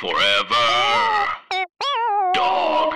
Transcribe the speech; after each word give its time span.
Forever. 0.00 0.54
Dog. 2.32 2.87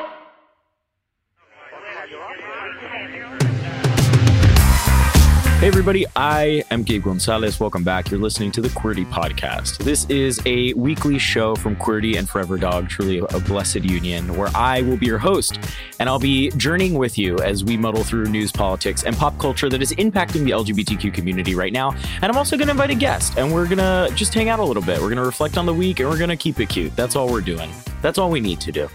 Hey, 5.62 5.68
everybody, 5.68 6.05
I 6.16 6.64
am 6.72 6.82
Gabe 6.82 7.05
Gonzalez. 7.05 7.60
Welcome 7.60 7.84
back. 7.84 8.10
You're 8.10 8.18
listening 8.18 8.50
to 8.50 8.60
the 8.60 8.68
Queerty 8.70 9.06
Podcast. 9.06 9.78
This 9.78 10.06
is 10.06 10.41
a 10.44 10.72
weekly 10.72 11.20
show 11.20 11.55
from 11.55 11.77
Queerty 11.77 12.18
and 12.18 12.28
Forever 12.28 12.58
Dog, 12.58 12.88
truly 12.88 13.18
a 13.18 13.38
blessed 13.38 13.84
union, 13.84 14.36
where 14.36 14.50
I 14.56 14.83
will 14.83 14.96
be 14.96 15.06
your 15.06 15.18
host 15.18 15.60
and 16.00 16.08
I'll 16.08 16.18
be 16.18 16.50
journeying 16.56 16.94
with 16.94 17.16
you 17.16 17.38
as 17.38 17.62
we 17.62 17.77
muddle 17.77 18.02
through 18.02 18.24
news, 18.24 18.50
politics, 18.50 19.05
and 19.05 19.16
pop 19.16 19.38
culture 19.38 19.68
that 19.68 19.80
is 19.80 19.92
impacting 19.92 20.42
the 20.42 20.50
LGBTQ 20.50 21.14
community 21.14 21.55
right 21.55 21.72
now. 21.72 21.92
And 22.22 22.24
I'm 22.24 22.36
also 22.36 22.56
going 22.56 22.66
to 22.66 22.72
invite 22.72 22.90
a 22.90 22.96
guest 22.96 23.38
and 23.38 23.55
we're 23.55 23.66
going 23.66 23.78
to 23.78 24.12
just 24.16 24.34
hang 24.34 24.48
out 24.48 24.58
a 24.58 24.64
little 24.64 24.83
bit. 24.83 24.96
We're 24.96 25.10
going 25.10 25.18
to 25.18 25.24
reflect 25.24 25.58
on 25.58 25.66
the 25.66 25.74
week 25.74 26.00
and 26.00 26.10
we're 26.10 26.18
going 26.18 26.28
to 26.28 26.36
keep 26.36 26.58
it 26.58 26.70
cute. 26.70 26.96
That's 26.96 27.14
all 27.14 27.28
we're 27.30 27.40
doing. 27.40 27.70
That's 28.00 28.18
all 28.18 28.33
we 28.33 28.40
need 28.40 28.60
to 28.62 28.72
do. 28.72 28.88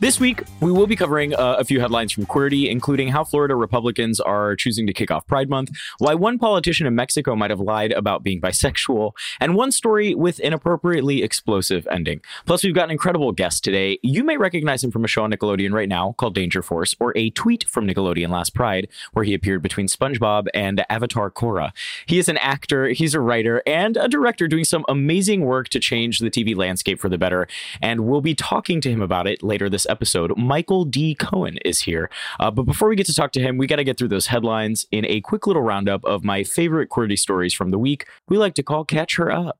This 0.00 0.20
week, 0.20 0.44
we 0.60 0.70
will 0.70 0.86
be 0.86 0.94
covering 0.94 1.34
uh, 1.34 1.56
a 1.58 1.64
few 1.64 1.80
headlines 1.80 2.12
from 2.12 2.24
Queerty, 2.24 2.70
including 2.70 3.08
how 3.08 3.24
Florida 3.24 3.56
Republicans 3.56 4.20
are 4.20 4.54
choosing 4.54 4.86
to 4.86 4.92
kick 4.92 5.10
off 5.10 5.26
Pride 5.26 5.50
Month, 5.50 5.72
why 5.98 6.14
one 6.14 6.38
politician 6.38 6.86
in 6.86 6.94
Mexico 6.94 7.34
might 7.34 7.50
have 7.50 7.58
lied 7.58 7.90
about 7.90 8.22
being 8.22 8.40
bisexual, 8.40 9.10
and 9.40 9.56
one 9.56 9.72
story 9.72 10.14
with 10.14 10.38
an 10.44 10.52
appropriately 10.52 11.24
explosive 11.24 11.84
ending. 11.90 12.20
Plus, 12.46 12.62
we've 12.62 12.76
got 12.76 12.84
an 12.84 12.92
incredible 12.92 13.32
guest 13.32 13.64
today. 13.64 13.98
You 14.04 14.22
may 14.22 14.36
recognize 14.36 14.84
him 14.84 14.92
from 14.92 15.04
a 15.04 15.08
show 15.08 15.24
on 15.24 15.32
Nickelodeon 15.32 15.72
right 15.72 15.88
now 15.88 16.14
called 16.16 16.36
Danger 16.36 16.62
Force, 16.62 16.94
or 17.00 17.12
a 17.16 17.30
tweet 17.30 17.68
from 17.68 17.84
Nickelodeon 17.84 18.28
last 18.28 18.54
Pride, 18.54 18.86
where 19.14 19.24
he 19.24 19.34
appeared 19.34 19.62
between 19.62 19.88
SpongeBob 19.88 20.46
and 20.54 20.86
Avatar 20.88 21.28
Korra. 21.28 21.72
He 22.06 22.20
is 22.20 22.28
an 22.28 22.36
actor, 22.38 22.90
he's 22.90 23.14
a 23.14 23.20
writer, 23.20 23.64
and 23.66 23.96
a 23.96 24.06
director 24.06 24.46
doing 24.46 24.64
some 24.64 24.84
amazing 24.88 25.40
work 25.40 25.68
to 25.70 25.80
change 25.80 26.20
the 26.20 26.30
TV 26.30 26.54
landscape 26.54 27.00
for 27.00 27.08
the 27.08 27.18
better, 27.18 27.48
and 27.82 28.06
we'll 28.06 28.20
be 28.20 28.36
talking 28.36 28.80
to 28.82 28.90
him 28.92 29.02
about 29.02 29.26
it 29.26 29.42
later 29.42 29.68
this 29.68 29.87
episode. 29.88 30.36
Michael 30.36 30.84
D. 30.84 31.14
Cohen 31.14 31.58
is 31.64 31.80
here. 31.80 32.10
Uh, 32.40 32.50
but 32.50 32.64
before 32.64 32.88
we 32.88 32.96
get 32.96 33.06
to 33.06 33.14
talk 33.14 33.32
to 33.32 33.40
him, 33.40 33.58
we 33.58 33.66
got 33.66 33.76
to 33.76 33.84
get 33.84 33.98
through 33.98 34.08
those 34.08 34.26
headlines 34.26 34.86
in 34.90 35.04
a 35.06 35.20
quick 35.20 35.46
little 35.46 35.62
roundup 35.62 36.04
of 36.04 36.24
my 36.24 36.44
favorite 36.44 36.88
Queerty 36.90 37.18
stories 37.18 37.54
from 37.54 37.70
the 37.70 37.78
week. 37.78 38.06
We 38.28 38.38
like 38.38 38.54
to 38.54 38.62
call 38.62 38.84
Catch 38.84 39.16
Her 39.16 39.30
Up. 39.30 39.58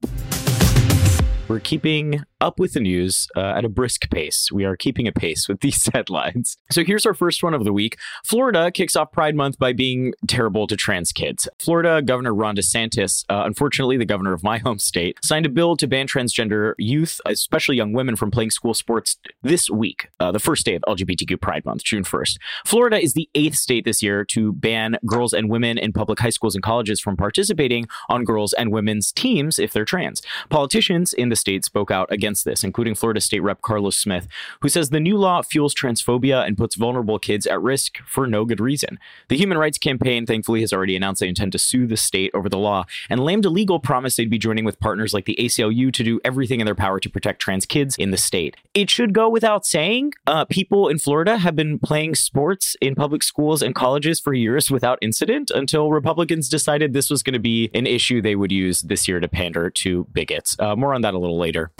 We're 1.48 1.60
keeping 1.60 2.24
up 2.40 2.58
with 2.58 2.72
the 2.72 2.80
news 2.80 3.28
uh, 3.36 3.40
at 3.40 3.64
a 3.64 3.68
brisk 3.68 4.10
pace. 4.10 4.50
We 4.52 4.64
are 4.64 4.76
keeping 4.76 5.08
a 5.08 5.12
pace 5.12 5.48
with 5.48 5.60
these 5.68 5.88
headlines. 5.92 6.56
So 6.70 6.84
here's 6.84 7.06
our 7.06 7.14
first 7.14 7.42
one 7.42 7.54
of 7.54 7.64
the 7.64 7.72
week. 7.72 7.98
Florida 8.24 8.70
kicks 8.70 8.96
off 8.96 9.12
Pride 9.12 9.34
Month 9.34 9.58
by 9.58 9.72
being 9.72 10.14
terrible 10.26 10.66
to 10.66 10.76
trans 10.76 11.12
kids. 11.12 11.48
Florida 11.58 12.02
Governor 12.02 12.34
Ron 12.34 12.56
DeSantis, 12.56 13.24
uh, 13.28 13.42
unfortunately 13.44 13.96
the 13.96 14.04
governor 14.04 14.32
of 14.32 14.42
my 14.42 14.58
home 14.68 14.78
state, 14.78 15.18
signed 15.22 15.46
a 15.46 15.48
bill 15.48 15.76
to 15.76 15.86
ban 15.86 16.06
transgender 16.06 16.74
youth, 16.78 17.20
especially 17.26 17.76
young 17.76 17.92
women, 17.92 18.16
from 18.16 18.30
playing 18.30 18.50
school 18.50 18.74
sports 18.74 19.16
this 19.42 19.70
week, 19.70 20.08
uh, 20.20 20.32
the 20.32 20.38
first 20.38 20.64
day 20.64 20.74
of 20.74 20.82
LGBTQ 20.88 21.40
Pride 21.40 21.64
Month, 21.64 21.84
June 21.84 22.04
1st. 22.04 22.38
Florida 22.64 23.02
is 23.02 23.14
the 23.14 23.28
eighth 23.34 23.56
state 23.56 23.84
this 23.84 24.02
year 24.02 24.24
to 24.24 24.52
ban 24.52 24.96
girls 25.06 25.32
and 25.32 25.50
women 25.50 25.78
in 25.78 25.92
public 25.92 26.18
high 26.18 26.30
schools 26.30 26.54
and 26.54 26.62
colleges 26.62 27.00
from 27.00 27.16
participating 27.16 27.86
on 28.08 28.24
girls 28.24 28.52
and 28.52 28.72
women's 28.72 29.12
teams 29.12 29.58
if 29.58 29.72
they're 29.72 29.84
trans. 29.84 30.22
Politicians 30.48 31.12
in 31.12 31.28
the 31.28 31.36
state 31.36 31.64
spoke 31.64 31.90
out 31.90 32.10
against 32.12 32.27
this, 32.28 32.64
including 32.64 32.94
Florida 32.94 33.20
State 33.20 33.40
Rep 33.40 33.62
Carlos 33.62 33.96
Smith, 33.96 34.28
who 34.60 34.68
says 34.68 34.90
the 34.90 35.00
new 35.00 35.16
law 35.16 35.42
fuels 35.42 35.74
transphobia 35.74 36.46
and 36.46 36.56
puts 36.56 36.74
vulnerable 36.74 37.18
kids 37.18 37.46
at 37.46 37.60
risk 37.60 37.98
for 38.06 38.26
no 38.26 38.44
good 38.44 38.60
reason. 38.60 38.98
The 39.28 39.36
Human 39.36 39.58
Rights 39.58 39.78
Campaign, 39.78 40.26
thankfully, 40.26 40.60
has 40.60 40.72
already 40.72 40.96
announced 40.96 41.20
they 41.20 41.28
intend 41.28 41.52
to 41.52 41.58
sue 41.58 41.86
the 41.86 41.96
state 41.96 42.30
over 42.34 42.48
the 42.48 42.58
law, 42.58 42.84
and 43.08 43.20
Lambda 43.20 43.50
Legal 43.50 43.80
promised 43.80 44.16
they'd 44.16 44.30
be 44.30 44.38
joining 44.38 44.64
with 44.64 44.80
partners 44.80 45.14
like 45.14 45.24
the 45.24 45.36
ACLU 45.38 45.92
to 45.92 46.04
do 46.04 46.20
everything 46.24 46.60
in 46.60 46.66
their 46.66 46.74
power 46.74 47.00
to 47.00 47.10
protect 47.10 47.40
trans 47.40 47.66
kids 47.66 47.96
in 47.96 48.10
the 48.10 48.16
state. 48.16 48.56
It 48.74 48.90
should 48.90 49.12
go 49.12 49.28
without 49.28 49.64
saying, 49.64 50.12
uh, 50.26 50.44
people 50.44 50.88
in 50.88 50.98
Florida 50.98 51.38
have 51.38 51.56
been 51.56 51.78
playing 51.78 52.14
sports 52.14 52.76
in 52.80 52.94
public 52.94 53.22
schools 53.22 53.62
and 53.62 53.74
colleges 53.74 54.20
for 54.20 54.32
years 54.32 54.70
without 54.70 54.98
incident 55.00 55.50
until 55.50 55.90
Republicans 55.90 56.48
decided 56.48 56.92
this 56.92 57.10
was 57.10 57.22
going 57.22 57.34
to 57.34 57.38
be 57.38 57.70
an 57.74 57.86
issue 57.86 58.20
they 58.20 58.36
would 58.36 58.52
use 58.52 58.82
this 58.82 59.08
year 59.08 59.20
to 59.20 59.28
pander 59.28 59.70
to 59.70 60.04
bigots. 60.12 60.56
Uh, 60.58 60.76
more 60.76 60.94
on 60.94 61.02
that 61.02 61.14
a 61.14 61.18
little 61.18 61.38
later. 61.38 61.70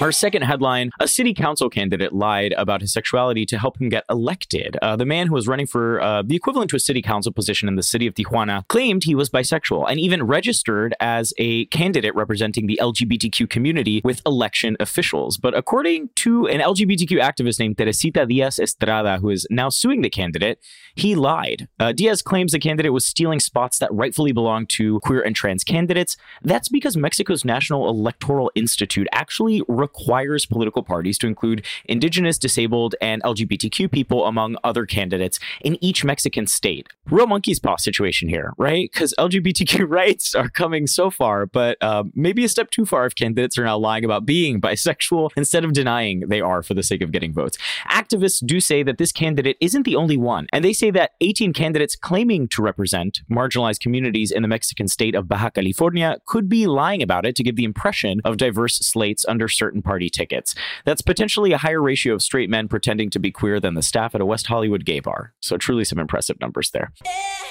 Our 0.00 0.10
second 0.10 0.42
headline 0.42 0.90
A 0.98 1.06
city 1.06 1.32
council 1.32 1.70
candidate 1.70 2.12
lied 2.12 2.52
about 2.58 2.80
his 2.80 2.92
sexuality 2.92 3.46
to 3.46 3.56
help 3.56 3.80
him 3.80 3.88
get 3.88 4.04
elected. 4.10 4.76
Uh, 4.82 4.96
the 4.96 5.06
man 5.06 5.28
who 5.28 5.34
was 5.34 5.46
running 5.46 5.66
for 5.66 6.00
uh, 6.00 6.22
the 6.22 6.34
equivalent 6.34 6.68
to 6.70 6.76
a 6.76 6.80
city 6.80 7.00
council 7.00 7.30
position 7.30 7.68
in 7.68 7.76
the 7.76 7.82
city 7.82 8.08
of 8.08 8.14
Tijuana 8.14 8.66
claimed 8.66 9.04
he 9.04 9.14
was 9.14 9.30
bisexual 9.30 9.88
and 9.88 10.00
even 10.00 10.24
registered 10.24 10.96
as 10.98 11.32
a 11.38 11.66
candidate 11.66 12.12
representing 12.16 12.66
the 12.66 12.78
LGBTQ 12.82 13.48
community 13.48 14.00
with 14.02 14.20
election 14.26 14.76
officials. 14.80 15.36
But 15.36 15.56
according 15.56 16.10
to 16.16 16.48
an 16.48 16.60
LGBTQ 16.60 17.20
activist 17.22 17.60
named 17.60 17.78
Teresita 17.78 18.26
Diaz 18.26 18.58
Estrada, 18.58 19.18
who 19.18 19.30
is 19.30 19.46
now 19.48 19.68
suing 19.68 20.02
the 20.02 20.10
candidate, 20.10 20.58
he 20.96 21.14
lied. 21.14 21.68
Uh, 21.78 21.92
Diaz 21.92 22.20
claims 22.20 22.50
the 22.50 22.58
candidate 22.58 22.92
was 22.92 23.06
stealing 23.06 23.38
spots 23.38 23.78
that 23.78 23.92
rightfully 23.92 24.32
belong 24.32 24.66
to 24.66 24.98
queer 25.00 25.22
and 25.22 25.36
trans 25.36 25.62
candidates. 25.62 26.16
That's 26.42 26.68
because 26.68 26.96
Mexico's 26.96 27.44
National 27.44 27.88
Electoral 27.88 28.50
Institute 28.56 29.06
actually 29.12 29.62
requires 29.86 30.46
political 30.46 30.82
parties 30.82 31.18
to 31.18 31.26
include 31.26 31.64
indigenous, 31.84 32.38
disabled, 32.38 32.94
and 33.00 33.22
LGBTQ 33.22 33.90
people 33.90 34.26
among 34.26 34.56
other 34.64 34.86
candidates 34.86 35.38
in 35.60 35.72
each 35.88 36.04
Mexican 36.04 36.46
state. 36.46 36.86
Real 37.10 37.26
monkey's 37.26 37.60
paw 37.60 37.76
situation 37.76 38.28
here, 38.28 38.52
right? 38.56 38.90
Because 38.90 39.14
LGBTQ 39.18 39.88
rights 40.00 40.34
are 40.34 40.48
coming 40.48 40.86
so 40.86 41.10
far, 41.10 41.46
but 41.46 41.76
uh, 41.82 42.04
maybe 42.14 42.44
a 42.44 42.48
step 42.48 42.70
too 42.70 42.86
far 42.86 43.06
if 43.06 43.14
candidates 43.14 43.58
are 43.58 43.64
now 43.64 43.76
lying 43.76 44.04
about 44.04 44.24
being 44.24 44.60
bisexual 44.60 45.30
instead 45.36 45.64
of 45.64 45.72
denying 45.72 46.16
they 46.28 46.40
are 46.40 46.62
for 46.62 46.74
the 46.74 46.82
sake 46.82 47.02
of 47.02 47.12
getting 47.12 47.32
votes. 47.32 47.58
Activists 47.90 48.44
do 48.44 48.60
say 48.60 48.82
that 48.82 48.98
this 48.98 49.12
candidate 49.12 49.56
isn't 49.60 49.84
the 49.84 49.96
only 49.96 50.16
one, 50.16 50.46
and 50.52 50.64
they 50.64 50.72
say 50.72 50.90
that 50.90 51.12
18 51.20 51.52
candidates 51.52 51.96
claiming 51.96 52.48
to 52.48 52.62
represent 52.62 53.20
marginalized 53.30 53.80
communities 53.80 54.30
in 54.30 54.42
the 54.42 54.48
Mexican 54.48 54.88
state 54.88 55.14
of 55.14 55.28
Baja 55.28 55.50
California 55.50 56.18
could 56.26 56.48
be 56.48 56.66
lying 56.66 57.02
about 57.02 57.26
it 57.26 57.36
to 57.36 57.42
give 57.42 57.56
the 57.56 57.64
impression 57.64 58.20
of 58.24 58.36
diverse 58.36 58.78
slates 58.78 59.24
under 59.28 59.48
certain 59.48 59.73
party 59.82 60.08
tickets. 60.08 60.54
That's 60.84 61.02
potentially 61.02 61.52
a 61.52 61.58
higher 61.58 61.82
ratio 61.82 62.14
of 62.14 62.22
straight 62.22 62.50
men 62.50 62.68
pretending 62.68 63.10
to 63.10 63.18
be 63.18 63.30
queer 63.30 63.60
than 63.60 63.74
the 63.74 63.82
staff 63.82 64.14
at 64.14 64.20
a 64.20 64.26
West 64.26 64.46
Hollywood 64.46 64.84
gay 64.84 65.00
bar. 65.00 65.34
So, 65.40 65.56
truly 65.56 65.84
some 65.84 65.98
impressive 65.98 66.40
numbers 66.40 66.70
there. 66.70 66.92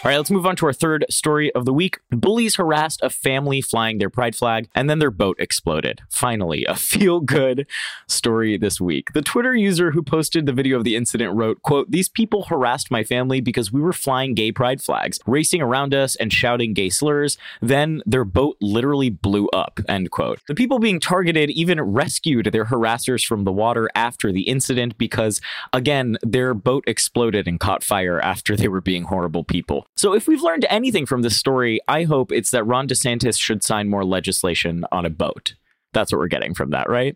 All 0.04 0.10
right, 0.10 0.18
let's 0.18 0.32
move 0.32 0.46
on 0.46 0.56
to 0.58 0.66
our 0.66 0.74
third 0.74 1.06
story 1.10 1.54
of 1.54 1.66
the 1.66 1.74
week. 1.74 2.00
Bullies 2.10 2.56
harassed 2.56 3.02
a 3.02 3.10
family 3.10 3.62
flying 3.62 3.98
their 4.00 4.10
pride 4.10 4.36
flag, 4.36 4.68
and 4.76 4.90
then 4.90 5.00
their 5.00 5.12
boat 5.12 5.38
exploded. 5.40 6.02
Finally, 6.10 6.66
a 6.66 6.76
feel 6.94 7.22
good 7.22 7.66
story 8.08 8.58
this 8.58 8.82
week. 8.82 9.14
The 9.14 9.22
Twitter 9.22 9.56
user 9.56 9.92
who 9.92 10.04
posted 10.04 10.46
the 10.46 10.54
video 10.54 10.78
of 10.78 10.84
the 10.84 10.96
incident 10.96 11.36
wrote, 11.36 11.62
quote, 11.62 11.90
These 11.90 12.10
people 12.10 12.44
harassed 12.44 12.92
my 12.92 13.04
family 13.04 13.42
because 13.42 13.72
we 13.72 13.82
were 13.82 13.94
flying 13.94 14.34
gay 14.34 14.52
pride 14.52 14.82
flags, 14.82 15.20
racing 15.26 15.62
around 15.62 15.94
us 15.94 16.16
and 16.18 16.34
shouting 16.34 16.74
gay 16.74 16.90
slurs. 16.90 17.38
Then 17.62 18.02
their 18.06 18.26
boat 18.26 18.58
literally 18.60 19.10
blew 19.10 19.48
up, 19.50 19.80
end 19.88 20.12
quote. 20.12 20.40
The 20.48 20.56
people 20.56 20.80
being 20.80 21.00
targeted 21.00 21.50
even 21.50 21.80
rescued 21.82 22.13
their 22.52 22.66
harassers 22.66 23.26
from 23.26 23.44
the 23.44 23.52
water 23.52 23.90
after 23.96 24.32
the 24.32 24.44
incident 24.44 24.98
because, 24.98 25.42
again, 25.72 26.18
their 26.22 26.54
boat 26.54 26.84
exploded 26.88 27.48
and 27.48 27.60
caught 27.60 27.84
fire 27.84 28.20
after 28.20 28.56
they 28.56 28.68
were 28.68 28.82
being 28.82 29.04
horrible 29.04 29.44
people. 29.44 29.86
So, 29.96 30.14
if 30.14 30.28
we've 30.28 30.42
learned 30.42 30.66
anything 30.70 31.06
from 31.06 31.22
this 31.22 31.38
story, 31.38 31.80
I 31.88 32.04
hope 32.04 32.32
it's 32.32 32.52
that 32.52 32.66
Ron 32.66 32.88
DeSantis 32.88 33.40
should 33.40 33.64
sign 33.64 33.90
more 33.90 34.06
legislation 34.06 34.86
on 34.92 35.06
a 35.06 35.10
boat. 35.10 35.56
That's 35.94 36.12
what 36.12 36.20
we're 36.20 36.28
getting 36.28 36.54
from 36.54 36.72
that, 36.72 36.90
right? 36.90 37.16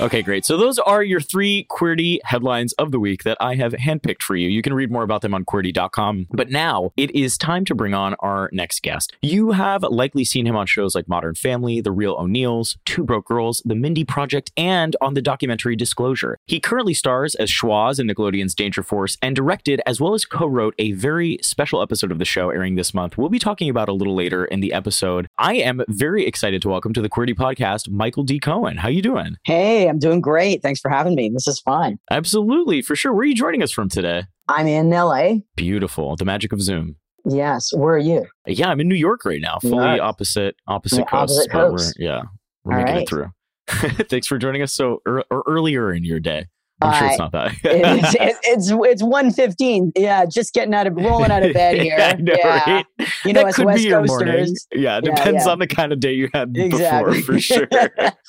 Okay, 0.00 0.22
great. 0.22 0.44
So 0.44 0.56
those 0.56 0.80
are 0.80 1.04
your 1.04 1.20
three 1.20 1.68
Queerty 1.70 2.18
headlines 2.24 2.72
of 2.74 2.90
the 2.90 2.98
week 2.98 3.22
that 3.22 3.36
I 3.40 3.54
have 3.54 3.74
handpicked 3.74 4.22
for 4.22 4.34
you. 4.34 4.48
You 4.48 4.60
can 4.60 4.74
read 4.74 4.90
more 4.90 5.04
about 5.04 5.22
them 5.22 5.34
on 5.34 5.44
Queerty.com. 5.44 6.26
But 6.32 6.50
now 6.50 6.90
it 6.96 7.14
is 7.14 7.38
time 7.38 7.64
to 7.66 7.76
bring 7.76 7.94
on 7.94 8.14
our 8.18 8.50
next 8.52 8.82
guest. 8.82 9.14
You 9.22 9.52
have 9.52 9.84
likely 9.84 10.24
seen 10.24 10.46
him 10.46 10.56
on 10.56 10.66
shows 10.66 10.96
like 10.96 11.08
Modern 11.08 11.36
Family, 11.36 11.80
The 11.80 11.92
Real 11.92 12.14
O'Neills, 12.14 12.76
Two 12.84 13.04
Broke 13.04 13.26
Girls, 13.26 13.62
The 13.64 13.76
Mindy 13.76 14.04
Project, 14.04 14.50
and 14.56 14.96
on 15.00 15.14
the 15.14 15.22
documentary 15.22 15.76
Disclosure. 15.76 16.38
He 16.46 16.58
currently 16.58 16.94
stars 16.94 17.36
as 17.36 17.48
Schwoz 17.48 18.00
in 18.00 18.08
Nickelodeon's 18.08 18.56
Danger 18.56 18.82
Force 18.82 19.16
and 19.22 19.36
directed 19.36 19.80
as 19.86 20.00
well 20.00 20.14
as 20.14 20.24
co-wrote 20.24 20.74
a 20.78 20.90
very 20.92 21.38
special 21.40 21.80
episode 21.80 22.10
of 22.10 22.18
the 22.18 22.24
show 22.24 22.50
airing 22.50 22.74
this 22.74 22.94
month. 22.94 23.16
We'll 23.16 23.28
be 23.28 23.38
talking 23.38 23.68
about 23.68 23.88
a 23.88 23.92
little 23.92 24.16
later 24.16 24.44
in 24.44 24.58
the 24.58 24.72
episode. 24.72 25.28
I 25.38 25.54
am 25.54 25.82
very 25.86 26.26
excited 26.26 26.62
to 26.62 26.68
welcome 26.68 26.92
to 26.94 27.02
the 27.02 27.08
Queerty 27.08 27.34
podcast 27.34 27.88
Michael 28.14 28.22
D. 28.22 28.38
Cohen. 28.38 28.76
How 28.76 28.86
you 28.88 29.02
doing? 29.02 29.36
Hey, 29.44 29.88
I'm 29.88 29.98
doing 29.98 30.20
great. 30.20 30.62
Thanks 30.62 30.78
for 30.78 30.88
having 30.88 31.16
me. 31.16 31.30
This 31.30 31.48
is 31.48 31.58
fun. 31.58 31.98
Absolutely, 32.12 32.80
for 32.80 32.94
sure. 32.94 33.12
Where 33.12 33.22
are 33.22 33.24
you 33.24 33.34
joining 33.34 33.60
us 33.60 33.72
from 33.72 33.88
today? 33.88 34.22
I'm 34.46 34.68
in 34.68 34.88
LA. 34.90 35.38
Beautiful. 35.56 36.14
The 36.14 36.24
magic 36.24 36.52
of 36.52 36.62
Zoom. 36.62 36.94
Yes. 37.28 37.72
Where 37.74 37.94
are 37.94 37.98
you? 37.98 38.26
Yeah, 38.46 38.68
I'm 38.68 38.78
in 38.78 38.86
New 38.88 38.94
York 38.94 39.24
right 39.24 39.40
now, 39.40 39.58
fully 39.60 39.78
Nice. 39.78 40.00
opposite 40.00 40.54
opposite 40.68 40.98
Yeah, 41.00 41.04
coasts. 41.06 41.48
opposite 41.48 41.52
but 41.52 41.72
we're 41.72 41.92
yeah, 42.06 42.22
we're 42.62 42.72
All 42.74 42.78
making 42.78 42.94
right. 42.94 43.02
it 43.02 43.08
through. 43.08 43.30
Thanks 44.08 44.28
for 44.28 44.38
joining 44.38 44.62
us 44.62 44.72
so 44.72 45.00
or 45.04 45.24
earlier 45.48 45.92
in 45.92 46.04
your 46.04 46.20
day. 46.20 46.46
I'm 46.84 46.98
sure 46.98 47.08
it's 47.08 47.18
not 47.18 47.32
that. 47.32 47.52
it's, 47.64 48.14
it- 48.20 48.36
it's 48.44 48.70
it's 48.72 49.02
one 49.02 49.30
fifteen. 49.32 49.92
Yeah, 49.96 50.24
just 50.26 50.54
getting 50.54 50.74
out 50.74 50.86
of 50.86 50.94
rolling 50.96 51.30
out 51.30 51.42
of 51.42 51.52
bed 51.54 51.80
here. 51.80 51.96
yeah, 51.98 52.14
I 52.16 52.20
know, 52.20 52.34
right? 52.44 52.86
You 53.24 53.32
know, 53.32 53.40
that 53.42 53.48
as 53.48 53.56
could 53.56 53.66
West 53.66 53.82
be 53.82 53.88
your 53.88 54.04
morning. 54.04 54.34
Coasters. 54.34 54.66
Yeah, 54.72 54.98
it 54.98 55.04
Yeah, 55.06 55.14
depends 55.14 55.46
yeah. 55.46 55.52
on 55.52 55.58
the 55.58 55.66
kind 55.66 55.92
of 55.92 56.00
day 56.00 56.12
you 56.12 56.28
had 56.32 56.56
Exactly. 56.56 57.16
before, 57.18 57.34
for 57.34 57.40
sure. 57.40 57.68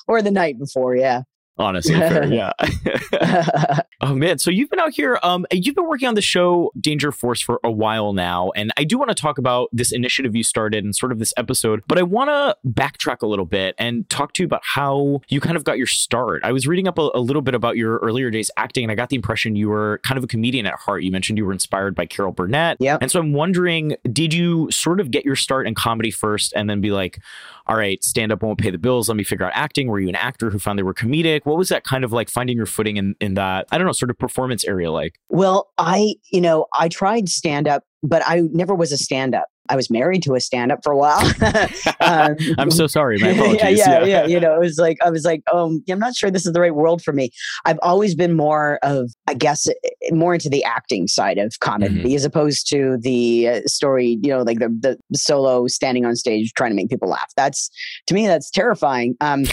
or 0.08 0.22
the 0.22 0.32
night 0.32 0.58
before. 0.60 0.96
Yeah. 0.96 1.22
Honestly, 1.58 1.96
fair, 1.96 2.26
yeah. 2.26 2.52
oh 4.02 4.14
man, 4.14 4.38
so 4.38 4.52
you've 4.52 4.70
been 4.70 4.80
out 4.80 4.94
here. 4.94 5.20
Um, 5.24 5.46
you've 5.52 5.76
been 5.76 5.88
working 5.88 6.08
on 6.08 6.16
the 6.16 6.22
show 6.22 6.72
Danger 6.80 7.12
Force 7.12 7.42
for 7.42 7.60
a 7.64 7.72
while 7.72 8.14
now, 8.14 8.52
and 8.56 8.72
I 8.78 8.84
do 8.84 8.98
want 8.98 9.10
to 9.10 9.16
talk 9.16 9.38
about 9.38 9.70
this 9.72 9.92
initiative 9.92 10.36
you 10.36 10.44
started 10.44 10.84
and 10.84 10.96
sort 10.96 11.12
of 11.12 11.20
this 11.20 11.34
episode. 11.38 11.84
But 11.88 11.98
I 11.98 12.04
want 12.04 12.30
to 12.30 12.58
backtrack 12.68 13.22
a 13.22 13.28
little 13.28 13.46
bit 13.46 13.76
and 13.78 14.10
talk 14.10 14.34
to 14.34 14.44
you 14.44 14.46
about 14.46 14.62
how 14.64 15.22
you 15.30 15.40
kind 15.40 15.56
of 15.56 15.64
got 15.64 15.78
your 15.78 15.88
start. 15.88 16.44
I 16.44 16.52
was 16.52 16.68
reading 16.68 16.88
up 16.88 16.98
a, 16.98 17.10
a 17.14 17.20
little 17.20 17.42
bit 17.42 17.56
about 17.56 17.78
your 17.78 17.98
earlier 18.00 18.30
days 18.30 18.52
acting, 18.58 18.84
and 18.84 18.92
I 18.92 18.96
got 18.96 19.10
the 19.10 19.16
impression 19.16 19.56
you 19.56 19.70
were 19.70 20.02
kind 20.04 20.18
of 20.18 20.24
a 20.24 20.28
comedian 20.28 20.66
at 20.66 20.76
heart. 20.76 21.04
You 21.04 21.12
mentioned 21.12 21.38
you 21.38 21.46
were 21.46 21.54
inspired 21.54 21.96
by 21.96 22.06
Carol 22.06 22.32
Burnett, 22.32 22.78
Yep. 22.80 23.02
And 23.02 23.12
so 23.12 23.20
I'm 23.20 23.34
wondering, 23.34 23.96
did 24.12 24.34
you 24.34 24.70
sort 24.72 25.00
of 25.00 25.12
get 25.12 25.26
your 25.26 25.36
start 25.36 25.68
in 25.68 25.76
comedy 25.76 26.12
first, 26.12 26.54
and 26.56 26.70
then 26.70 26.82
be 26.82 26.92
like, 26.92 27.20
all 27.68 27.76
right, 27.76 28.04
stand 28.04 28.32
up 28.32 28.44
won't 28.44 28.60
pay 28.60 28.70
the 28.70 28.78
bills. 28.78 29.10
Let 29.10 29.18
me 29.18 29.24
figure 29.24 29.46
out 29.46 29.52
acting. 29.56 29.88
Were 29.88 30.00
you 30.00 30.10
an 30.10 30.16
actor 30.16 30.52
who 30.52 30.60
found 30.60 30.78
they 30.78 30.84
were 30.84 30.94
comedic? 30.94 31.45
What 31.46 31.58
was 31.58 31.70
that 31.70 31.84
kind 31.84 32.04
of 32.04 32.12
like 32.12 32.30
finding 32.30 32.58
your 32.58 32.66
footing 32.66 32.98
in, 32.98 33.16
in 33.22 33.36
that, 33.36 33.68
I 33.72 33.78
don't 33.78 33.88
know, 33.88 33.94
sort 33.94 34.10
of 34.10 34.18
performance 34.18 34.66
area 34.66 34.92
like? 34.92 35.20
well, 35.30 35.70
I 35.78 36.16
you 36.32 36.42
know 36.42 36.66
I 36.74 36.90
tried 36.90 37.30
stand 37.30 37.68
up, 37.68 37.84
but 38.04 38.22
I 38.26 38.42
never 38.52 38.76
was 38.76 38.92
a 38.92 38.98
stand 38.98 39.34
up. 39.36 39.48
I 39.70 39.76
was 39.76 39.90
married 39.90 40.24
to 40.24 40.36
a 40.36 40.40
stand 40.40 40.72
up 40.72 40.80
for 40.84 40.92
a 40.92 40.98
while. 40.98 41.22
Um, 42.02 42.36
I'm 42.58 42.72
so 42.72 42.88
sorry. 42.88 43.18
My 43.18 43.30
apologies. 43.30 43.80
yeah, 43.80 44.00
yeah, 44.00 44.06
yeah. 44.06 44.26
You 44.26 44.40
know, 44.40 44.54
it 44.54 44.60
was 44.60 44.78
like 44.78 44.98
I 45.04 45.10
was 45.10 45.24
like, 45.26 45.42
um, 45.52 45.84
I'm 45.90 46.00
not 46.00 46.16
sure 46.16 46.30
this 46.30 46.46
is 46.46 46.54
the 46.54 46.60
right 46.60 46.76
world 46.76 47.02
for 47.02 47.14
me. 47.14 47.32
I've 47.66 47.80
always 47.82 48.16
been 48.16 48.34
more 48.34 48.80
of, 48.84 49.12
I 49.28 49.34
guess, 49.34 49.68
eh, 49.68 49.74
more 50.12 50.34
into 50.34 50.50
the 50.50 50.64
acting 50.64 51.08
side 51.08 51.38
of 51.38 51.60
comedy 51.60 51.86
Mm-hmm. 51.96 52.16
as 52.16 52.26
opposed 52.26 52.70
to 52.70 52.98
the 53.02 53.48
uh, 53.48 53.62
story. 53.66 54.20
You 54.22 54.32
know, 54.32 54.42
like 54.42 54.60
the 54.60 54.98
the 55.10 55.18
solo 55.18 55.68
standing 55.68 56.06
on 56.06 56.16
stage 56.16 56.54
trying 56.54 56.72
to 56.72 56.76
make 56.76 56.90
people 56.90 57.10
laugh. 57.10 57.32
That's 57.36 57.70
to 58.08 58.14
me, 58.14 58.28
that's 58.28 58.50
terrifying. 58.52 59.16
Um, 59.22 59.46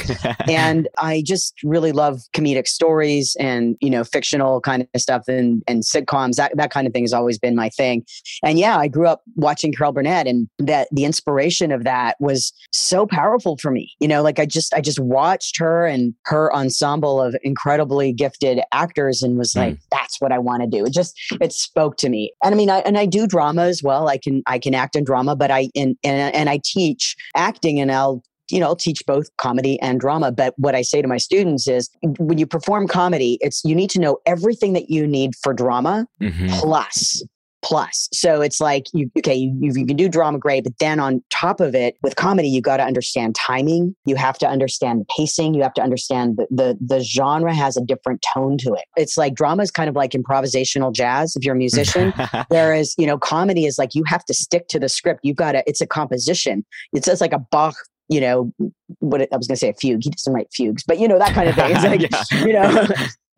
and 0.48 0.88
I 0.98 1.22
just 1.24 1.54
really 1.62 1.92
love 1.92 2.20
comedic 2.34 2.66
stories 2.66 3.36
and 3.38 3.76
you 3.80 3.90
know 3.90 4.04
fictional 4.04 4.60
kind 4.60 4.86
of 4.94 5.00
stuff 5.00 5.28
and 5.28 5.62
and 5.66 5.82
sitcoms. 5.82 6.36
That 6.36 6.56
that 6.56 6.70
kind 6.70 6.86
of 6.86 6.92
thing 6.92 7.04
has 7.04 7.12
always 7.12 7.38
been 7.38 7.54
my 7.56 7.68
thing. 7.68 8.04
And 8.42 8.58
yeah, 8.58 8.78
I 8.78 8.88
grew 8.88 9.06
up 9.06 9.22
watching 9.36 9.72
Carol 9.72 9.92
Burnett, 10.02 10.26
and 10.26 10.48
that 10.58 10.88
the 10.90 11.04
inspiration 11.04 11.72
of 11.72 11.84
that 11.84 12.16
was 12.20 12.52
so 12.72 13.06
powerful 13.06 13.56
for 13.56 13.70
me. 13.70 13.92
You 14.00 14.08
know, 14.08 14.22
like 14.22 14.38
I 14.38 14.46
just 14.46 14.74
I 14.74 14.80
just 14.80 14.98
watched 14.98 15.58
her 15.58 15.86
and 15.86 16.14
her 16.26 16.54
ensemble 16.54 17.20
of 17.20 17.36
incredibly 17.42 18.12
gifted 18.12 18.60
actors, 18.72 19.22
and 19.22 19.38
was 19.38 19.54
like, 19.54 19.78
that's 19.90 20.20
what 20.20 20.32
I 20.32 20.38
want 20.38 20.62
to 20.62 20.68
do. 20.68 20.84
It 20.84 20.92
just 20.92 21.18
it 21.40 21.52
spoke 21.52 21.96
to 21.98 22.08
me. 22.08 22.32
And 22.42 22.54
I 22.54 22.56
mean, 22.56 22.70
I 22.70 22.78
and 22.80 22.98
I 22.98 23.06
do 23.06 23.26
drama 23.26 23.62
as 23.62 23.82
well. 23.82 24.08
I 24.08 24.18
can 24.18 24.42
I 24.46 24.58
can 24.58 24.74
act 24.74 24.96
in 24.96 25.04
drama, 25.04 25.36
but 25.36 25.50
I 25.50 25.68
and 25.74 25.96
and, 26.04 26.34
and 26.34 26.50
I 26.50 26.60
teach 26.64 27.16
acting, 27.36 27.80
and 27.80 27.92
I'll 27.92 28.22
you 28.50 28.60
know, 28.60 28.66
I'll 28.66 28.76
teach 28.76 29.02
both 29.06 29.34
comedy 29.38 29.80
and 29.80 29.98
drama. 29.98 30.30
But 30.30 30.52
what 30.58 30.74
I 30.74 30.82
say 30.82 31.00
to 31.00 31.08
my 31.08 31.16
students 31.16 31.66
is 31.66 31.88
when 32.18 32.36
you 32.36 32.46
perform 32.46 32.86
comedy, 32.86 33.38
it's 33.40 33.62
you 33.64 33.74
need 33.74 33.88
to 33.90 34.00
know 34.00 34.18
everything 34.26 34.74
that 34.74 34.90
you 34.90 35.06
need 35.06 35.30
for 35.42 35.54
drama 35.54 36.06
Mhm. 36.20 36.50
plus 36.60 37.24
plus. 37.62 38.08
So 38.12 38.40
it's 38.40 38.60
like 38.60 38.86
you 38.92 39.10
okay 39.18 39.34
you, 39.34 39.72
you 39.74 39.86
can 39.86 39.96
do 39.96 40.08
drama 40.08 40.38
great 40.38 40.64
but 40.64 40.78
then 40.78 41.00
on 41.00 41.22
top 41.30 41.60
of 41.60 41.74
it 41.74 41.96
with 42.02 42.16
comedy 42.16 42.48
you 42.48 42.60
got 42.60 42.78
to 42.78 42.84
understand 42.84 43.34
timing. 43.34 43.94
You 44.04 44.16
have 44.16 44.38
to 44.38 44.48
understand 44.48 45.06
pacing. 45.16 45.54
You 45.54 45.62
have 45.62 45.74
to 45.74 45.82
understand 45.82 46.36
the, 46.36 46.46
the 46.50 46.78
the 46.84 47.00
genre 47.00 47.54
has 47.54 47.76
a 47.76 47.80
different 47.80 48.24
tone 48.34 48.58
to 48.58 48.74
it. 48.74 48.84
It's 48.96 49.16
like 49.16 49.34
drama 49.34 49.62
is 49.62 49.70
kind 49.70 49.88
of 49.88 49.96
like 49.96 50.12
improvisational 50.12 50.92
jazz 50.92 51.36
if 51.36 51.44
you're 51.44 51.54
a 51.54 51.58
musician. 51.58 52.12
Whereas 52.48 52.94
you 52.98 53.06
know 53.06 53.18
comedy 53.18 53.64
is 53.66 53.78
like 53.78 53.94
you 53.94 54.02
have 54.06 54.24
to 54.26 54.34
stick 54.34 54.68
to 54.68 54.78
the 54.78 54.88
script. 54.88 55.20
You've 55.22 55.36
got 55.36 55.52
to 55.52 55.62
it's 55.66 55.80
a 55.80 55.86
composition. 55.86 56.64
It's 56.92 57.06
just 57.06 57.20
like 57.20 57.32
a 57.32 57.38
bach 57.38 57.74
you 58.08 58.20
know 58.20 58.52
what 58.98 59.22
i 59.32 59.36
was 59.36 59.46
going 59.46 59.54
to 59.54 59.60
say 59.60 59.68
a 59.68 59.74
fugue. 59.74 60.02
He 60.02 60.10
doesn't 60.10 60.32
write 60.32 60.48
fugues 60.52 60.82
but 60.86 60.98
you 60.98 61.06
know 61.08 61.18
that 61.18 61.32
kind 61.34 61.48
of 61.48 61.54
thing. 61.54 61.70
It's 61.70 61.84
like 62.12 62.32
Yeah. 62.32 62.44
you 62.44 62.52
know 62.52 62.86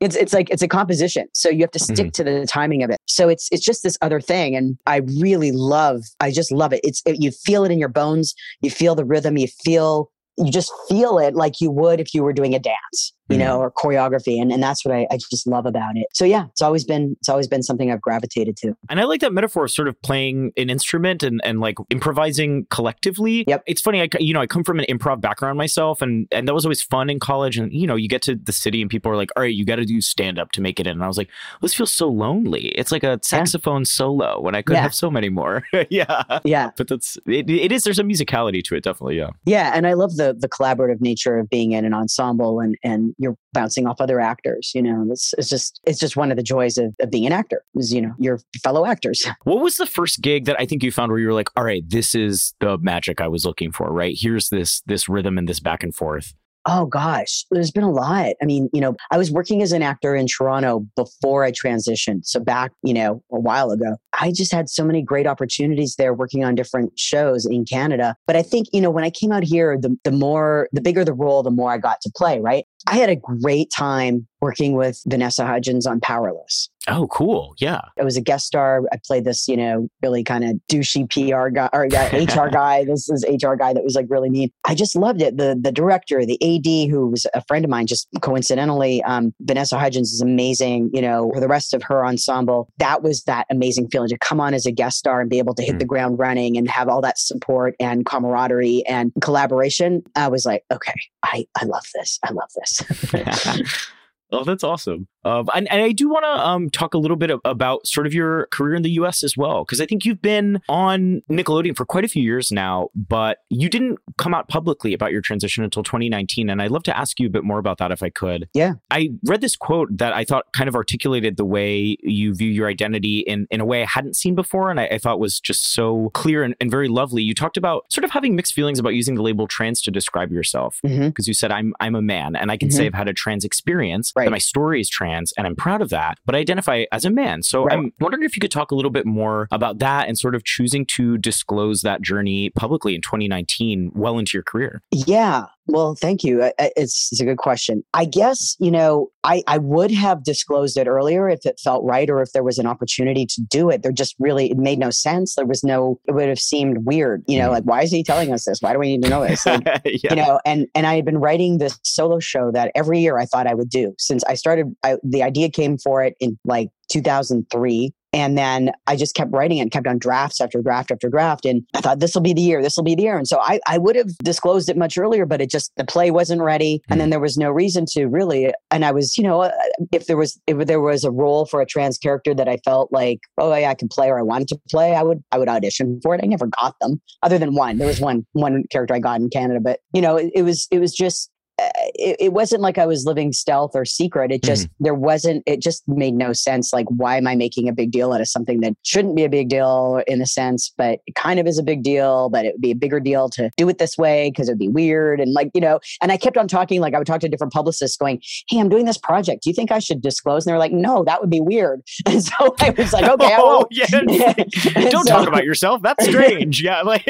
it's 0.05 0.17
it's 0.17 0.33
like 0.33 0.51
it's 0.51 0.63
a 0.63 0.69
composition. 0.69 1.27
So 1.33 1.49
you 1.49 1.61
have 1.61 1.71
to 1.73 1.79
stick 1.79 1.97
mm-hmm. 2.07 2.11
to 2.11 2.25
the 2.25 2.47
timing 2.47 2.83
of 2.83 2.91
it. 2.91 2.99
So 3.07 3.29
it's 3.29 3.49
it's 3.51 3.65
just 3.65 3.83
this 3.83 3.97
other 4.03 4.21
thing 4.21 4.57
and 4.57 4.77
i 4.87 4.97
really 5.21 5.53
love 5.53 6.03
i 6.21 6.31
just 6.31 6.53
love 6.53 6.73
it. 6.73 6.81
It's 6.83 7.03
it, 7.07 7.21
you 7.21 7.31
feel 7.31 7.65
it 7.65 7.73
in 7.73 7.79
your 7.79 7.89
bones 7.89 8.35
you 8.61 8.71
feel 8.71 8.95
the 8.95 9.05
rhythm 9.05 9.37
you 9.37 9.47
feel 9.47 10.11
you 10.37 10.51
just 10.51 10.73
feel 10.89 11.19
it 11.19 11.35
like 11.35 11.61
you 11.61 11.71
would 11.71 12.01
if 12.01 12.13
you 12.15 12.23
were 12.23 12.33
doing 12.33 12.55
a 12.55 12.59
dance 12.59 13.13
you 13.29 13.37
mm-hmm. 13.37 13.47
know 13.47 13.59
or 13.59 13.71
choreography 13.71 14.41
and, 14.41 14.53
and 14.53 14.63
that's 14.63 14.85
what 14.85 14.95
I, 14.95 15.07
I 15.11 15.17
just 15.17 15.47
love 15.47 15.67
about 15.67 15.97
it 15.97 16.07
so 16.13 16.25
yeah 16.25 16.47
it's 16.47 16.63
always 16.63 16.85
been 16.85 17.17
it's 17.21 17.29
always 17.29 17.49
been 17.49 17.63
something 17.63 17.91
i've 17.91 18.01
gravitated 18.01 18.57
to 18.59 18.77
And 18.91 19.01
I 19.01 19.05
like 19.05 19.21
that 19.21 19.33
metaphor 19.33 19.65
of 19.65 19.71
sort 19.71 19.89
of 19.89 20.01
playing 20.03 20.53
an 20.57 20.71
instrument 20.71 21.23
and, 21.23 21.41
and 21.45 21.61
like 21.61 21.77
improvising 21.91 22.67
collectively. 22.71 23.45
Yep. 23.47 23.63
It's 23.67 23.81
funny, 23.81 24.03
I, 24.03 24.09
you 24.19 24.35
know, 24.35 24.41
I 24.41 24.47
come 24.47 24.65
from 24.65 24.79
an 24.79 24.87
improv 24.89 25.21
background 25.21 25.59
myself 25.59 26.03
and, 26.03 26.29
and 26.31 26.47
that 26.47 26.55
was 26.55 26.65
always 26.65 26.83
fun 26.83 27.11
in 27.11 27.19
college. 27.19 27.57
And, 27.59 27.73
you 27.73 27.87
know, 27.87 27.97
you 27.97 28.09
get 28.09 28.23
to 28.23 28.35
the 28.35 28.53
city 28.53 28.81
and 28.83 28.91
people 28.91 29.11
are 29.11 29.17
like, 29.17 29.31
all 29.37 29.43
right, 29.43 29.55
you 29.55 29.65
got 29.65 29.77
to 29.77 29.85
do 29.85 30.01
stand 30.01 30.39
up 30.39 30.53
to 30.53 30.61
make 30.61 30.79
it 30.81 30.87
in. 30.87 30.93
And 30.93 31.05
I 31.05 31.09
was 31.09 31.19
like, 31.19 31.31
this 31.63 31.75
feels 31.75 31.93
so 31.93 32.09
lonely. 32.09 32.69
It's 32.69 32.93
like 32.93 33.05
a 33.05 33.19
saxophone 33.23 33.85
solo 33.85 34.41
when 34.41 34.55
I 34.55 34.63
could 34.63 34.75
Yeah. 34.75 34.83
have 34.83 34.95
so 34.95 35.11
many 35.11 35.29
more. 35.29 35.65
yeah. 35.91 36.41
yeah 36.45 36.71
But 36.77 36.89
that's, 36.89 37.17
it, 37.27 37.49
it 37.49 37.73
is, 37.73 37.85
there's 37.85 37.99
a 37.99 38.05
musicality 38.05 38.63
to 38.65 38.75
it, 38.75 38.85
definitely. 38.85 39.17
Yeah. 39.17 39.31
yeah 39.45 39.73
and 39.75 39.87
i 39.87 39.93
love 39.93 40.17
the 40.17 40.35
the 40.39 40.49
collaborative 40.49 41.01
nature 41.01 41.39
of 41.39 41.49
being 41.49 41.73
in 41.73 41.85
an 41.85 41.95
ensemble 41.95 42.61
and 42.61 42.77
and 42.83 43.14
you're 43.19 43.37
bouncing 43.53 43.87
off 43.87 44.01
other 44.01 44.21
actors 44.21 44.73
you 44.75 44.83
know 44.83 45.07
it's, 45.11 45.35
it's 45.39 45.49
just 45.49 45.81
it's 45.85 45.99
just 45.99 46.17
one 46.17 46.31
of 46.31 46.37
the 46.37 46.43
joys 46.43 46.79
of, 46.79 46.95
of 47.01 47.11
being 47.11 47.27
an 47.27 47.33
actor 47.33 47.65
is 47.77 47.93
you 47.93 48.01
know 48.01 48.15
your 48.19 48.41
fellow 48.63 48.85
actors 48.87 49.25
What 49.45 49.63
was 49.63 49.77
the 49.77 49.87
first 49.87 50.21
gig 50.23 50.47
that 50.47 50.59
I 50.59 50.67
think 50.67 50.83
you 50.83 50.91
found 50.91 51.11
where 51.11 51.21
you 51.21 51.27
were 51.27 51.35
like, 51.35 51.51
all 51.57 51.65
right, 51.65 51.89
this 51.89 52.15
is 52.15 52.55
the 52.61 52.79
magic 52.79 53.21
I 53.21 53.29
was 53.29 53.45
looking 53.45 53.73
for, 53.73 53.93
right? 53.93 54.17
Here's 54.19 54.49
this, 54.49 54.83
this 54.87 55.09
rhythm 55.09 55.39
and 55.39 55.49
this 55.49 55.61
back 55.61 55.83
and 55.83 55.95
forth. 55.95 56.35
Oh 56.67 56.87
gosh, 56.87 57.45
there's 57.51 57.71
been 57.71 57.85
a 57.85 57.91
lot. 57.91 58.33
I 58.41 58.45
mean, 58.47 58.71
you 58.73 58.81
know, 58.81 58.97
I 59.11 59.19
was 59.19 59.31
working 59.31 59.63
as 59.63 59.73
an 59.73 59.83
actor 59.83 60.15
in 60.15 60.27
Toronto 60.27 60.87
before 60.97 61.45
I 61.45 61.53
transitioned. 61.53 62.25
So 62.25 62.41
back, 62.41 62.73
you 62.83 62.95
know, 62.95 63.23
a 63.31 63.39
while 63.39 63.71
ago, 63.71 63.97
I 64.19 64.33
just 64.33 64.51
had 64.51 64.71
so 64.71 64.85
many 64.85 65.03
great 65.03 65.27
opportunities 65.27 65.97
there 65.97 66.15
working 66.15 66.43
on 66.43 66.55
different 66.55 66.99
shows 66.99 67.45
in 67.45 67.67
Canada. 67.67 68.17
But 68.27 68.37
I 68.37 68.43
think, 68.43 68.69
you 68.73 68.81
know, 68.81 68.91
when 68.91 69.05
I 69.05 69.11
came 69.11 69.31
out 69.31 69.45
here, 69.45 69.77
the, 69.79 69.95
the 70.05 70.11
more, 70.11 70.69
the 70.73 70.81
bigger 70.81 71.05
the 71.05 71.13
role, 71.13 71.43
the 71.43 71.51
more 71.51 71.71
I 71.71 71.79
got 71.79 72.01
to 72.01 72.13
play, 72.17 72.41
right? 72.41 72.65
I 72.87 72.97
had 72.97 73.11
a 73.11 73.17
great 73.17 73.71
time 73.75 74.27
working 74.45 74.77
with 74.77 75.01
Vanessa 75.07 75.47
Hudgens 75.47 75.87
on 75.87 76.01
Powerless. 76.01 76.69
Oh, 76.87 77.07
cool. 77.07 77.55
Yeah. 77.59 77.81
I 77.99 78.05
was 78.05 78.19
a 78.19 78.21
guest 78.21 78.47
star. 78.47 78.83
I 78.93 78.99
played 79.07 79.25
this, 79.25 79.49
you 79.49 79.57
know, 79.57 79.89
really 80.03 80.23
kind 80.23 80.45
of 80.45 80.61
douchey 80.71 81.09
PR 81.11 81.49
guy 81.49 81.71
or 81.73 81.85
HR 81.87 82.51
guy. 82.53 82.85
This 82.85 83.09
is 83.09 83.25
HR 83.27 83.55
guy 83.55 83.73
that 83.73 83.83
was 83.83 83.95
like 83.95 84.05
really 84.11 84.29
mean. 84.29 84.51
I 84.65 84.75
just 84.75 84.95
loved 84.95 85.23
it. 85.23 85.39
The 85.39 85.59
the 85.59 85.73
director, 85.73 86.27
the 86.27 86.37
AD, 86.43 86.91
who 86.91 87.09
was 87.09 87.27
a 87.35 87.43
friend 87.45 87.65
of 87.65 87.71
mine, 87.71 87.87
just 87.87 88.07
coincidentally, 88.21 89.03
um, 89.05 89.33
Vanessa 89.41 89.79
Hudgens 89.79 90.13
is 90.13 90.21
amazing. 90.21 90.91
You 90.93 91.01
know, 91.01 91.31
for 91.33 91.41
the 91.41 91.49
rest 91.49 91.73
of 91.73 91.83
her 91.85 92.05
ensemble, 92.05 92.69
that 92.77 93.03
was 93.03 93.23
that 93.25 93.47
amazing 93.51 93.89
feeling 93.89 94.11
to 94.11 94.19
come 94.19 94.39
on 94.39 94.53
as 94.53 94.67
a 94.67 94.71
guest 94.73 94.99
star 94.99 95.23
and 95.23 95.31
be 95.31 95.39
able 95.39 95.55
to 95.55 95.63
hit 95.63 95.77
Mm. 95.77 95.79
the 95.79 95.87
ground 95.87 96.19
running 96.19 96.59
and 96.59 96.69
have 96.71 96.91
all 96.91 97.01
that 97.01 97.19
support 97.19 97.75
and 97.81 98.05
camaraderie 98.05 98.85
and 98.87 99.11
collaboration. 99.23 100.03
I 100.15 100.29
was 100.29 100.45
like, 100.45 100.65
okay, 100.71 100.93
I 101.23 101.47
I 101.59 101.65
love 101.65 101.87
this. 101.95 102.19
I 102.23 102.33
love 102.33 102.51
this. 102.55 102.83
Oh, 104.33 104.45
that's 104.45 104.65
awesome. 104.65 105.07
Uh, 105.25 105.45
and, 105.55 105.71
and 105.71 105.81
I 105.81 105.93
do 105.93 106.09
want 106.09 106.25
to 106.25 106.47
um, 106.47 106.71
talk 106.71 106.95
a 106.95 106.99
little 106.99 107.17
bit 107.17 107.31
about 107.45 107.87
sort 107.87 108.07
of 108.07 108.13
your 108.13 108.47
career 108.47 108.75
in 108.75 108.83
the 108.83 108.91
US 108.93 109.23
as 109.23 109.37
well, 109.37 109.65
because 109.65 109.81
I 109.81 109.87
think 109.87 110.05
you've 110.05 110.21
been 110.21 110.61
on 110.69 111.23
Nickelodeon 111.31 111.77
for 111.77 111.87
quite 111.87 112.05
a 112.05 112.09
few 112.09 112.23
years 112.23 112.53
now, 112.53 112.89
but 112.95 113.39
you 113.49 113.69
didn't 113.69 113.99
come 114.19 114.35
out 114.35 114.49
publicly 114.49 114.93
about 114.93 115.13
your 115.13 115.23
transition 115.23 115.65
until 115.65 115.83
2019. 115.83 116.51
And 116.51 116.61
I'd 116.61 116.71
love 116.71 116.83
to 116.85 116.97
ask 116.97 117.19
you 117.19 117.27
a 117.27 117.31
bit 117.31 117.45
more 117.45 117.59
about 117.59 117.79
that 117.79 117.91
if 117.91 118.03
I 118.03 118.11
could. 118.11 118.49
Yeah. 118.55 118.75
I 118.91 119.11
read 119.25 119.41
this 119.41 119.57
quote 119.57 119.97
that 119.97 120.13
I 120.13 120.25
thought 120.25 120.53
kind 120.53 120.69
of 120.69 120.75
articulated 120.75 121.37
the 121.37 121.45
way 121.45 121.97
you 122.03 122.35
view 122.35 122.51
your 122.51 122.69
identity 122.69 123.21
in, 123.21 123.47
in 123.51 123.61
a 123.61 123.65
way 123.65 123.83
I 123.83 123.87
hadn't 123.87 124.17
seen 124.17 124.35
before. 124.35 124.71
And 124.71 124.79
I, 124.79 124.87
I 124.87 124.99
thought 124.99 125.19
was 125.21 125.41
just 125.41 125.73
so 125.73 126.11
clear 126.13 126.43
and, 126.43 126.55
and, 126.61 126.71
very 126.75 126.89
lovely. 126.89 127.23
You 127.23 127.35
talked 127.35 127.57
about 127.57 127.85
sort 127.93 128.05
of 128.05 128.11
having 128.11 128.35
mixed 128.35 128.53
feelings 128.53 128.81
about 128.81 128.95
using 128.95 129.15
the 129.15 129.23
label 129.23 129.47
trans 129.47 129.81
to 129.83 129.93
describe 129.93 130.33
yourself, 130.33 130.81
because 130.83 130.99
mm-hmm. 130.99 131.23
you 131.25 131.35
said, 131.35 131.53
I'm, 131.53 131.73
I'm 131.79 131.95
a 131.95 132.03
man 132.03 132.35
and 132.35 132.51
I 132.51 132.57
can 132.57 132.69
mm-hmm. 132.69 132.77
say 132.77 132.87
I've 132.87 132.95
had 132.95 133.07
a 133.07 133.13
trans 133.13 133.45
experience. 133.45 134.13
Right 134.17 134.25
that 134.25 134.31
my 134.31 134.39
story 134.39 134.81
is 134.81 134.89
trans 134.89 135.33
and 135.37 135.47
I'm 135.47 135.57
proud 135.57 135.83
of 135.83 135.91
that, 135.91 136.19
but 136.25 136.35
I 136.35 136.39
identify 136.39 136.85
as 136.93 137.05
a 137.05 137.11
man. 137.11 137.43
So 137.43 137.65
right. 137.65 137.77
I'm 137.77 137.93
wondering 138.01 138.25
if 138.25 138.37
you 138.37 138.41
could 138.41 138.51
talk 138.51 138.71
a 138.71 138.75
little 138.75 138.91
bit 138.91 139.07
more 139.07 139.49
about 139.51 139.79
that 139.81 140.09
and 140.09 140.19
sort 140.19 140.35
of 140.35 140.45
choosing 140.45 140.87
to 140.87 141.19
disclose 141.19 141.83
that 141.83 142.03
journey 142.03 142.51
publicly 142.51 142.95
in 142.95 143.01
2019, 143.01 143.93
well 143.95 144.19
into 144.19 144.37
your 144.37 144.43
career. 144.45 144.83
Yeah. 144.93 145.47
Well, 145.67 145.95
thank 145.95 146.23
you. 146.23 146.51
It's, 146.59 147.09
it's 147.11 147.21
a 147.21 147.25
good 147.25 147.39
question. 147.39 147.83
I 147.95 148.05
guess, 148.05 148.57
you 148.59 148.71
know, 148.71 149.09
I, 149.25 149.43
I 149.47 149.59
would 149.59 149.91
have 149.91 150.23
disclosed 150.23 150.77
it 150.77 150.87
earlier 150.87 151.29
if 151.29 151.47
it 151.47 151.59
felt 151.59 151.83
right 151.85 152.11
or 152.11 152.21
if 152.21 152.33
there 152.33 152.43
was 152.43 152.59
an 152.59 152.67
opportunity 152.67 153.25
to 153.25 153.41
do 153.41 153.71
it. 153.71 153.83
There 153.83 153.91
just 153.91 154.15
really, 154.19 154.51
it 154.51 154.59
made 154.59 154.79
no 154.79 154.91
sense. 154.91 155.35
There 155.35 155.47
was 155.47 155.65
no, 155.65 155.99
it 156.07 156.13
would 156.13 156.29
have 156.29 156.39
seemed 156.39 156.85
weird, 156.85 157.25
you 157.27 157.39
know, 157.39 157.45
mm-hmm. 157.45 157.55
like, 157.55 157.65
why 157.65 157.83
is 157.83 157.91
he 157.91 158.03
telling 158.03 158.33
us 158.33 158.45
this? 158.45 158.59
Why 158.61 158.75
do 158.75 158.79
we 158.79 158.89
need 158.89 159.03
to 159.05 159.09
know 159.09 159.27
this? 159.27 159.47
Like, 159.47 159.63
yeah. 159.85 160.11
You 160.11 160.17
know, 160.17 160.41
and, 160.45 160.67
and 160.75 160.87
I 160.87 160.97
had 160.97 161.07
been 161.07 161.19
writing 161.19 161.59
this 161.59 161.79
solo 161.83 162.21
show 162.21 162.51
that 162.53 162.71
every 162.75 163.01
year 163.01 163.19
I 163.19 163.25
thought 163.25 163.47
I 163.47 163.55
would 163.55 163.71
do 163.71 163.95
since 163.99 164.23
I 164.25 164.35
started, 164.35 164.75
I, 164.83 164.99
the 165.03 165.23
idea 165.23 165.49
came 165.49 165.79
for 165.79 166.05
it 166.05 166.15
in 166.21 166.39
like 166.45 166.69
2003 166.91 167.95
and 168.15 168.39
then 168.39 168.71
I 168.87 168.95
just 168.95 169.17
kept 169.17 169.33
writing 169.33 169.59
and 169.59 169.73
kept 169.73 169.89
on 169.89 169.99
drafts 169.99 170.41
after 170.41 170.63
draft 170.63 170.93
after 170.93 171.11
draft. 171.11 171.45
And 171.45 171.67
I 171.75 171.81
thought, 171.81 171.99
this 171.99 172.15
will 172.15 172.23
be 172.23 172.33
the 172.33 172.41
year, 172.41 172.63
this 172.63 172.77
will 172.77 172.85
be 172.85 172.95
the 172.95 173.03
year. 173.03 173.19
And 173.19 173.27
so 173.27 173.41
I, 173.41 173.59
I 173.67 173.77
would 173.77 173.97
have 173.97 174.17
disclosed 174.19 174.69
it 174.69 174.77
much 174.77 174.97
earlier, 174.97 175.27
but 175.27 175.41
it 175.41 175.51
just, 175.51 175.73
the 175.77 175.85
play 175.85 176.13
wasn't 176.13 176.41
ready. 176.41 176.81
And 176.89 177.01
then 177.01 177.09
hmm. 177.09 177.11
there 177.11 177.21
was 177.21 177.37
no 177.37 177.51
reason 177.51 177.87
to 177.91 178.07
really. 178.07 178.53
And 178.71 178.85
I 178.85 178.93
was, 178.93 179.19
you 179.19 179.25
know, 179.25 179.43
uh, 179.43 179.51
if 179.91 180.07
there 180.07 180.17
was, 180.17 180.41
if 180.47 180.65
there 180.69 180.81
was 180.81 181.03
a 181.03 181.11
role 181.11 181.45
for 181.45 181.61
a 181.61 181.67
trans 181.67 181.99
character 181.99 182.35
that 182.35 182.49
I 182.49 182.59
felt 182.59 182.93
like, 182.93 183.19
oh, 183.37 183.53
yeah, 183.53 183.71
I 183.71 183.75
could 183.75 183.91
play 183.91 184.09
or 184.09 184.19
I 184.21 184.23
wanted 184.23 184.47
to 184.49 184.61
play, 184.71 184.95
I 184.95 185.03
would, 185.03 185.21
I 185.33 185.39
would 185.39 185.49
audition 185.49 185.99
for 186.01 186.15
it. 186.15 186.21
I 186.23 186.29
never 186.29 186.47
got 186.47 186.77
them 186.81 187.01
other 187.25 187.39
than 187.39 187.57
one. 187.57 187.79
There 187.79 187.89
was 187.89 188.01
one, 188.01 188.25
one 188.33 188.63
character 188.71 188.95
I 188.95 189.01
got 189.01 189.21
in 189.21 189.29
Canada, 189.29 189.59
but 189.59 189.81
you 189.93 190.01
know, 190.01 190.17
it, 190.17 190.31
it 190.37 190.43
was, 190.43 190.69
it 190.71 190.79
was 190.79 190.95
just, 190.95 191.33
it, 191.59 192.17
it, 192.19 192.33
wasn't 192.33 192.63
like 192.63 192.79
I 192.79 192.87
was 192.87 193.05
living 193.05 193.33
stealth 193.33 193.73
or 193.75 193.85
secret. 193.85 194.33
It 194.33 194.43
just, 194.43 194.67
mm-hmm. 194.67 194.85
there 194.85 194.95
wasn't, 194.95 195.43
it 195.47 195.61
just 195.61 195.87
made 195.87 196.15
no 196.15 196.33
sense. 196.33 196.73
Like, 196.73 196.87
why 196.89 197.17
am 197.17 197.27
I 197.27 197.37
making 197.37 197.69
a 197.69 197.73
big 197.73 197.93
deal 197.93 198.13
out 198.13 198.21
of 198.21 198.29
something 198.29 198.61
that 198.61 198.75
shouldn't 198.83 199.15
be 199.15 199.25
a 199.25 199.29
big 199.29 199.49
deal 199.49 200.03
in 200.07 200.21
a 200.21 200.27
sense, 200.27 200.73
but 200.77 201.01
it 201.07 201.15
kind 201.15 201.39
of 201.39 201.47
is 201.47 201.59
a 201.59 201.63
big 201.63 201.83
deal, 201.83 202.29
but 202.29 202.45
it 202.45 202.55
would 202.55 202.61
be 202.61 202.73
a 202.73 202.77
bigger 202.77 202.99
deal 202.99 203.29
to 203.31 203.51
do 203.57 203.69
it 203.69 203.79
this 203.79 203.97
way 203.97 204.31
because 204.31 204.49
it'd 204.49 204.59
be 204.59 204.69
weird. 204.69 205.21
And 205.21 205.33
like, 205.33 205.51
you 205.55 205.61
know, 205.61 205.79
and 206.03 206.11
I 206.11 206.17
kept 206.17 206.37
on 206.37 206.49
talking, 206.49 206.81
like, 206.81 206.95
I 206.95 206.99
would 206.99 207.07
talk 207.07 207.21
to 207.21 207.29
different 207.29 207.53
publicists 207.53 207.97
going, 207.97 208.21
Hey, 208.49 208.59
I'm 208.59 208.69
doing 208.69 208.85
this 208.85 208.99
project. 208.99 209.45
Do 209.45 209.51
you 209.51 209.55
think 209.55 209.71
I 209.71 209.79
should 209.79 210.03
disclose? 210.03 210.45
And 210.45 210.51
they're 210.51 210.59
like, 210.59 210.73
No, 210.73 211.05
that 211.05 211.21
would 211.21 211.31
be 211.31 211.41
weird. 211.41 211.83
And 212.07 212.23
so 212.23 212.55
I 212.61 212.71
was 212.71 212.93
like, 212.93 213.09
Okay, 213.09 213.37
oh, 213.39 213.67
yeah. 213.71 213.87
Don't 214.91 215.07
so, 215.07 215.15
talk 215.15 215.29
about 215.29 215.45
yourself. 215.45 215.83
That's 215.83 216.05
strange. 216.05 216.63
yeah. 216.63 216.83
Like, 216.83 217.05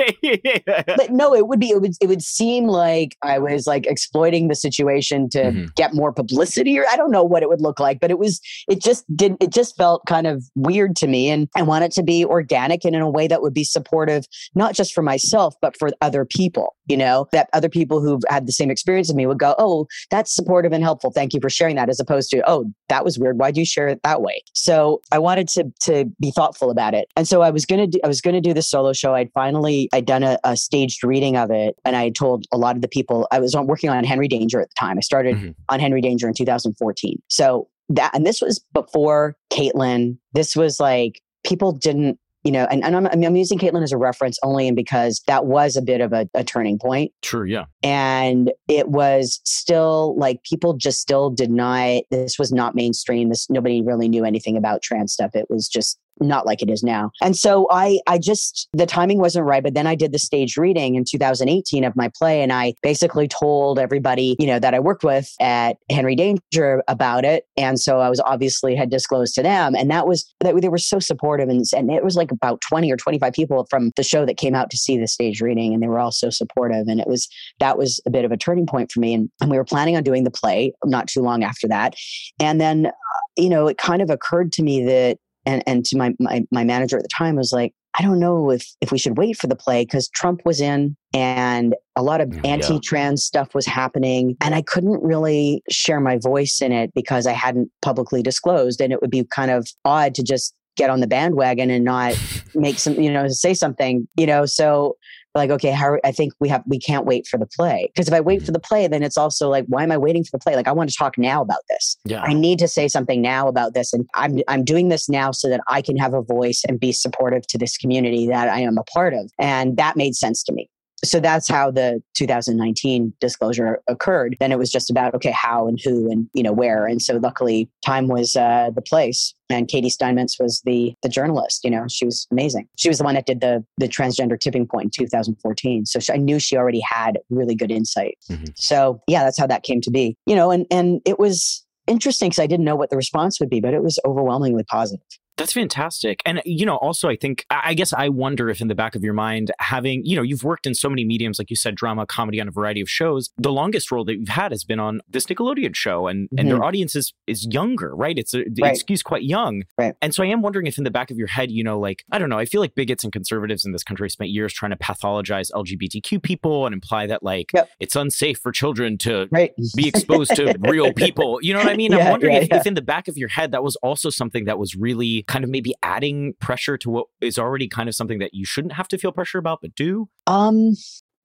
but 0.86 1.10
no, 1.10 1.34
it 1.34 1.48
would 1.48 1.60
be, 1.60 1.70
it 1.70 1.80
would, 1.80 1.92
it 2.00 2.08
would 2.08 2.22
seem 2.22 2.66
like 2.66 3.16
I 3.22 3.38
was 3.38 3.66
like 3.66 3.86
exploiting 3.86 4.33
the 4.48 4.54
situation 4.54 5.28
to 5.30 5.38
mm-hmm. 5.38 5.66
get 5.76 5.94
more 5.94 6.12
publicity 6.12 6.78
or 6.78 6.84
I 6.90 6.96
don't 6.96 7.10
know 7.10 7.24
what 7.24 7.42
it 7.42 7.48
would 7.48 7.60
look 7.60 7.80
like, 7.80 8.00
but 8.00 8.10
it 8.10 8.18
was 8.18 8.40
it 8.68 8.82
just 8.82 9.04
didn't 9.16 9.42
it 9.42 9.52
just 9.52 9.76
felt 9.76 10.04
kind 10.06 10.26
of 10.26 10.44
weird 10.54 10.96
to 10.96 11.06
me 11.06 11.30
and 11.30 11.48
I 11.56 11.62
want 11.62 11.84
it 11.84 11.92
to 11.92 12.02
be 12.02 12.24
organic 12.24 12.84
and 12.84 12.94
in 12.94 13.02
a 13.02 13.10
way 13.10 13.26
that 13.28 13.42
would 13.42 13.54
be 13.54 13.64
supportive 13.64 14.26
not 14.54 14.74
just 14.74 14.92
for 14.92 15.02
myself 15.02 15.54
but 15.62 15.76
for 15.78 15.90
other 16.00 16.24
people, 16.24 16.74
you 16.86 16.96
know, 16.96 17.26
that 17.32 17.48
other 17.52 17.68
people 17.68 18.00
who've 18.00 18.22
had 18.28 18.46
the 18.46 18.52
same 18.52 18.70
experience 18.70 19.08
as 19.08 19.14
me 19.14 19.26
would 19.26 19.38
go, 19.38 19.54
"Oh, 19.58 19.86
that's 20.10 20.34
supportive 20.34 20.72
and 20.72 20.82
helpful. 20.82 21.10
Thank 21.10 21.34
you 21.34 21.40
for 21.40 21.50
sharing 21.50 21.76
that." 21.76 21.84
as 21.88 22.00
opposed 22.00 22.30
to, 22.30 22.42
"Oh, 22.50 22.64
that 22.88 23.04
was 23.04 23.18
weird. 23.18 23.38
Why'd 23.38 23.56
you 23.56 23.64
share 23.64 23.88
it 23.88 24.00
that 24.02 24.22
way?" 24.22 24.42
So, 24.52 25.00
I 25.12 25.18
wanted 25.18 25.48
to 25.50 25.72
to 25.82 26.06
be 26.20 26.30
thoughtful 26.30 26.70
about 26.70 26.94
it. 26.94 27.08
And 27.16 27.28
so 27.28 27.42
I 27.42 27.50
was 27.50 27.66
going 27.66 27.80
to 27.80 27.86
do, 27.86 28.00
I 28.04 28.08
was 28.08 28.20
going 28.20 28.34
to 28.34 28.40
do 28.40 28.52
the 28.52 28.62
solo 28.62 28.92
show. 28.92 29.14
I'd 29.14 29.32
finally 29.32 29.88
I'd 29.92 30.06
done 30.06 30.22
a, 30.22 30.38
a 30.44 30.56
staged 30.56 31.04
reading 31.04 31.36
of 31.36 31.50
it 31.50 31.76
and 31.84 31.96
I 31.96 32.10
told 32.10 32.46
a 32.52 32.58
lot 32.58 32.76
of 32.76 32.82
the 32.82 32.88
people 32.88 33.26
I 33.30 33.38
was 33.38 33.54
working 33.56 33.90
on 33.90 34.04
Henry 34.04 34.23
Danger 34.28 34.60
at 34.60 34.68
the 34.68 34.74
time. 34.78 34.98
I 34.98 35.00
started 35.00 35.36
mm-hmm. 35.36 35.50
on 35.68 35.80
Henry 35.80 36.00
Danger 36.00 36.28
in 36.28 36.34
2014. 36.34 37.22
So 37.28 37.68
that, 37.90 38.14
and 38.14 38.26
this 38.26 38.40
was 38.40 38.64
before 38.72 39.36
Caitlyn. 39.52 40.18
This 40.32 40.56
was 40.56 40.80
like 40.80 41.20
people 41.44 41.72
didn't, 41.72 42.18
you 42.42 42.52
know, 42.52 42.66
and, 42.70 42.84
and 42.84 42.94
I'm, 42.94 43.06
I'm 43.06 43.36
using 43.36 43.58
Caitlyn 43.58 43.82
as 43.82 43.92
a 43.92 43.96
reference 43.96 44.38
only 44.42 44.68
and 44.68 44.76
because 44.76 45.22
that 45.26 45.46
was 45.46 45.76
a 45.76 45.82
bit 45.82 46.00
of 46.00 46.12
a, 46.12 46.28
a 46.34 46.44
turning 46.44 46.78
point. 46.78 47.12
Sure, 47.22 47.46
yeah. 47.46 47.64
And 47.82 48.52
it 48.68 48.88
was 48.88 49.40
still 49.44 50.14
like 50.18 50.42
people 50.42 50.74
just 50.74 51.00
still 51.00 51.30
did 51.30 51.50
not, 51.50 52.02
this 52.10 52.38
was 52.38 52.52
not 52.52 52.74
mainstream. 52.74 53.30
This 53.30 53.48
nobody 53.48 53.80
really 53.80 54.08
knew 54.08 54.24
anything 54.24 54.56
about 54.56 54.82
trans 54.82 55.12
stuff. 55.12 55.30
It 55.34 55.46
was 55.48 55.68
just 55.68 55.98
not 56.20 56.46
like 56.46 56.62
it 56.62 56.70
is 56.70 56.82
now. 56.82 57.10
And 57.22 57.36
so 57.36 57.66
I 57.70 58.00
I 58.06 58.18
just 58.18 58.68
the 58.72 58.86
timing 58.86 59.18
wasn't 59.18 59.46
right, 59.46 59.62
but 59.62 59.74
then 59.74 59.86
I 59.86 59.94
did 59.94 60.12
the 60.12 60.18
stage 60.18 60.56
reading 60.56 60.94
in 60.94 61.04
2018 61.04 61.84
of 61.84 61.96
my 61.96 62.10
play 62.16 62.42
and 62.42 62.52
I 62.52 62.74
basically 62.82 63.28
told 63.28 63.78
everybody, 63.78 64.36
you 64.38 64.46
know, 64.46 64.58
that 64.58 64.74
I 64.74 64.80
worked 64.80 65.04
with 65.04 65.30
at 65.40 65.76
Henry 65.90 66.16
Danger 66.16 66.82
about 66.88 67.24
it. 67.24 67.44
And 67.56 67.80
so 67.80 68.00
I 68.00 68.08
was 68.08 68.20
obviously 68.20 68.74
had 68.74 68.90
disclosed 68.90 69.34
to 69.34 69.42
them 69.42 69.74
and 69.74 69.90
that 69.90 70.06
was 70.06 70.32
that 70.40 70.60
they 70.60 70.68
were 70.68 70.78
so 70.78 70.98
supportive 70.98 71.48
and, 71.48 71.64
and 71.74 71.90
it 71.90 72.04
was 72.04 72.16
like 72.16 72.30
about 72.30 72.60
20 72.60 72.90
or 72.90 72.96
25 72.96 73.32
people 73.32 73.66
from 73.70 73.92
the 73.96 74.02
show 74.02 74.24
that 74.26 74.36
came 74.36 74.54
out 74.54 74.70
to 74.70 74.76
see 74.76 74.98
the 74.98 75.08
stage 75.08 75.40
reading 75.40 75.74
and 75.74 75.82
they 75.82 75.88
were 75.88 75.98
all 75.98 76.12
so 76.12 76.30
supportive 76.30 76.86
and 76.88 77.00
it 77.00 77.08
was 77.08 77.28
that 77.60 77.78
was 77.78 78.00
a 78.06 78.10
bit 78.10 78.24
of 78.24 78.32
a 78.32 78.36
turning 78.36 78.66
point 78.66 78.90
for 78.90 79.00
me 79.00 79.14
and, 79.14 79.30
and 79.40 79.50
we 79.50 79.56
were 79.56 79.64
planning 79.64 79.96
on 79.96 80.02
doing 80.02 80.24
the 80.24 80.30
play 80.30 80.72
not 80.84 81.08
too 81.08 81.20
long 81.20 81.42
after 81.42 81.68
that. 81.68 81.94
And 82.40 82.60
then 82.60 82.86
uh, 82.86 82.90
you 83.36 83.48
know, 83.48 83.66
it 83.66 83.78
kind 83.78 84.00
of 84.02 84.10
occurred 84.10 84.52
to 84.52 84.62
me 84.62 84.84
that 84.84 85.18
and 85.46 85.62
and 85.66 85.84
to 85.84 85.96
my, 85.96 86.14
my 86.18 86.44
my 86.50 86.64
manager 86.64 86.96
at 86.96 87.02
the 87.02 87.08
time 87.08 87.36
was 87.36 87.52
like 87.52 87.72
i 87.98 88.02
don't 88.02 88.18
know 88.18 88.50
if 88.50 88.66
if 88.80 88.90
we 88.90 88.98
should 88.98 89.16
wait 89.18 89.36
for 89.36 89.46
the 89.46 89.56
play 89.56 89.84
because 89.84 90.08
trump 90.10 90.40
was 90.44 90.60
in 90.60 90.96
and 91.12 91.74
a 91.96 92.02
lot 92.02 92.20
of 92.20 92.32
anti-trans 92.44 93.24
stuff 93.24 93.54
was 93.54 93.66
happening 93.66 94.36
and 94.40 94.54
i 94.54 94.62
couldn't 94.62 95.02
really 95.02 95.62
share 95.70 96.00
my 96.00 96.18
voice 96.18 96.60
in 96.60 96.72
it 96.72 96.92
because 96.94 97.26
i 97.26 97.32
hadn't 97.32 97.70
publicly 97.82 98.22
disclosed 98.22 98.80
and 98.80 98.92
it 98.92 99.00
would 99.00 99.10
be 99.10 99.24
kind 99.24 99.50
of 99.50 99.68
odd 99.84 100.14
to 100.14 100.22
just 100.22 100.54
get 100.76 100.90
on 100.90 101.00
the 101.00 101.06
bandwagon 101.06 101.70
and 101.70 101.84
not 101.84 102.18
make 102.54 102.78
some 102.78 102.94
you 103.00 103.12
know 103.12 103.28
say 103.28 103.54
something 103.54 104.06
you 104.16 104.26
know 104.26 104.46
so 104.46 104.96
like 105.34 105.50
okay 105.50 105.70
how 105.70 105.98
i 106.04 106.12
think 106.12 106.32
we 106.40 106.48
have 106.48 106.62
we 106.66 106.78
can't 106.78 107.06
wait 107.06 107.26
for 107.26 107.38
the 107.38 107.46
play. 107.46 107.90
Because 107.92 108.08
if 108.08 108.14
i 108.14 108.20
wait 108.20 108.40
for 108.40 108.46
mm-hmm. 108.46 108.52
the 108.54 108.60
play 108.60 108.86
then 108.86 109.02
it's 109.02 109.16
also 109.16 109.48
like 109.48 109.64
why 109.68 109.82
am 109.82 109.92
i 109.92 109.98
waiting 109.98 110.24
for 110.24 110.30
the 110.32 110.38
play? 110.38 110.56
Like 110.56 110.68
i 110.68 110.72
want 110.72 110.90
to 110.90 110.96
talk 110.96 111.18
now 111.18 111.42
about 111.42 111.60
this. 111.68 111.96
Yeah. 112.04 112.22
I 112.22 112.32
need 112.32 112.58
to 112.60 112.68
say 112.68 112.88
something 112.88 113.20
now 113.20 113.48
about 113.48 113.74
this 113.74 113.92
and 113.92 114.06
i'm 114.14 114.40
i'm 114.48 114.64
doing 114.64 114.88
this 114.88 115.08
now 115.08 115.30
so 115.30 115.48
that 115.48 115.60
i 115.68 115.82
can 115.82 115.96
have 115.96 116.14
a 116.14 116.22
voice 116.22 116.62
and 116.68 116.78
be 116.78 116.92
supportive 116.92 117.46
to 117.48 117.58
this 117.58 117.76
community 117.76 118.26
that 118.28 118.48
i 118.48 118.60
am 118.60 118.78
a 118.78 118.84
part 118.84 119.14
of. 119.14 119.30
And 119.38 119.76
that 119.76 119.96
made 119.96 120.14
sense 120.14 120.42
to 120.44 120.52
me 120.52 120.68
so 121.04 121.20
that's 121.20 121.48
how 121.48 121.70
the 121.70 122.02
2019 122.14 123.12
disclosure 123.20 123.80
occurred. 123.88 124.36
Then 124.40 124.52
it 124.52 124.58
was 124.58 124.70
just 124.70 124.90
about 124.90 125.14
okay 125.14 125.30
how 125.30 125.66
and 125.66 125.78
who 125.82 126.10
and 126.10 126.28
you 126.34 126.42
know 126.42 126.52
where. 126.52 126.86
And 126.86 127.00
so 127.00 127.16
luckily 127.16 127.70
time 127.84 128.08
was 128.08 128.36
uh, 128.36 128.70
the 128.74 128.82
place. 128.82 129.34
And 129.50 129.68
Katy 129.68 129.90
Steinmetz 129.90 130.38
was 130.38 130.62
the 130.64 130.94
the 131.02 131.08
journalist 131.08 131.64
you 131.64 131.70
know 131.70 131.86
she 131.88 132.04
was 132.04 132.26
amazing. 132.30 132.68
She 132.76 132.88
was 132.88 132.98
the 132.98 133.04
one 133.04 133.14
that 133.14 133.26
did 133.26 133.40
the 133.40 133.64
the 133.78 133.88
transgender 133.88 134.38
tipping 134.38 134.66
point 134.66 134.86
in 134.86 134.90
2014 135.06 135.86
so 135.86 135.98
she, 135.98 136.12
i 136.12 136.16
knew 136.16 136.38
she 136.38 136.56
already 136.56 136.80
had 136.80 137.18
really 137.30 137.54
good 137.54 137.70
insight. 137.70 138.18
Mm-hmm. 138.30 138.52
so 138.54 139.00
yeah 139.06 139.22
that's 139.22 139.38
how 139.38 139.46
that 139.46 139.62
came 139.62 139.80
to 139.82 139.90
be. 139.90 140.16
You 140.26 140.36
know 140.36 140.50
and 140.50 140.66
and 140.70 141.00
it 141.04 141.18
was 141.18 141.64
interesting 141.86 142.30
because 142.30 142.38
i 142.38 142.46
didn't 142.46 142.64
know 142.64 142.76
what 142.76 142.90
the 142.90 142.96
response 142.96 143.38
would 143.38 143.50
be 143.50 143.60
but 143.60 143.74
it 143.74 143.82
was 143.82 143.98
overwhelmingly 144.06 144.64
positive 144.64 145.04
that's 145.36 145.52
fantastic. 145.52 146.22
And, 146.24 146.40
you 146.44 146.64
know, 146.64 146.76
also, 146.76 147.08
I 147.08 147.16
think, 147.16 147.44
I 147.50 147.74
guess 147.74 147.92
I 147.92 148.08
wonder 148.08 148.48
if 148.50 148.60
in 148.60 148.68
the 148.68 148.74
back 148.74 148.94
of 148.94 149.02
your 149.02 149.14
mind, 149.14 149.50
having, 149.58 150.04
you 150.04 150.14
know, 150.16 150.22
you've 150.22 150.44
worked 150.44 150.66
in 150.66 150.74
so 150.74 150.88
many 150.88 151.04
mediums, 151.04 151.38
like 151.38 151.50
you 151.50 151.56
said, 151.56 151.74
drama, 151.74 152.06
comedy 152.06 152.40
on 152.40 152.48
a 152.48 152.52
variety 152.52 152.80
of 152.80 152.88
shows. 152.88 153.30
The 153.36 153.52
longest 153.52 153.90
role 153.90 154.04
that 154.04 154.14
you've 154.16 154.28
had 154.28 154.52
has 154.52 154.64
been 154.64 154.78
on 154.78 155.00
this 155.08 155.26
Nickelodeon 155.26 155.74
show, 155.74 156.06
and, 156.06 156.26
mm-hmm. 156.26 156.38
and 156.38 156.48
their 156.48 156.56
mm-hmm. 156.56 156.64
audience 156.64 156.94
is, 156.94 157.12
is 157.26 157.46
younger, 157.50 157.94
right? 157.94 158.16
It's 158.16 158.34
a, 158.34 158.44
right. 158.60 158.80
quite 159.04 159.24
young. 159.24 159.64
Right. 159.76 159.94
And 160.00 160.14
so 160.14 160.22
I 160.22 160.26
am 160.26 160.40
wondering 160.40 160.66
if 160.66 160.78
in 160.78 160.84
the 160.84 160.90
back 160.90 161.10
of 161.10 161.18
your 161.18 161.26
head, 161.26 161.50
you 161.50 161.64
know, 161.64 161.80
like, 161.80 162.04
I 162.12 162.18
don't 162.18 162.28
know, 162.28 162.38
I 162.38 162.44
feel 162.44 162.60
like 162.60 162.74
bigots 162.74 163.02
and 163.02 163.12
conservatives 163.12 163.64
in 163.64 163.72
this 163.72 163.82
country 163.82 164.08
spent 164.10 164.30
years 164.30 164.52
trying 164.52 164.70
to 164.70 164.76
pathologize 164.76 165.50
LGBTQ 165.52 166.22
people 166.22 166.64
and 166.66 166.72
imply 166.72 167.06
that, 167.06 167.22
like, 167.22 167.50
yep. 167.52 167.68
it's 167.80 167.96
unsafe 167.96 168.38
for 168.38 168.52
children 168.52 168.98
to 168.98 169.28
right. 169.32 169.52
be 169.74 169.88
exposed 169.88 170.36
to 170.36 170.54
real 170.60 170.92
people. 170.92 171.38
You 171.42 171.54
know 171.54 171.58
what 171.58 171.68
I 171.68 171.76
mean? 171.76 171.84
Yeah, 171.94 172.06
I'm 172.06 172.10
wondering 172.12 172.32
yeah, 172.32 172.40
if, 172.40 172.48
yeah. 172.48 172.56
if 172.56 172.66
in 172.66 172.74
the 172.74 172.82
back 172.82 173.08
of 173.08 173.16
your 173.16 173.28
head, 173.28 173.52
that 173.52 173.62
was 173.62 173.76
also 173.76 174.10
something 174.10 174.46
that 174.46 174.58
was 174.58 174.74
really 174.74 175.23
kind 175.26 175.44
of 175.44 175.50
maybe 175.50 175.74
adding 175.82 176.34
pressure 176.40 176.76
to 176.78 176.90
what 176.90 177.06
is 177.20 177.38
already 177.38 177.68
kind 177.68 177.88
of 177.88 177.94
something 177.94 178.18
that 178.18 178.34
you 178.34 178.44
shouldn't 178.44 178.74
have 178.74 178.88
to 178.88 178.98
feel 178.98 179.12
pressure 179.12 179.38
about, 179.38 179.60
but 179.60 179.74
do? 179.74 180.08
Um, 180.26 180.74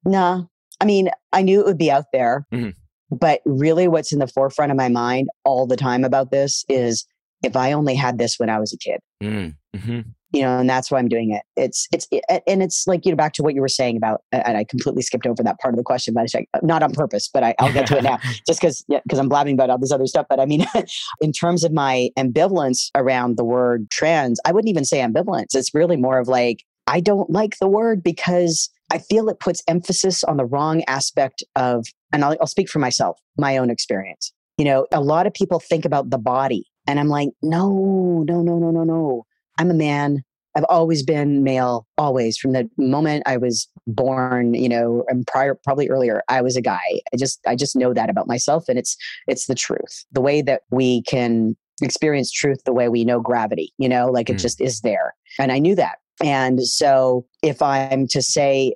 nah. 0.04 0.44
I 0.80 0.84
mean, 0.84 1.10
I 1.32 1.42
knew 1.42 1.60
it 1.60 1.66
would 1.66 1.78
be 1.78 1.90
out 1.90 2.06
there. 2.12 2.46
Mm-hmm. 2.52 2.70
But 3.16 3.40
really, 3.44 3.88
what's 3.88 4.12
in 4.12 4.20
the 4.20 4.28
forefront 4.28 4.70
of 4.70 4.76
my 4.76 4.88
mind 4.88 5.28
all 5.44 5.66
the 5.66 5.76
time 5.76 6.04
about 6.04 6.30
this 6.30 6.64
is 6.68 7.06
if 7.42 7.56
I 7.56 7.72
only 7.72 7.94
had 7.94 8.18
this 8.18 8.38
when 8.38 8.50
I 8.50 8.58
was 8.58 8.72
a 8.72 8.78
kid. 8.78 9.00
Mm, 9.22 9.54
hmm 9.76 10.00
You 10.32 10.42
know, 10.42 10.58
and 10.58 10.68
that's 10.68 10.90
why 10.90 10.98
I'm 10.98 11.08
doing 11.08 11.30
it. 11.32 11.42
It's 11.56 11.88
it's 11.92 12.06
it, 12.10 12.24
and 12.46 12.62
it's 12.62 12.86
like 12.86 13.04
you 13.04 13.12
know 13.12 13.16
back 13.16 13.32
to 13.34 13.42
what 13.42 13.54
you 13.54 13.60
were 13.60 13.68
saying 13.68 13.96
about, 13.96 14.22
and 14.32 14.56
I 14.56 14.64
completely 14.64 15.02
skipped 15.02 15.26
over 15.26 15.42
that 15.42 15.58
part 15.60 15.74
of 15.74 15.78
the 15.78 15.84
question, 15.84 16.14
but 16.14 16.24
it's 16.24 16.34
like, 16.34 16.48
not 16.62 16.82
on 16.82 16.92
purpose. 16.92 17.28
But 17.32 17.42
I, 17.42 17.54
I'll 17.58 17.72
get 17.72 17.86
to 17.88 17.98
it 17.98 18.04
now, 18.04 18.18
just 18.46 18.60
because 18.60 18.84
yeah, 18.88 19.00
because 19.04 19.18
I'm 19.18 19.28
blabbing 19.28 19.54
about 19.54 19.70
all 19.70 19.78
this 19.78 19.92
other 19.92 20.06
stuff. 20.06 20.26
But 20.28 20.40
I 20.40 20.46
mean, 20.46 20.66
in 21.20 21.32
terms 21.32 21.64
of 21.64 21.72
my 21.72 22.10
ambivalence 22.18 22.90
around 22.94 23.36
the 23.36 23.44
word 23.44 23.90
trans, 23.90 24.40
I 24.44 24.52
wouldn't 24.52 24.70
even 24.70 24.84
say 24.84 24.98
ambivalence. 24.98 25.54
It's 25.54 25.74
really 25.74 25.96
more 25.96 26.18
of 26.18 26.28
like 26.28 26.64
I 26.86 27.00
don't 27.00 27.30
like 27.30 27.58
the 27.58 27.68
word 27.68 28.02
because 28.02 28.68
I 28.90 28.98
feel 28.98 29.28
it 29.28 29.38
puts 29.38 29.62
emphasis 29.68 30.24
on 30.24 30.36
the 30.36 30.44
wrong 30.44 30.82
aspect 30.88 31.44
of, 31.54 31.86
and 32.12 32.24
I'll, 32.24 32.36
I'll 32.40 32.46
speak 32.46 32.68
for 32.68 32.80
myself, 32.80 33.18
my 33.38 33.56
own 33.56 33.70
experience. 33.70 34.32
You 34.58 34.64
know, 34.64 34.86
a 34.92 35.00
lot 35.00 35.26
of 35.26 35.32
people 35.32 35.60
think 35.60 35.84
about 35.84 36.10
the 36.10 36.18
body, 36.18 36.64
and 36.90 36.98
I'm 37.00 37.08
like, 37.08 37.28
no, 37.42 38.24
no, 38.26 38.42
no, 38.42 38.58
no, 38.58 38.70
no, 38.70 38.84
no. 38.84 39.26
I'm 39.58 39.70
a 39.70 39.74
man. 39.74 40.22
I've 40.56 40.64
always 40.68 41.04
been 41.04 41.44
male, 41.44 41.86
always 41.96 42.36
from 42.36 42.52
the 42.52 42.68
moment 42.76 43.22
I 43.24 43.36
was 43.36 43.68
born. 43.86 44.54
You 44.54 44.68
know, 44.68 45.04
and 45.08 45.24
prior, 45.26 45.54
probably 45.54 45.88
earlier, 45.88 46.22
I 46.28 46.42
was 46.42 46.56
a 46.56 46.60
guy. 46.60 47.00
I 47.12 47.16
just, 47.16 47.38
I 47.46 47.54
just 47.54 47.76
know 47.76 47.94
that 47.94 48.10
about 48.10 48.26
myself, 48.26 48.68
and 48.68 48.78
it's, 48.78 48.96
it's 49.28 49.46
the 49.46 49.54
truth. 49.54 50.04
The 50.10 50.20
way 50.20 50.42
that 50.42 50.62
we 50.70 51.02
can 51.02 51.56
experience 51.80 52.32
truth, 52.32 52.58
the 52.64 52.72
way 52.72 52.88
we 52.88 53.04
know 53.04 53.20
gravity. 53.20 53.72
You 53.78 53.88
know, 53.88 54.06
like 54.08 54.28
it 54.28 54.36
Mm. 54.36 54.40
just 54.40 54.60
is 54.60 54.80
there, 54.80 55.14
and 55.38 55.52
I 55.52 55.58
knew 55.60 55.76
that. 55.76 55.98
And 56.22 56.62
so, 56.66 57.24
if 57.42 57.62
I'm 57.62 58.08
to 58.08 58.20
say 58.20 58.74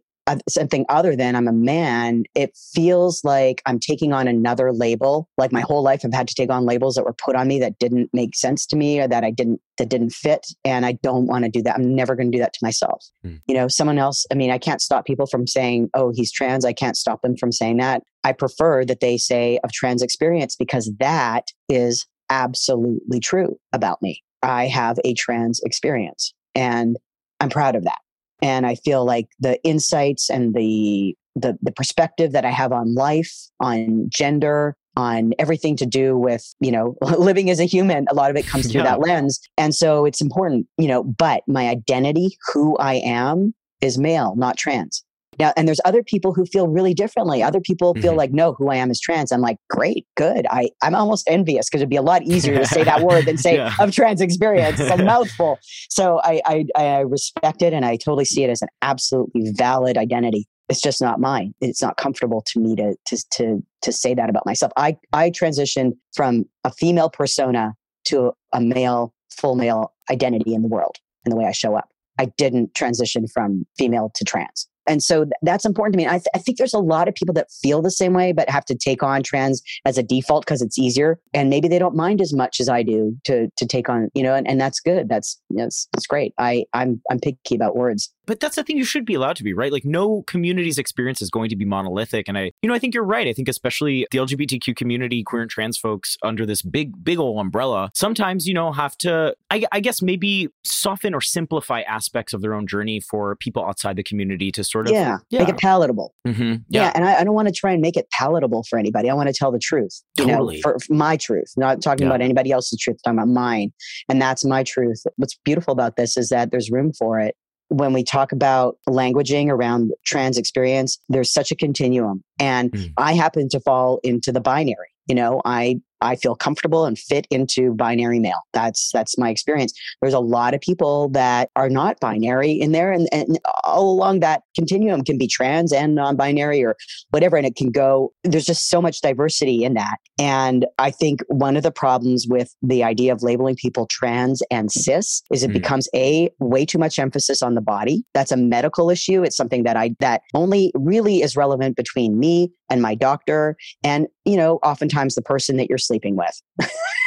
something 0.49 0.87
other 0.89 1.17
than 1.17 1.37
I'm 1.37 1.49
a 1.49 1.53
man, 1.53 2.25
it 2.35 2.57
feels 2.57 3.25
like 3.25 3.63
I'm 3.67 3.79
taking 3.79 4.13
on 4.13 4.27
another 4.27 4.73
label. 4.73 5.29
Like 5.37 5.53
my 5.53 5.61
whole 5.61 5.83
life, 5.83 6.01
I've 6.05 6.15
had 6.15 6.29
to 6.29 6.35
take 6.35 6.51
on 6.51 6.65
labels 6.65 6.95
that 6.95 7.05
were 7.05 7.13
put 7.13 7.37
on 7.37 7.49
me 7.49 7.59
that 7.61 7.79
didn't 7.79 8.11
make 8.13 8.35
sense 8.35 8.67
to 8.67 8.77
me 8.77 9.01
or 9.01 9.09
that 9.09 9.25
I 9.25 9.31
didn't 9.31 9.61
that 9.77 9.89
didn't 9.89 10.11
fit, 10.11 10.47
and 10.65 10.87
I 10.87 10.93
don't 10.93 11.27
want 11.27 11.45
to 11.45 11.51
do 11.51 11.63
that. 11.63 11.75
I'm 11.75 11.95
never 11.95 12.15
going 12.15 12.31
to 12.31 12.37
do 12.37 12.43
that 12.43 12.53
to 12.55 12.61
myself. 12.63 13.05
Hmm. 13.23 13.37
You 13.47 13.55
know, 13.55 13.69
someone 13.69 13.99
else. 13.99 14.25
I 14.31 14.35
mean, 14.35 14.51
I 14.51 14.59
can't 14.59 14.81
stop 14.81 15.05
people 15.05 15.27
from 15.27 15.47
saying, 15.47 15.91
"Oh, 15.95 16.13
he's 16.15 16.33
trans." 16.33 16.65
I 16.65 16.73
can't 16.73 16.97
stop 16.97 17.23
them 17.23 17.37
from 17.37 17.53
saying 17.53 17.79
that. 17.79 18.03
I 18.23 18.33
prefer 18.33 18.85
that 18.87 19.01
they 19.01 19.19
say 19.19 19.59
of 19.65 19.73
trans 19.73 20.03
experience 20.03 20.57
because 20.57 20.91
that 21.01 21.49
is 21.69 22.07
absolutely 22.31 23.21
true 23.21 23.59
about 23.73 24.01
me. 24.01 24.23
I 24.43 24.67
have 24.69 24.99
a 25.05 25.15
trans 25.15 25.61
experience, 25.65 26.33
and 26.55 26.97
I'm 27.41 27.51
proud 27.51 27.77
of 27.77 27.85
that 27.85 27.99
and 28.45 28.67
I 28.67 28.75
feel 28.75 29.05
like 29.07 29.27
the 29.41 29.61
insights 29.65 30.29
and 30.31 30.55
the 30.55 31.17
the 31.35 31.59
the 31.63 31.73
perspective 31.73 32.31
that 32.33 32.45
I 32.45 32.51
have 32.51 32.73
on 32.73 32.95
life, 32.95 33.33
on 33.59 34.07
gender, 34.09 34.77
on 34.97 35.33
everything 35.39 35.77
to 35.79 35.87
do 35.87 36.17
with 36.17 36.45
you 36.61 36.71
know 36.71 36.95
living 37.19 37.49
as 37.51 37.59
a 37.59 37.65
human, 37.65 38.07
a 38.11 38.15
lot 38.15 38.31
of 38.31 38.37
it 38.37 38.47
comes 38.47 38.71
through 38.71 38.83
Yeah. 38.83 38.91
that 38.91 39.01
lens, 39.01 39.41
and 39.57 39.75
so 39.75 40.05
it's 40.05 40.21
important, 40.21 40.67
you 40.79 40.87
know. 40.89 41.03
But 41.03 41.43
my 41.49 41.69
identity, 41.69 42.37
who 42.53 42.77
I 42.77 42.95
am, 42.97 43.55
is 43.81 43.97
male, 43.99 44.35
not 44.37 44.57
trans. 44.59 45.03
Now, 45.39 45.53
and 45.57 45.67
there's 45.67 45.81
other 45.85 46.03
people 46.03 46.33
who 46.35 46.45
feel 46.47 46.69
really 46.69 46.95
differently. 46.95 47.43
Other 47.43 47.61
people 47.61 47.95
feel 47.95 48.15
Mhm. 48.15 48.17
like, 48.17 48.33
no, 48.33 48.53
who 48.55 48.69
I 48.71 48.77
am 48.77 48.91
is 48.91 49.01
trans. 49.01 49.33
I'm 49.33 49.41
like, 49.41 49.57
great, 49.71 50.07
good. 50.17 50.47
I, 50.51 50.71
I'm 50.83 50.95
almost 50.95 51.29
envious 51.29 51.69
because 51.69 51.81
it'd 51.81 51.91
be 51.91 51.97
a 51.97 52.03
lot 52.03 52.23
easier 52.23 52.59
to 52.59 52.67
say 52.67 52.85
that 52.85 53.03
word 53.03 53.27
than 53.27 53.37
say 53.47 53.57
Yeah. 53.57 53.73
of 53.81 53.93
trans 53.93 54.21
experience. 54.21 54.79
It's 54.81 54.91
a 54.91 54.97
mouthful. 55.05 55.59
So 55.89 56.21
I, 56.23 56.41
I, 56.45 56.65
I 56.77 56.99
respect 57.01 57.63
it 57.63 57.73
and 57.73 57.85
I 57.85 57.97
totally 57.97 58.25
see 58.25 58.45
it 58.45 58.51
as 58.51 58.63
an 58.63 58.69
absolutely 58.83 59.51
valid 59.57 59.97
identity. 59.97 60.47
It's 60.69 60.81
just 60.81 61.01
not 61.03 61.21
mine. 61.21 61.55
It's 61.61 61.83
not 61.83 61.97
comfortable 61.97 62.43
to 62.47 62.61
me 62.61 62.75
to, 62.77 62.97
to, 63.07 63.25
to, 63.33 63.63
to 63.83 63.93
say 63.93 64.15
that 64.15 64.31
about 64.31 64.47
myself. 64.47 64.73
I, 64.77 64.97
I 65.13 65.31
transitioned 65.31 65.93
from 66.15 66.47
a 66.65 66.71
female 66.73 67.11
persona 67.11 67.75
to 68.07 68.33
a 68.53 68.61
male, 68.61 69.13
full 69.31 69.57
male 69.57 69.93
identity 70.11 70.55
in 70.55 70.63
the 70.63 70.69
world 70.69 70.97
and 71.25 71.33
the 71.33 71.37
way 71.37 71.45
I 71.45 71.53
show 71.53 71.75
up. 71.77 71.89
I 72.19 72.27
didn't 72.39 72.75
transition 72.75 73.27
from 73.27 73.67
female 73.77 74.11
to 74.15 74.25
trans. 74.25 74.69
And 74.87 75.03
so 75.03 75.27
that's 75.43 75.65
important 75.65 75.95
to 75.95 75.97
me. 75.99 76.07
I, 76.07 76.19
th- 76.19 76.27
I 76.35 76.39
think 76.39 76.59
there's 76.59 76.75
a 76.75 76.79
lot 76.79 77.09
of 77.09 77.15
people 77.15 77.35
that 77.35 77.51
feel 77.51 77.83
the 77.83 77.91
same 77.91 78.13
way, 78.13 78.33
but 78.33 78.49
have 78.51 78.65
to 78.67 78.75
take 78.75 79.03
on 79.03 79.23
trans 79.23 79.63
as 79.85 79.99
a 79.99 80.03
default 80.03 80.45
because 80.45 80.63
it's 80.63 80.79
easier. 80.79 81.19
And 81.33 81.51
maybe 81.51 81.69
they 81.69 81.79
don't 81.79 81.97
mind 81.97 82.21
as 82.21 82.33
much 82.33 82.61
as 82.61 82.69
I 82.69 82.83
do 82.83 83.17
to 83.25 83.49
to 83.57 83.67
take 83.67 83.89
on, 83.89 84.11
you 84.15 84.23
know, 84.23 84.35
and, 84.35 84.47
and 84.49 84.61
that's 84.61 84.81
good. 84.81 85.09
That's 85.09 85.41
that's 85.51 85.89
that's 85.93 86.07
great. 86.07 86.35
I 86.39 86.65
I'm 86.73 87.01
I'm 87.11 87.19
picky 87.19 87.55
about 87.55 87.77
words. 87.77 88.11
But 88.27 88.41
that's 88.41 88.57
the 88.57 88.65
thing 88.65 88.77
you 88.77 88.85
should 88.85 89.05
be 89.05 89.15
allowed 89.15 89.37
to 89.37 89.45
be, 89.45 89.53
right? 89.53 89.73
Like 89.73 89.85
no 89.85 90.23
community's 90.23 90.79
experience 90.79 91.21
is 91.21 91.31
going 91.31 91.51
to 91.51 91.57
be 91.57 91.65
monolithic. 91.65 92.27
And 92.29 92.39
I, 92.39 92.53
you 92.63 92.69
know, 92.69 92.75
I 92.75 92.79
think 92.79 92.95
you're 92.95 93.05
right. 93.05 93.29
I 93.29 93.33
think 93.33 93.49
especially 93.49 94.07
the 94.11 94.19
LGBTQ 94.19 94.77
community, 94.77 95.23
queer 95.23 95.43
and 95.43 95.51
trans 95.51 95.77
folks 95.77 96.17
under 96.23 96.47
this 96.47 96.63
big, 96.63 97.05
big 97.05 97.19
old 97.19 97.39
umbrella, 97.39 97.91
sometimes, 97.95 98.47
you 98.47 98.55
know, 98.55 98.73
have 98.73 98.97
to, 98.99 99.35
I, 99.51 99.65
I 99.73 99.81
guess 99.81 100.01
maybe 100.01 100.49
soften 100.65 101.15
or 101.15 101.21
simplify 101.21 101.83
aspects 101.83 102.33
of 102.33 102.41
their 102.41 102.55
own 102.55 102.67
journey 102.67 103.01
for 103.01 103.37
people 103.37 103.65
outside 103.65 103.97
the 103.97 104.03
community 104.03 104.51
to 104.53 104.65
sort 104.75 104.89
of, 104.89 104.93
Yeah, 104.93 105.19
yeah. 105.31 105.39
make 105.41 105.49
it 105.49 105.57
palatable. 105.59 106.13
Mhm. 106.27 106.65
Yeah, 106.69 106.83
yeah. 106.83 106.93
and 106.95 107.05
I, 107.05 107.21
I 107.21 107.25
don't 107.25 107.35
want 107.35 107.49
to 107.49 107.55
try 107.55 107.73
and 107.73 107.81
make 107.81 107.97
it 107.97 108.07
palatable 108.11 108.65
for 108.69 108.79
anybody. 108.79 109.09
I 109.09 109.15
want 109.15 109.29
to 109.29 109.33
tell 109.33 109.53
the 109.53 109.59
truth. 109.59 110.03
You 110.19 110.27
Totally. 110.27 110.57
know, 110.57 110.61
for, 110.63 110.79
for 110.81 110.93
my 110.93 111.17
truth, 111.17 111.53
not 111.57 111.81
talking 111.81 112.07
Yeah. 112.07 112.11
about 112.11 112.21
anybody 112.21 112.51
else's 112.51 112.79
truth, 112.81 112.99
talking 113.05 113.19
about 113.19 113.29
mine. 113.29 113.73
And 114.09 114.21
that's 114.21 114.45
my 114.45 114.63
truth. 114.65 115.03
What's 115.17 115.39
beautiful 115.45 115.73
about 115.73 115.97
this 115.97 116.17
is 116.17 116.29
that 116.31 116.51
there's 116.51 116.71
room 116.71 116.93
for 116.99 117.21
it. 117.21 117.35
When 117.69 117.93
we 117.93 118.03
talk 118.05 118.33
about 118.33 118.77
languaging 118.89 119.49
around 119.49 119.93
trans 120.05 120.37
experience, 120.37 120.99
there's 121.09 121.33
such 121.33 121.51
a 121.51 121.57
continuum. 121.57 122.23
And 122.39 122.71
Mm. 122.73 122.93
I 122.99 123.15
happen 123.15 123.49
to 123.51 123.61
fall 123.61 124.01
into 124.03 124.33
the 124.33 124.41
binary. 124.41 124.89
You 125.07 125.15
know, 125.15 125.41
I 125.45 125.81
I 126.05 126.17
feel 126.17 126.37
comfortable 126.37 126.85
and 126.85 126.99
fit 126.99 127.27
into 127.31 127.75
binary 127.75 128.21
male. 128.21 128.43
That's 128.53 128.91
that's 128.93 129.17
my 129.19 129.31
experience. 129.31 129.73
There's 130.01 130.15
a 130.15 130.21
lot 130.21 130.55
of 130.55 130.61
people 130.61 131.09
that 131.11 131.51
are 131.57 131.71
not 131.71 131.99
binary 131.99 132.53
in 132.53 132.73
there, 132.73 132.93
and, 132.93 133.09
and 133.11 133.39
all 133.65 133.91
along 133.91 134.21
that 134.21 134.43
continuum 134.55 135.03
can 135.03 135.19
be 135.19 135.27
trans 135.27 135.73
and 135.73 135.95
non-binary 135.95 136.63
or 136.63 136.77
whatever, 137.11 137.37
and 137.37 137.47
it 137.47 137.57
can 137.57 137.71
go. 137.71 138.13
There's 138.23 138.47
just 138.47 138.69
so 138.69 138.83
much 138.83 139.01
diversity 139.01 139.65
in 139.65 139.75
that, 139.75 139.97
and 140.19 140.67
I 140.79 140.91
think 140.91 141.21
one 141.29 141.57
of 141.57 141.63
the 141.63 141.73
problems 141.73 142.27
with 142.29 142.55
the 142.63 142.85
idea 142.85 143.13
of 143.13 143.23
labeling 143.23 143.57
people 143.57 143.87
trans 143.91 144.43
and 144.51 144.71
cis 144.71 145.23
is 145.33 145.43
it 145.43 145.51
Mm. 145.51 145.55
becomes 145.55 145.89
a 145.95 146.31
way 146.39 146.67
too 146.67 146.79
much 146.79 146.99
emphasis 146.99 147.43
on 147.43 147.55
the 147.55 147.61
body. 147.61 148.05
That's 148.13 148.33
a 148.33 148.37
medical 148.37 148.91
issue. 148.91 149.23
It's 149.23 149.37
something 149.37 149.63
that 149.65 149.77
I 149.77 149.95
that 150.01 150.21
only 150.35 150.71
really 150.75 151.23
is 151.23 151.37
relevant 151.37 151.77
between 151.77 152.19
me 152.19 152.53
and 152.75 152.83
my 152.83 152.95
doctor, 152.97 153.57
and 153.85 154.09
you 154.25 154.37
know, 154.37 154.57
oftentimes 154.65 155.15
the 155.15 155.23
person 155.23 155.57
that 155.59 155.69
you're 155.69 155.79
sleeping 155.79 156.17
with. 156.17 156.43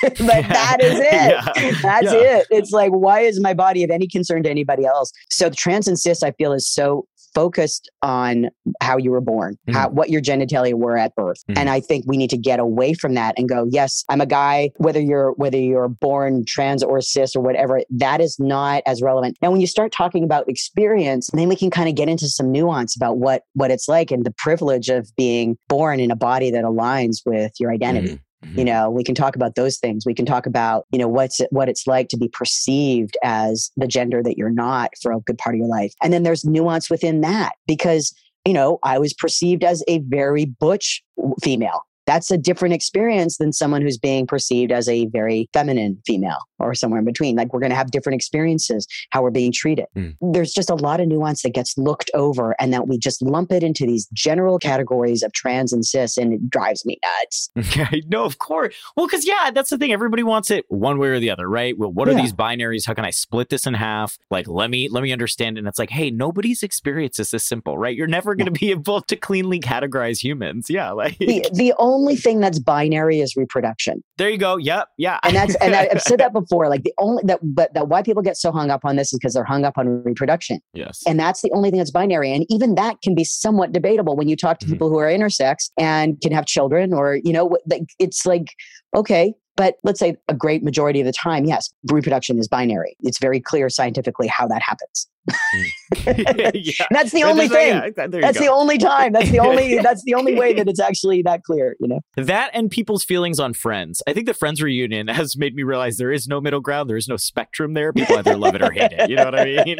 but 0.01 0.17
that 0.47 0.77
is 0.81 0.97
it. 0.99 1.03
Yeah. 1.03 1.81
That's 1.81 2.05
Yeah. 2.05 2.37
it. 2.39 2.47
It's 2.49 2.71
like, 2.71 2.91
why 2.91 3.19
is 3.19 3.41
my 3.41 3.53
body 3.53 3.83
of 3.83 3.89
any 3.91 4.07
concern 4.07 4.43
to 4.43 4.49
anybody 4.49 4.85
else? 4.85 5.11
So 5.29 5.49
the 5.49 5.55
trans 5.57 5.87
and 5.89 5.99
cis, 5.99 6.23
I 6.23 6.31
feel, 6.31 6.53
is 6.53 6.65
so 6.67 7.05
focused 7.37 7.91
on 8.01 8.49
how 8.81 8.97
you 8.97 9.11
were 9.11 9.21
born, 9.21 9.55
how 9.71 9.87
what 9.89 10.09
your 10.09 10.19
genitalia 10.19 10.73
were 10.73 10.97
at 10.97 11.13
birth. 11.13 11.43
Mhm. 11.47 11.59
And 11.59 11.69
I 11.69 11.79
think 11.79 12.03
we 12.07 12.17
need 12.17 12.31
to 12.31 12.37
get 12.37 12.59
away 12.59 12.95
from 12.95 13.13
that 13.13 13.35
and 13.37 13.47
go, 13.47 13.67
yes, 13.69 14.03
I'm 14.09 14.21
a 14.21 14.25
guy, 14.25 14.71
whether 14.77 14.99
you're 14.99 15.33
whether 15.33 15.59
you're 15.59 15.87
born 15.87 16.45
trans 16.45 16.81
or 16.81 16.99
cis 16.99 17.35
or 17.35 17.41
whatever, 17.43 17.81
that 17.91 18.21
is 18.21 18.39
not 18.39 18.81
as 18.87 19.03
relevant. 19.03 19.37
Now 19.39 19.51
when 19.51 19.61
you 19.61 19.67
start 19.67 19.91
talking 19.91 20.23
about 20.23 20.49
experience, 20.49 21.29
then 21.31 21.47
we 21.47 21.55
can 21.55 21.69
kind 21.69 21.87
of 21.87 21.93
get 21.93 22.09
into 22.09 22.27
some 22.27 22.51
nuance 22.51 22.95
about 22.95 23.19
what 23.19 23.43
what 23.53 23.69
it's 23.69 23.87
like 23.87 24.09
and 24.09 24.25
the 24.25 24.33
privilege 24.39 24.89
of 24.89 25.07
being 25.15 25.59
born 25.67 25.99
in 25.99 26.09
a 26.09 26.15
body 26.15 26.49
that 26.49 26.63
aligns 26.63 27.17
with 27.23 27.51
your 27.59 27.71
identity 27.71 28.19
Mhm. 28.53 28.59
you 28.59 28.65
know 28.65 28.89
we 28.89 29.03
can 29.03 29.15
talk 29.15 29.35
about 29.35 29.55
those 29.55 29.77
things. 29.77 30.05
We 30.05 30.13
can 30.13 30.25
talk 30.25 30.45
about 30.45 30.85
you 30.91 30.99
know 30.99 31.07
what's 31.07 31.39
it, 31.39 31.49
what 31.51 31.69
it's 31.69 31.87
like 31.87 32.09
to 32.09 32.17
be 32.17 32.29
perceived 32.29 33.17
as 33.23 33.71
the 33.77 33.87
gender 33.87 34.21
that 34.23 34.37
you're 34.37 34.49
not 34.49 34.91
for 35.01 35.11
a 35.11 35.19
good 35.21 35.37
part 35.37 35.55
of 35.55 35.59
your 35.59 35.67
life. 35.67 35.93
And 36.01 36.11
then 36.13 36.23
there's 36.23 36.45
nuance 36.45 36.89
within 36.89 37.21
that 37.21 37.53
because 37.67 38.13
you 38.45 38.53
know 38.53 38.79
i 38.83 38.97
was 38.97 39.13
perceived 39.13 39.63
as 39.63 39.83
a 39.87 39.99
very 39.99 40.45
butch 40.45 41.03
female 41.41 41.81
that's 42.07 42.31
a 42.31 42.37
different 42.37 42.73
experience 42.73 43.37
than 43.37 43.53
someone 43.53 43.81
who's 43.81 43.97
being 43.97 44.25
perceived 44.25 44.71
as 44.71 44.89
a 44.89 45.05
very 45.07 45.47
feminine 45.53 46.01
female 46.07 46.39
or 46.59 46.73
somewhere 46.73 46.99
in 46.99 47.05
between 47.05 47.35
like 47.35 47.53
we're 47.53 47.59
going 47.59 47.69
to 47.69 47.75
have 47.75 47.91
different 47.91 48.15
experiences 48.15 48.87
how 49.11 49.21
we're 49.21 49.29
being 49.31 49.51
treated 49.51 49.85
Mm. 49.95 50.15
there's 50.33 50.51
just 50.53 50.69
a 50.69 50.75
lot 50.75 50.99
of 50.99 51.07
nuance 51.07 51.43
that 51.43 51.53
gets 51.53 51.77
looked 51.77 52.09
over 52.15 52.55
and 52.59 52.73
that 52.73 52.87
we 52.87 52.97
just 52.97 53.21
lump 53.21 53.51
it 53.51 53.61
into 53.63 53.85
these 53.85 54.07
general 54.13 54.57
categories 54.59 55.21
of 55.23 55.31
trans 55.33 55.71
and 55.71 55.85
cis 55.85 56.17
and 56.17 56.33
it 56.33 56.49
drives 56.49 56.85
me 56.85 56.97
nuts 57.03 57.49
Yeah, 57.75 57.89
no, 58.07 58.23
of 58.23 58.39
course. 58.39 58.75
Well, 58.95 59.07
because 59.07 59.27
yeah, 59.27 59.51
that's 59.53 59.69
the 59.69 59.77
thing. 59.77 59.91
Everybody 59.91 60.23
wants 60.23 60.49
it 60.51 60.65
one 60.69 60.97
way 60.99 61.09
or 61.09 61.19
the 61.19 61.29
other, 61.29 61.49
right? 61.49 61.77
Well, 61.77 61.91
what 61.91 62.07
are 62.07 62.13
Yeah. 62.13 62.21
these 62.21 62.33
binaries? 62.33 62.85
How 62.87 62.93
can 62.93 63.03
I 63.05 63.09
split 63.11 63.49
this 63.49 63.65
in 63.67 63.73
half? 63.73 64.17
Like, 64.31 64.47
let 64.47 64.69
me 64.69 64.87
let 64.89 65.03
me 65.03 65.11
understand. 65.11 65.57
And 65.57 65.67
it's 65.67 65.77
like, 65.77 65.89
hey, 65.89 66.09
nobody's 66.09 66.63
experience 66.63 67.19
is 67.19 67.31
this 67.31 67.43
simple, 67.43 67.77
right? 67.77 67.95
You're 67.95 68.07
never 68.07 68.35
going 68.35 68.51
to 68.51 68.57
be 68.59 68.71
able 68.71 69.01
to 69.01 69.15
cleanly 69.15 69.59
categorize 69.59 70.23
humans. 70.23 70.67
Yeah, 70.69 70.91
like 71.01 71.17
the, 71.17 71.45
the 71.53 71.73
only 71.77 71.96
thing 72.15 72.39
that's 72.39 72.59
binary 72.59 73.19
is 73.19 73.35
reproduction. 73.35 74.03
There 74.17 74.29
you 74.29 74.37
go. 74.37 74.57
Yep. 74.57 74.87
Yeah. 74.97 75.19
And 75.23 75.35
that's 75.35 75.55
and 75.55 75.75
I, 75.75 75.87
I've 75.91 76.01
said 76.01 76.19
that 76.19 76.33
before. 76.41 76.69
Like 76.69 76.83
the 76.83 76.93
only 76.99 77.23
that 77.25 77.39
but 77.43 77.73
that 77.73 77.87
why 77.87 78.01
people 78.03 78.21
get 78.21 78.37
so 78.37 78.51
hung 78.51 78.69
up 78.69 78.81
on 78.83 78.95
this 78.95 79.11
is 79.13 79.19
because 79.19 79.33
they're 79.33 79.43
hung 79.43 79.65
up 79.65 79.77
on 79.77 80.03
reproduction. 80.03 80.59
yes. 80.73 81.01
And 81.07 81.19
that's 81.19 81.41
the 81.41 81.51
only 81.53 81.69
thing 81.71 81.79
that's 81.79 81.91
binary. 81.91 82.31
And 82.33 82.45
even 82.49 82.75
that 82.75 83.01
can 83.01 83.15
be 83.15 83.23
somewhat 83.23 83.71
debatable 83.71 84.15
when 84.15 84.27
you 84.27 84.35
talk 84.35 84.59
to 84.59 84.65
Mhm. 84.65 84.71
people 84.71 84.89
who 84.89 84.97
are 84.97 85.07
intersex 85.09 85.69
and 85.77 86.19
can 86.21 86.31
have 86.31 86.45
children 86.45 86.93
or, 86.93 87.15
you 87.23 87.33
know, 87.33 87.57
like, 87.69 87.83
it's 87.99 88.25
like, 88.25 88.47
okay, 88.95 89.33
but 89.57 89.75
let's 89.83 89.99
say 89.99 90.15
a 90.29 90.33
great 90.33 90.63
majority 90.63 91.01
of 91.01 91.05
the 91.05 91.11
time, 91.11 91.43
yes, 91.45 91.73
reproduction 91.91 92.39
is 92.39 92.47
binary. 92.47 92.95
It's 93.01 93.17
very 93.19 93.41
clear 93.41 93.69
scientifically 93.69 94.27
how 94.27 94.47
that 94.47 94.61
happens. 94.61 95.07
Hmm. 95.29 95.61
yeah. 96.53 96.85
That's 96.89 97.11
the 97.11 97.23
only 97.23 97.47
there's- 97.49 97.51
uh, 97.51 97.81
thing. 97.81 97.93
yeah, 98.13 98.19
That's 98.21 98.39
go. 98.39 98.45
the 98.45 98.51
only 98.51 98.77
time. 98.77 99.11
That's 99.11 99.29
the 99.29 99.39
only 99.39 99.77
that's 99.83 100.03
the 100.05 100.13
only 100.13 100.35
way 100.35 100.53
that 100.53 100.67
it's 100.69 100.79
actually 100.79 101.21
that 101.23 101.43
clear, 101.43 101.75
you 101.81 101.87
know. 101.89 101.99
That 102.15 102.51
and 102.53 102.69
people's 102.71 103.03
feelings 103.03 103.39
on 103.39 103.53
Friends. 103.53 104.01
I 104.07 104.13
think 104.13 104.25
the 104.27 104.33
Friends 104.33 104.61
reunion 104.61 105.07
has 105.09 105.35
made 105.35 105.53
me 105.55 105.63
realize 105.63 105.97
there 105.97 106.13
is 106.13 106.27
no 106.27 106.39
middle 106.39 106.61
ground. 106.61 106.89
There 106.89 106.95
is 106.97 107.07
no 107.09 107.17
spectrum 107.17 107.73
there. 107.73 107.91
People 107.91 108.17
either 108.17 108.37
love 108.37 108.55
it 108.55 108.61
or 108.61 108.71
hate 108.71 108.93
it. 108.93 109.09
You 109.09 109.17
know 109.17 109.25
what 109.25 109.39
I 109.39 109.63
mean? 109.65 109.77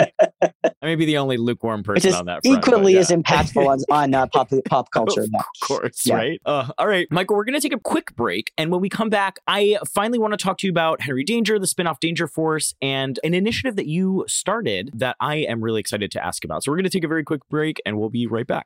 I 0.88 0.92
may 0.92 0.96
be 0.96 1.06
the 1.06 1.18
only 1.18 1.36
lukewarm 1.36 1.84
person 1.84 2.14
on 2.14 2.28
that 2.28 2.46
front. 2.46 2.60
equally 2.60 2.94
yeah. 2.94 3.00
as 3.00 3.10
impactful 3.10 3.68
on, 3.68 3.80
on 3.92 4.14
uh, 4.14 4.26
pop 4.28 4.50
pop 4.70 4.90
culture. 4.90 5.24
Of 5.24 5.30
course, 5.62 6.06
Yeah. 6.06 6.16
right? 6.16 6.42
Uh, 6.46 6.70
all 6.78 6.88
right, 6.88 7.12
Michael, 7.12 7.36
we're 7.36 7.44
going 7.44 7.60
to 7.60 7.62
take 7.62 7.74
a 7.78 7.80
quick 7.82 8.16
break. 8.16 8.54
And 8.58 8.72
when 8.72 8.80
we 8.80 8.88
come 8.88 9.10
back, 9.10 9.40
I 9.48 9.80
finally 9.86 10.18
want 10.18 10.32
to 10.32 10.38
talk 10.38 10.60
to 10.60 10.68
you 10.68 10.72
about 10.72 11.02
Henry 11.02 11.26
Danger, 11.26 11.60
the 11.60 11.66
spinoff 11.66 12.00
Danger 12.00 12.26
Force, 12.26 12.74
and 12.82 13.20
an 13.26 13.34
initiative 13.34 13.76
that 13.76 13.88
you 13.88 14.24
started 14.30 14.92
that 14.94 15.18
I 15.20 15.36
am 15.36 15.62
really 15.62 15.82
excited 15.82 16.10
to 16.12 16.26
ask 16.26 16.46
about. 16.46 16.64
So 16.64 16.72
we're 16.72 16.78
going 16.78 16.86
to 16.86 16.90
take 16.90 17.04
a 17.04 17.10
very 17.10 17.26
quick 17.26 17.42
break 17.50 17.82
and 17.86 18.00
we'll 18.00 18.10
be 18.10 18.26
right 18.26 18.48
back. 18.48 18.66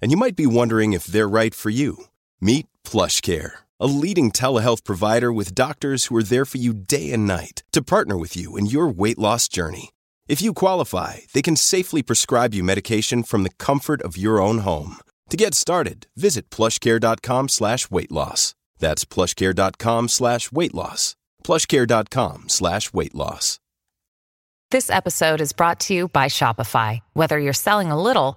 and 0.00 0.10
you 0.10 0.16
might 0.16 0.36
be 0.36 0.46
wondering 0.46 0.94
if 0.94 1.04
they're 1.04 1.28
right 1.28 1.54
for 1.54 1.70
you. 1.70 2.04
Meet 2.40 2.66
PlushCare, 2.84 3.50
a 3.78 3.86
leading 3.86 4.32
telehealth 4.32 4.84
provider 4.84 5.32
with 5.32 5.54
doctors 5.54 6.06
who 6.06 6.16
are 6.16 6.22
there 6.22 6.44
for 6.44 6.58
you 6.58 6.72
day 6.72 7.12
and 7.12 7.26
night 7.26 7.62
to 7.72 7.82
partner 7.82 8.16
with 8.16 8.36
you 8.36 8.56
in 8.56 8.66
your 8.66 8.88
weight 8.88 9.18
loss 9.18 9.48
journey. 9.48 9.90
If 10.28 10.40
you 10.42 10.54
qualify, 10.54 11.18
they 11.32 11.42
can 11.42 11.56
safely 11.56 12.02
prescribe 12.02 12.54
you 12.54 12.64
medication 12.64 13.22
from 13.22 13.42
the 13.42 13.54
comfort 13.58 14.00
of 14.02 14.16
your 14.16 14.40
own 14.40 14.58
home. 14.58 14.96
To 15.30 15.36
get 15.36 15.54
started, 15.54 16.06
visit 16.16 16.48
plushcare.com 16.50 17.48
slash 17.48 17.90
weight 17.90 18.12
loss. 18.12 18.54
That's 18.78 19.04
plushcare.com 19.04 20.08
slash 20.08 20.50
weight 20.52 20.74
loss. 20.74 21.16
plushcare.com 21.44 22.48
slash 22.48 22.92
weight 22.92 23.14
loss. 23.14 23.58
This 24.70 24.90
episode 24.90 25.40
is 25.40 25.54
brought 25.54 25.80
to 25.80 25.94
you 25.94 26.08
by 26.08 26.26
Shopify. 26.26 27.00
Whether 27.14 27.38
you're 27.38 27.54
selling 27.54 27.90
a 27.90 28.00
little 28.00 28.36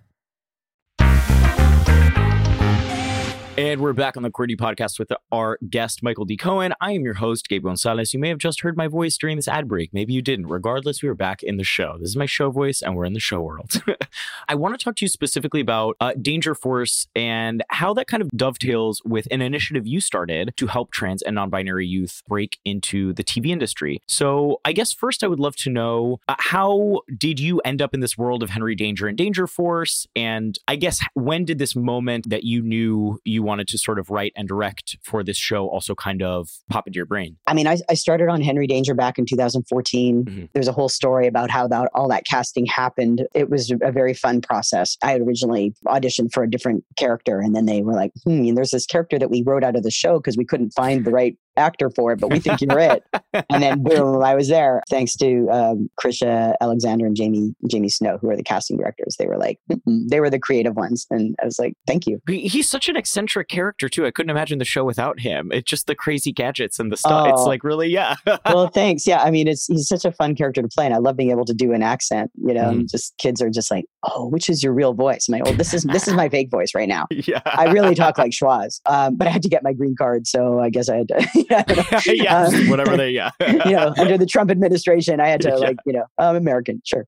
And 3.57 3.81
we're 3.81 3.91
back 3.91 4.15
on 4.15 4.23
the 4.23 4.31
Queerty 4.31 4.55
podcast 4.55 4.97
with 4.97 5.11
our 5.29 5.59
guest, 5.69 6.01
Michael 6.01 6.23
D. 6.23 6.37
Cohen. 6.37 6.73
I 6.79 6.93
am 6.93 7.03
your 7.03 7.15
host, 7.15 7.49
Gabe 7.49 7.63
Gonzalez. 7.63 8.13
You 8.13 8.19
may 8.19 8.29
have 8.29 8.37
just 8.37 8.61
heard 8.61 8.77
my 8.77 8.87
voice 8.87 9.17
during 9.17 9.35
this 9.35 9.47
ad 9.47 9.67
break. 9.67 9.93
Maybe 9.93 10.13
you 10.13 10.21
didn't. 10.21 10.47
Regardless, 10.47 11.03
we 11.03 11.09
are 11.09 11.13
back 11.13 11.43
in 11.43 11.57
the 11.57 11.63
show. 11.65 11.97
This 11.99 12.09
is 12.09 12.15
my 12.15 12.25
show 12.25 12.49
voice, 12.49 12.81
and 12.81 12.95
we're 12.95 13.03
in 13.03 13.11
the 13.11 13.19
show 13.19 13.41
world. 13.41 13.83
I 14.47 14.55
want 14.55 14.79
to 14.79 14.83
talk 14.83 14.95
to 14.95 15.05
you 15.05 15.09
specifically 15.09 15.59
about 15.59 15.97
uh, 15.99 16.13
Danger 16.19 16.55
Force 16.55 17.07
and 17.13 17.61
how 17.69 17.93
that 17.95 18.07
kind 18.07 18.23
of 18.23 18.29
dovetails 18.29 19.01
with 19.03 19.27
an 19.31 19.41
initiative 19.41 19.85
you 19.85 19.99
started 19.99 20.53
to 20.55 20.67
help 20.67 20.91
trans 20.91 21.21
and 21.21 21.35
non 21.35 21.49
binary 21.49 21.85
youth 21.85 22.23
break 22.29 22.57
into 22.63 23.11
the 23.13 23.23
TV 23.23 23.47
industry. 23.47 24.01
So, 24.07 24.61
I 24.63 24.71
guess 24.71 24.93
first, 24.93 25.25
I 25.25 25.27
would 25.27 25.41
love 25.41 25.57
to 25.57 25.69
know 25.69 26.21
uh, 26.29 26.35
how 26.39 27.01
did 27.17 27.37
you 27.37 27.59
end 27.65 27.81
up 27.81 27.93
in 27.93 27.99
this 27.99 28.17
world 28.17 28.43
of 28.43 28.49
Henry 28.49 28.75
Danger 28.75 29.07
and 29.07 29.17
Danger 29.17 29.45
Force? 29.45 30.07
And 30.15 30.57
I 30.69 30.77
guess 30.77 31.01
when 31.15 31.43
did 31.43 31.59
this 31.59 31.75
moment 31.75 32.29
that 32.29 32.45
you 32.45 32.61
knew 32.61 33.19
you 33.25 33.40
wanted 33.41 33.67
to 33.69 33.77
sort 33.77 33.99
of 33.99 34.09
write 34.09 34.33
and 34.35 34.47
direct 34.47 34.97
for 35.03 35.23
this 35.23 35.37
show 35.37 35.67
also 35.67 35.95
kind 35.95 36.21
of 36.21 36.49
pop 36.69 36.87
into 36.87 36.97
your 36.97 37.05
brain? 37.05 37.37
I 37.47 37.53
mean, 37.53 37.67
I, 37.67 37.77
I 37.89 37.93
started 37.95 38.29
on 38.29 38.41
Henry 38.41 38.67
Danger 38.67 38.93
back 38.93 39.17
in 39.17 39.25
2014. 39.25 40.25
Mhm. 40.25 40.49
There's 40.53 40.67
a 40.67 40.71
whole 40.71 40.89
story 40.89 41.27
about 41.27 41.49
how 41.49 41.67
that 41.67 41.89
all 41.93 42.07
that 42.09 42.25
casting 42.25 42.65
happened. 42.65 43.25
It 43.33 43.49
was 43.49 43.71
a 43.81 43.91
very 43.91 44.13
fun 44.13 44.41
process. 44.41 44.97
I 45.03 45.11
had 45.11 45.21
originally 45.21 45.73
auditioned 45.87 46.31
for 46.33 46.43
a 46.43 46.49
different 46.49 46.83
character, 46.97 47.39
and 47.39 47.55
then 47.55 47.65
they 47.65 47.81
were 47.81 47.93
like, 47.93 48.11
"Hmm, 48.23 48.53
there's 48.55 48.71
this 48.71 48.85
character 48.85 49.17
that 49.19 49.29
we 49.29 49.43
wrote 49.43 49.63
out 49.63 49.75
of 49.75 49.83
the 49.83 49.91
show 49.91 50.19
because 50.19 50.37
we 50.37 50.45
couldn't 50.45 50.71
find 50.71 51.05
the 51.05 51.11
right 51.11 51.37
actor 51.57 51.89
for 51.89 52.11
it, 52.13 52.19
but 52.19 52.29
we 52.31 52.39
think 52.39 52.61
you're 52.61 52.79
it." 52.79 53.03
And 53.49 53.61
then 53.63 53.83
boom, 53.83 54.21
I 54.23 54.35
was 54.35 54.47
there. 54.49 54.81
Thanks 54.89 55.15
to 55.17 55.47
um, 55.51 55.89
Krisha 56.01 56.53
Alexander 56.61 57.05
and 57.05 57.15
Jamie 57.15 57.53
Jamie 57.69 57.89
Snow, 57.89 58.17
who 58.21 58.29
are 58.29 58.35
the 58.37 58.43
casting 58.43 58.77
directors. 58.77 59.15
They 59.17 59.27
were 59.27 59.37
like, 59.37 59.59
"Mm-mm." 59.71 60.07
they 60.09 60.19
were 60.19 60.29
the 60.29 60.39
creative 60.39 60.75
ones, 60.75 61.05
and 61.09 61.35
I 61.41 61.45
was 61.45 61.59
like, 61.59 61.73
"Thank 61.87 62.07
you." 62.07 62.19
He's 62.27 62.69
such 62.69 62.89
an 62.89 62.95
eccentric 62.95 63.47
character 63.47 63.89
too. 63.89 64.05
I 64.05 64.11
couldn't 64.11 64.29
imagine 64.29 64.59
the 64.59 64.65
show 64.65 64.83
without 64.85 65.19
him. 65.19 65.51
It's 65.51 65.69
just 65.69 65.87
the 65.87 65.95
crazy 65.95 66.31
gadgets 66.31 66.79
and 66.79 66.91
the 66.91 66.97
stuff. 66.97 67.27
It's 67.27 67.41
Oh. 67.41 67.45
like 67.45 67.63
really, 67.63 67.89
yeah. 67.89 68.15
well, 68.45 68.67
thanks. 68.67 69.05
Yeah, 69.07 69.21
I 69.21 69.31
mean, 69.31 69.47
it's 69.47 69.65
he's 69.67 69.87
such 69.87 70.05
a 70.05 70.11
fun 70.11 70.35
character 70.35 70.61
to 70.61 70.67
play, 70.67 70.85
and 70.85 70.93
I 70.93 70.97
love 70.97 71.17
being 71.17 71.31
able 71.31 71.45
to 71.45 71.53
do 71.53 71.73
an 71.73 71.83
accent. 71.83 72.31
You 72.35 72.53
know, 72.53 72.61
Mm-hmm. 72.71 72.85
just 72.89 73.17
kids 73.17 73.41
are 73.41 73.49
just 73.49 73.71
like, 73.71 73.85
"Oh, 74.03 74.27
which 74.29 74.49
is 74.49 74.63
your 74.63 74.73
real 74.73 74.93
voice?" 74.93 75.27
I'm 75.27 75.33
like, 75.39 75.47
"Oh, 75.47 75.53
this 75.53 75.73
is 75.73 75.83
this 75.83 76.07
is 76.07 76.13
my 76.13 76.29
fake 76.35 76.49
voice 76.51 76.73
right 76.75 76.87
now." 76.87 77.07
yeah. 77.11 77.41
I 77.45 77.65
really 77.71 77.95
talk 77.95 78.17
like 78.17 78.31
Schwoz, 78.31 78.79
um, 78.85 79.15
but 79.17 79.27
I 79.27 79.31
had 79.31 79.41
to 79.43 79.49
get 79.49 79.63
my 79.63 79.73
green 79.73 79.95
card, 79.97 80.27
so 80.27 80.59
I 80.59 80.69
guess 80.69 80.87
I 80.89 80.97
had 80.97 81.07
to. 81.09 81.40
Yeah, 82.05 82.45
Um, 82.47 82.69
whatever 82.69 82.97
they, 82.97 83.11
yeah. 83.11 83.31
you 83.65 83.71
know, 83.71 83.93
under 83.97 84.17
the 84.17 84.25
Trump 84.25 84.49
administration, 84.51 85.19
I 85.19 85.27
had 85.27 85.41
to 85.41 85.49
Yeah. 85.49 85.55
like, 85.55 85.77
you 85.85 85.93
know, 85.93 86.05
I'm 86.17 86.35
American, 86.35 86.81
sure. 86.85 87.07